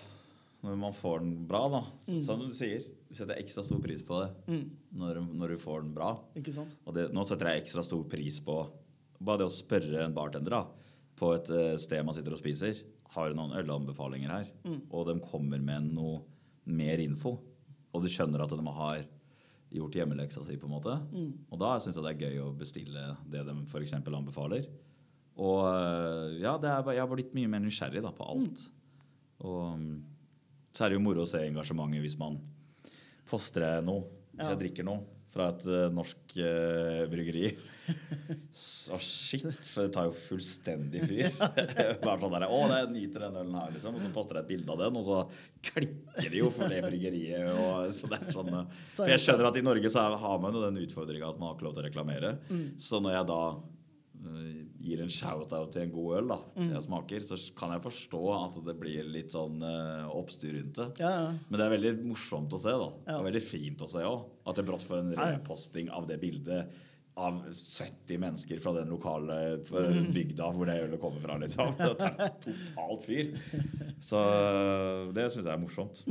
Når 0.64 0.76
man 0.80 0.94
får 0.96 1.20
den 1.20 1.34
bra, 1.46 1.66
da, 1.68 1.80
som 2.24 2.40
du 2.40 2.48
sier 2.56 2.80
Du 3.10 3.14
setter 3.14 3.36
ekstra 3.38 3.62
stor 3.62 3.78
pris 3.84 4.00
på 4.06 4.18
det 4.22 4.30
når, 4.96 5.20
når 5.36 5.52
du 5.52 5.56
får 5.60 5.82
den 5.84 5.92
bra. 5.94 6.14
Ikke 6.38 6.54
sant? 6.54 6.72
Og 6.88 6.94
det, 6.96 7.10
nå 7.12 7.22
setter 7.28 7.50
jeg 7.52 7.64
ekstra 7.66 7.82
stor 7.84 8.04
pris 8.08 8.38
på 8.42 8.56
bare 9.20 9.42
det 9.42 9.46
å 9.48 9.52
spørre 9.52 10.02
en 10.04 10.14
bartender 10.16 10.52
da, 10.52 10.62
på 11.16 11.30
et 11.36 11.48
eh, 11.52 11.76
sted 11.80 12.02
man 12.04 12.16
sitter 12.16 12.34
og 12.36 12.40
spiser. 12.40 12.80
Har 13.14 13.30
du 13.30 13.36
noen 13.38 13.54
ølanbefalinger 13.56 14.32
her? 14.32 14.48
Og 14.90 15.06
de 15.08 15.14
kommer 15.24 15.60
med 15.62 15.92
noe 15.96 16.18
mer 16.68 16.98
info. 17.04 17.36
Og 17.94 18.02
du 18.04 18.08
skjønner 18.12 18.42
at 18.44 18.52
de 18.52 18.66
har 18.80 19.04
gjort 19.76 19.96
hjemmeleksa 19.96 20.42
si. 20.44 20.56
på 20.60 20.66
en 20.68 20.74
måte. 20.74 20.96
Og 21.52 21.58
da 21.60 21.76
syns 21.80 21.96
jeg 21.96 22.04
det 22.04 22.12
er 22.14 22.24
gøy 22.26 22.42
å 22.44 22.50
bestille 22.56 23.06
det 23.32 23.44
de 23.48 23.54
f.eks. 23.68 23.94
anbefaler. 24.00 24.66
Og 25.36 25.62
eh, 25.68 26.36
ja, 26.42 26.54
det 26.60 26.70
er, 26.72 26.92
jeg 26.96 27.02
har 27.04 27.10
blitt 27.12 27.34
mye 27.36 27.50
mer 27.52 27.64
nysgjerrig 27.64 28.04
da, 28.04 28.12
på 28.16 28.28
alt. 28.32 28.68
Og 29.44 29.74
mm, 29.80 29.90
så 30.76 30.86
er 30.86 30.92
det 30.94 30.98
jo 31.00 31.04
moro 31.04 31.24
å 31.24 31.28
se 31.28 31.42
engasjementet 31.44 32.04
hvis 32.04 32.16
man 32.20 32.38
fostrer 33.28 33.84
noe. 33.84 34.06
Hvis 34.36 34.46
Ja. 34.46 34.52
jeg 34.54 34.60
drikker 34.66 34.84
noe 34.84 35.04
fra 35.36 35.50
et 35.52 35.64
uh, 35.68 35.90
norsk 35.92 36.32
uh, 36.40 37.02
bryggeri. 37.12 37.50
Så 38.56 38.96
shit, 39.04 39.44
for 39.68 39.84
det 39.84 39.92
tar 39.92 40.06
jo 40.08 40.14
fullstendig 40.16 41.02
fyr. 41.04 41.28
Bare 42.06 42.16
sånn 42.22 42.36
der, 42.36 42.46
Å, 42.48 42.60
jeg 42.72 42.90
nyter 42.94 43.26
den 43.26 43.36
ølen 43.42 43.58
her, 43.58 43.74
liksom. 43.74 43.98
Og 43.98 44.04
så 44.06 44.12
poster 44.14 44.38
jeg 44.38 44.46
et 44.46 44.50
bilde 44.54 44.72
av 44.72 44.80
den, 44.80 44.96
og 44.96 45.04
så 45.04 45.18
klikker 45.68 46.30
det 46.32 46.40
jo 46.40 46.48
for 46.54 46.72
det 46.72 46.80
bryggeriet. 46.86 47.50
Og, 47.52 47.92
så 47.96 48.08
det 48.12 48.20
er 48.22 48.32
sånn, 48.36 48.52
uh, 48.62 48.84
for 48.96 49.12
jeg 49.12 49.24
skjønner 49.26 49.50
at 49.50 49.60
i 49.60 49.64
Norge 49.66 49.92
så 49.92 50.06
har 50.24 50.40
man 50.44 50.56
jo 50.56 50.64
den 50.64 50.80
utfordringa 50.86 51.28
at 51.32 51.40
man 51.42 51.50
har 51.50 51.58
ikke 51.58 51.68
lov 51.68 51.76
til 51.76 51.84
å 51.84 51.88
reklamere. 51.90 52.32
Så 52.88 53.02
når 53.04 53.18
jeg 53.18 53.28
da 53.32 53.40
gir 54.86 55.00
en 55.02 55.10
shout-out 55.10 55.72
til 55.74 55.82
en 55.86 55.92
god 55.94 56.16
øl 56.20 56.28
da, 56.30 56.38
jeg 56.60 56.82
smaker, 56.84 57.24
så 57.26 57.36
kan 57.58 57.72
jeg 57.74 57.82
forstå 57.84 58.20
at 58.36 58.58
det 58.66 58.74
blir 58.80 59.06
litt 59.10 59.34
sånn 59.34 59.60
uh, 59.62 60.06
oppstyr 60.14 60.54
rundt 60.60 60.78
det. 60.80 60.88
Ja, 61.02 61.10
ja. 61.24 61.30
Men 61.48 61.58
det 61.60 61.66
er 61.66 61.74
veldig 61.76 61.92
morsomt 62.06 62.54
å 62.54 62.60
se, 62.60 62.74
da. 62.80 62.88
Ja. 63.08 63.18
Og 63.20 63.26
veldig 63.28 63.42
fint 63.44 63.82
å 63.82 63.88
se 63.90 64.04
òg. 64.06 64.26
At 64.46 64.58
det 64.60 64.66
brått 64.68 64.86
får 64.86 65.02
en 65.02 65.14
reposting 65.18 65.90
av 65.90 66.06
det 66.10 66.18
bildet 66.22 66.74
av 67.16 67.38
70 67.48 68.18
mennesker 68.20 68.58
fra 68.60 68.74
den 68.76 68.90
lokale 68.92 69.36
Mm. 69.72 70.10
bygda 70.12 70.50
hvor 70.52 70.68
det 70.68 70.74
ølet 70.84 71.00
kommer 71.00 71.22
fra. 71.24 71.38
liksom. 71.40 71.70
Det 71.78 72.10
er 72.12 72.34
totalt 72.44 73.06
fyr. 73.06 73.30
Så 74.04 74.20
det 75.16 75.30
syns 75.32 75.46
jeg 75.46 75.54
er 75.54 75.62
morsomt. 75.62 76.02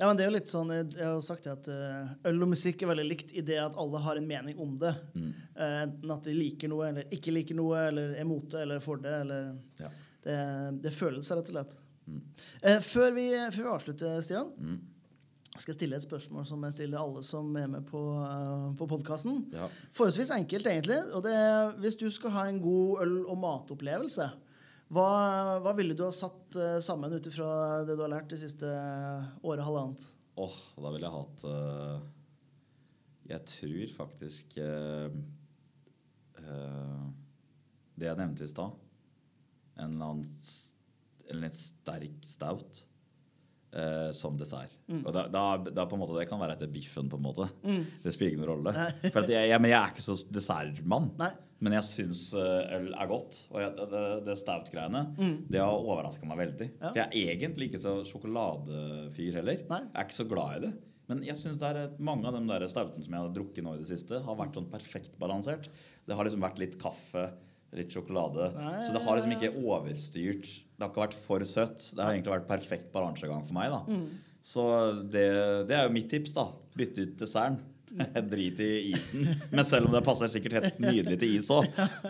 Ja, 0.00 0.06
men 0.08 0.16
det 0.16 0.24
er 0.24 0.30
jo 0.30 0.36
litt 0.38 0.48
sånn, 0.48 0.70
Jeg 0.72 0.96
har 1.04 1.12
jo 1.18 1.20
sagt 1.24 1.44
det 1.44 1.52
at 1.52 1.66
eh, 1.68 2.12
øl 2.30 2.38
og 2.46 2.48
musikk 2.54 2.82
er 2.86 2.88
veldig 2.94 3.04
likt 3.04 3.34
i 3.36 3.42
det 3.44 3.58
at 3.60 3.76
alle 3.78 4.00
har 4.00 4.16
en 4.16 4.26
mening 4.30 4.56
om 4.64 4.72
det. 4.80 4.94
Eh, 5.14 5.74
Enten 5.84 6.14
at 6.14 6.24
de 6.24 6.32
liker 6.32 6.72
noe 6.72 6.86
eller 6.88 7.10
ikke 7.12 7.34
liker 7.36 7.58
noe, 7.58 7.82
eller 7.90 8.14
er 8.16 8.24
mot 8.28 8.46
det 8.48 8.62
eller 8.64 8.80
for 8.80 8.96
det. 9.04 9.12
eller 9.26 9.50
Ja. 9.82 9.90
Det, 10.24 10.38
det 10.82 10.88
er 10.90 10.96
følelser, 10.96 11.36
rett 11.40 11.52
og 11.52 11.54
slett. 11.54 11.76
Mm. 12.10 12.22
før, 12.82 13.12
vi, 13.14 13.26
før 13.54 13.62
vi 13.62 13.70
avslutter, 13.74 14.16
Stian, 14.24 14.48
skal 15.60 15.72
jeg 15.74 15.78
stille 15.78 15.96
et 16.00 16.04
spørsmål 16.04 16.44
som 16.48 16.64
jeg 16.66 16.74
stiller 16.78 17.00
alle 17.00 17.22
som 17.24 17.48
er 17.60 17.68
med 17.70 17.84
på, 17.88 18.00
på 18.80 18.88
podkasten. 18.90 19.42
Ja. 19.52 19.68
Forholdsvis 19.96 20.32
enkelt, 20.34 20.66
egentlig. 20.72 20.98
og 21.14 21.24
det 21.28 21.32
er 21.36 21.76
Hvis 21.80 21.96
du 22.00 22.06
skal 22.12 22.32
ha 22.36 22.46
en 22.48 22.60
god 22.64 23.02
øl- 23.04 23.26
og 23.26 23.38
matopplevelse, 23.44 24.30
hva, 24.90 25.10
hva 25.62 25.74
ville 25.78 25.94
du 25.94 26.02
ha 26.02 26.12
satt 26.14 26.56
eh, 26.58 26.78
sammen 26.82 27.12
ut 27.14 27.26
ifra 27.30 27.50
det 27.86 27.94
du 27.94 28.02
har 28.02 28.10
lært 28.10 28.32
det 28.32 28.40
siste 28.40 28.66
året 29.46 29.62
halvannet? 29.62 30.02
Åh, 30.40 30.56
da 30.80 30.90
ville 30.94 31.06
jeg 31.06 31.14
hatt 31.14 31.44
uh, 31.46 32.02
Jeg 33.28 33.46
tror 33.50 33.90
faktisk 33.92 34.54
uh, 34.62 35.10
uh, 36.40 37.06
Det 37.98 38.08
jeg 38.08 38.18
nevnte 38.18 38.46
i 38.46 38.50
stad. 38.50 38.78
En 39.76 39.94
eller 39.94 40.14
annen 40.14 40.28
en 41.30 41.44
litt 41.44 41.54
sterk 41.54 42.24
stout 42.26 42.80
eh, 43.70 44.08
som 44.16 44.34
dessert. 44.38 44.72
Og 44.90 45.12
da, 45.14 45.28
da, 45.30 45.44
da 45.70 45.84
på 45.86 45.94
en 45.94 46.02
måte, 46.02 46.16
Det 46.18 46.26
kan 46.26 46.40
være 46.40 46.56
etter 46.56 46.70
biffen, 46.72 47.06
på 47.06 47.20
en 47.20 47.22
måte. 47.22 47.46
Det 48.02 48.10
spiller 48.10 48.34
ikke 48.34 48.42
noen 48.42 48.50
rolle. 48.50 48.88
For 49.12 49.22
at 49.22 49.30
jeg, 49.30 49.52
jeg, 49.52 49.62
men 49.62 49.70
jeg 49.70 49.78
er 49.78 49.94
ikke 49.94 50.06
så 50.08 50.16
dessertmann. 50.34 51.06
Nei. 51.20 51.30
Men 51.60 51.74
jeg 51.76 51.84
syns 51.84 52.22
eh, 52.40 52.70
øl 52.78 52.86
er 52.96 53.08
godt. 53.10 53.42
Og 53.52 53.58
jeg, 53.60 53.88
det, 53.92 54.04
det 54.24 54.36
stout-greiene 54.40 55.02
Det 55.52 55.60
har 55.60 55.74
overraska 55.76 56.28
meg 56.28 56.38
veldig. 56.46 56.68
Ja. 56.80 56.86
For 56.92 57.00
jeg 57.02 57.08
er 57.10 57.34
egentlig 57.34 57.68
ikke 57.70 57.82
så 57.82 57.98
sjokoladefyr 58.08 59.36
heller. 59.40 59.60
Nei. 59.68 59.82
Jeg 59.84 59.98
er 60.00 60.08
ikke 60.08 60.18
så 60.22 60.28
glad 60.30 60.56
i 60.56 60.62
det. 60.66 60.72
Men 61.10 61.24
jeg 61.26 61.36
synes 61.40 61.58
det 61.58 61.68
er 61.74 61.94
mange 62.06 62.28
av 62.30 62.36
de 62.38 62.40
der 62.46 62.64
stoutene 62.70 63.02
som 63.04 63.14
jeg 63.16 63.24
har 63.24 63.32
drukket 63.34 63.64
nå 63.66 63.74
i 63.74 63.80
det 63.82 63.88
siste, 63.88 64.20
har 64.22 64.36
vært 64.38 64.56
sånn 64.56 64.68
perfekt 64.70 65.16
balansert. 65.18 65.66
Det 66.06 66.16
har 66.16 66.26
liksom 66.26 66.44
vært 66.44 66.60
litt 66.62 66.76
kaffe, 66.80 67.24
litt 67.74 67.90
sjokolade. 67.94 68.46
Ja, 68.54 68.70
Så 68.86 68.94
det 68.94 69.02
har 69.04 69.18
liksom 69.18 69.34
ikke 69.34 69.52
overstyrt. 69.58 70.46
Det 70.46 70.84
har 70.86 70.92
ikke 70.92 71.04
vært 71.04 71.18
for 71.18 71.44
søtt. 71.44 71.82
Det 71.96 72.04
har 72.04 72.14
egentlig 72.14 72.36
vært 72.36 72.48
perfekt 72.50 72.92
balansegang 72.94 73.42
for 73.44 73.58
meg. 73.58 73.74
da. 73.74 73.82
Mm. 73.90 74.06
Så 74.40 74.64
det, 75.12 75.26
det 75.68 75.76
er 75.76 75.84
jo 75.88 75.94
mitt 75.98 76.08
tips. 76.14 76.32
da. 76.38 76.46
Bytte 76.78 77.04
ut 77.04 77.18
desserten. 77.20 77.58
Drit 78.32 78.60
i 78.62 78.68
isen. 78.92 79.26
Men 79.50 79.64
selv 79.66 79.88
om 79.88 79.94
det 79.94 80.02
passer 80.06 80.30
sikkert 80.30 80.58
helt 80.58 80.78
nydelig 80.82 81.18
til 81.20 81.34
is 81.38 81.50
òg. 81.54 81.66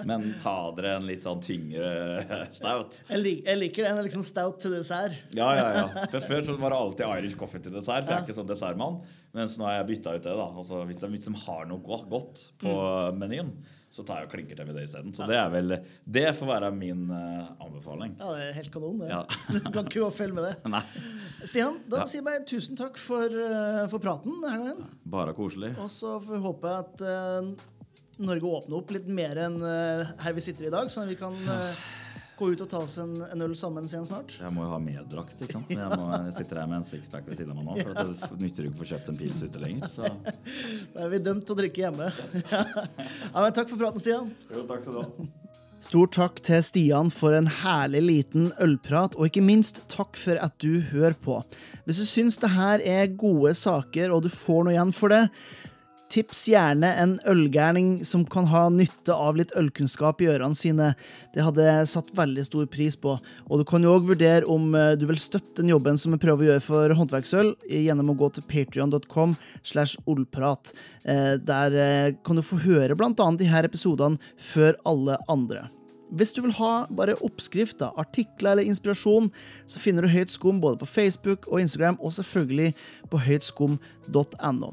Men 0.08 0.34
ta 0.42 0.54
dere 0.76 0.96
en 0.98 1.08
litt 1.08 1.24
sånn 1.24 1.40
tyngre 1.44 2.48
stout. 2.52 3.00
Jeg, 3.08 3.22
lik, 3.22 3.42
jeg 3.48 3.60
liker 3.62 3.88
den. 3.88 4.02
liksom 4.06 4.24
Stout 4.26 4.60
til 4.62 4.76
dessert. 4.76 5.16
Ja, 5.36 5.50
ja, 5.56 5.66
ja. 5.80 6.06
For 6.12 6.28
Før 6.28 6.46
så 6.46 6.56
var 6.60 6.74
det 6.74 6.80
alltid 6.84 7.06
Irish 7.08 7.40
coffee 7.40 7.64
til 7.64 7.74
dessert, 7.74 8.04
for 8.04 8.12
jeg 8.14 8.20
er 8.20 8.28
ikke 8.28 8.38
sånn 8.38 8.50
dessertmann. 8.50 9.00
Mens 9.36 9.56
nå 9.58 9.68
har 9.68 9.78
jeg 9.80 9.90
bytta 9.94 10.16
ut 10.18 10.24
det. 10.26 10.36
da 10.36 10.48
altså, 10.50 10.84
hvis, 10.88 11.00
de, 11.00 11.12
hvis 11.14 11.26
de 11.28 11.34
har 11.46 11.68
noe 11.70 12.00
godt 12.10 12.48
på 12.60 12.74
menyen, 13.18 13.54
så 13.90 14.04
tar 14.06 14.20
jeg 14.22 14.28
og 14.28 14.34
klinker 14.36 14.54
til 14.58 14.66
med 14.68 14.76
det 14.78 14.84
isteden. 14.86 15.10
Så 15.16 15.26
det 15.26 15.34
er 15.34 15.48
vel 15.50 15.72
Det 16.06 16.22
får 16.38 16.46
være 16.46 16.68
min 16.74 17.08
uh, 17.10 17.48
anbefaling. 17.64 18.12
Ja, 18.20 18.28
det 18.36 18.44
er 18.48 18.52
helt 18.60 18.70
kanon. 18.74 19.00
det. 19.00 19.08
Ja. 19.10 19.24
du 19.56 19.70
kan 19.74 19.88
ikke 19.88 20.04
gå 20.04 20.10
feil 20.14 20.34
med 20.36 20.46
det. 20.46 20.52
Nei, 20.76 20.82
Stian, 21.42 21.80
da 21.90 22.04
Ja. 22.04 22.06
sier 22.06 22.20
jeg 22.20 22.28
bare 22.28 22.44
tusen 22.46 22.78
takk 22.78 23.00
for, 23.02 23.26
uh, 23.34 23.82
for 23.90 23.98
praten 24.04 24.36
denne 24.44 24.52
gangen. 24.62 24.84
bare 25.10 25.34
koselig. 25.34 25.72
Og 25.82 25.90
så 25.90 26.16
får 26.22 26.36
vi 26.36 26.42
håpe 26.46 26.74
at 26.84 27.02
uh, 27.02 27.50
Norge 28.20 28.46
åpner 28.60 28.78
opp 28.78 28.94
litt 28.94 29.08
mer 29.10 29.38
enn 29.48 29.58
her 29.64 30.34
vi 30.36 30.42
sitter 30.44 30.68
i 30.68 30.72
dag, 30.74 30.90
sånn 30.92 31.06
at 31.08 31.12
vi 31.14 31.16
kan 31.16 31.34
gå 32.40 32.50
ut 32.54 32.62
og 32.64 32.70
ta 32.70 32.80
oss 32.84 32.96
en, 33.02 33.12
en 33.26 33.44
øl 33.44 33.54
sammen 33.58 33.86
igjen 33.86 34.06
snart. 34.08 34.36
Jeg 34.40 34.52
må 34.56 34.64
jo 34.64 34.72
ha 34.72 34.80
meddrakt, 34.82 35.36
ikke 35.36 35.58
sant. 35.58 35.72
Jeg, 35.72 35.88
må, 36.00 36.08
jeg 36.26 36.36
sitter 36.38 36.62
her 36.62 36.70
med 36.70 36.80
en 36.80 36.88
sixpack 36.88 37.28
ved 37.28 37.40
siden 37.40 37.52
av 37.52 37.60
meg 37.60 37.68
nå, 37.68 37.76
for 37.84 38.00
at 38.00 38.24
det 38.32 38.46
nytter 38.46 38.68
ikke 38.68 38.78
å 38.78 38.82
få 38.82 38.90
kjøpt 38.94 39.10
en 39.12 39.18
pils 39.20 39.42
ute 39.44 39.62
lenger. 39.62 39.92
Så 39.92 40.08
Da 40.94 41.04
er 41.04 41.12
vi 41.12 41.22
dømt 41.24 41.46
til 41.46 41.56
å 41.56 41.60
drikke 41.60 41.84
hjemme. 41.84 42.10
ja, 42.54 43.36
men 43.36 43.56
takk 43.56 43.72
for 43.72 43.80
praten, 43.80 44.02
Stian. 44.02 44.32
jo, 44.48 44.64
takk 44.70 44.86
skal 44.86 44.96
du 44.96 45.02
ha. 45.04 45.28
Stor 45.80 46.10
takk 46.12 46.42
til 46.44 46.60
Stian 46.64 47.08
for 47.12 47.32
en 47.32 47.48
herlig 47.62 48.02
liten 48.04 48.50
ølprat, 48.60 49.14
og 49.16 49.30
ikke 49.30 49.44
minst 49.44 49.80
takk 49.92 50.18
for 50.20 50.36
at 50.40 50.52
du 50.60 50.82
hører 50.90 51.16
på. 51.16 51.38
Hvis 51.88 52.02
du 52.02 52.08
syns 52.08 52.36
det 52.42 52.52
her 52.52 52.84
er 52.84 53.14
gode 53.20 53.54
saker, 53.56 54.12
og 54.12 54.26
du 54.26 54.32
får 54.32 54.66
noe 54.66 54.74
igjen 54.76 54.92
for 54.96 55.12
det, 55.12 55.22
tips 56.10 56.42
gjerne 56.50 56.90
en 57.02 57.14
ølgærning 57.30 58.04
som 58.06 58.24
kan 58.28 58.48
ha 58.50 58.64
nytte 58.72 59.14
av 59.14 59.38
litt 59.38 59.54
ølkunnskap 59.58 60.20
i 60.24 60.28
ørene 60.32 60.58
sine. 60.58 60.92
Det 61.34 61.44
hadde 61.46 61.66
jeg 61.66 61.90
satt 61.92 62.12
veldig 62.18 62.44
stor 62.46 62.68
pris 62.70 62.98
på. 63.00 63.16
Og 63.48 63.60
du 63.62 63.64
kan 63.68 63.84
jo 63.86 63.94
òg 63.96 64.08
vurdere 64.10 64.48
om 64.50 64.74
eh, 64.74 64.94
du 64.98 65.06
vil 65.10 65.20
støtte 65.22 65.62
den 65.62 65.72
jobben 65.72 65.98
som 66.00 66.14
jeg 66.16 66.22
prøver 66.24 66.44
å 66.44 66.48
gjøre 66.52 66.66
for 66.66 66.96
håndverksøl, 67.00 67.52
gjennom 67.70 68.12
å 68.12 68.18
gå 68.20 68.30
til 68.36 68.46
patrion.com 68.50 69.36
slash 69.62 69.98
ollprat. 70.10 70.74
Eh, 71.04 71.36
Der 71.40 71.76
eh, 71.78 72.14
kan 72.26 72.38
du 72.38 72.44
få 72.46 72.60
høre 72.64 72.98
blant 72.98 73.20
annet 73.22 73.44
de 73.44 73.50
her 73.50 73.68
episodene 73.68 74.18
før 74.36 74.78
alle 74.88 75.18
andre. 75.30 75.68
Hvis 76.10 76.32
du 76.34 76.40
vil 76.42 76.56
ha 76.58 76.72
bare 76.90 77.14
oppskrifter, 77.22 77.92
artikler 78.00 78.56
eller 78.56 78.66
inspirasjon, 78.66 79.28
så 79.70 79.78
finner 79.78 80.02
du 80.02 80.10
Høyt 80.10 80.32
skum 80.32 80.58
både 80.62 80.80
på 80.82 80.88
Facebook 80.90 81.46
og 81.46 81.62
Instagram, 81.62 82.00
og 82.02 82.16
selvfølgelig 82.16 82.72
på 83.12 83.22
høytskum.no. 83.28 84.72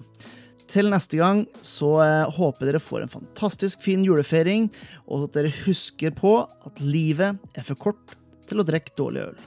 Til 0.67 0.89
neste 0.91 1.19
gang 1.19 1.45
så 1.63 1.93
eh, 2.03 2.37
håper 2.37 2.67
dere 2.67 2.83
får 2.83 3.05
en 3.05 3.13
fantastisk 3.13 3.85
fin 3.85 4.03
julefeiring, 4.03 4.67
og 5.07 5.29
at 5.29 5.37
dere 5.39 5.53
husker 5.63 6.11
på 6.15 6.41
at 6.43 6.83
livet 6.83 7.39
er 7.55 7.67
for 7.67 7.79
kort 7.79 8.17
til 8.47 8.59
å 8.59 8.67
drikke 8.67 8.95
dårlig 8.99 9.29
øl. 9.29 9.43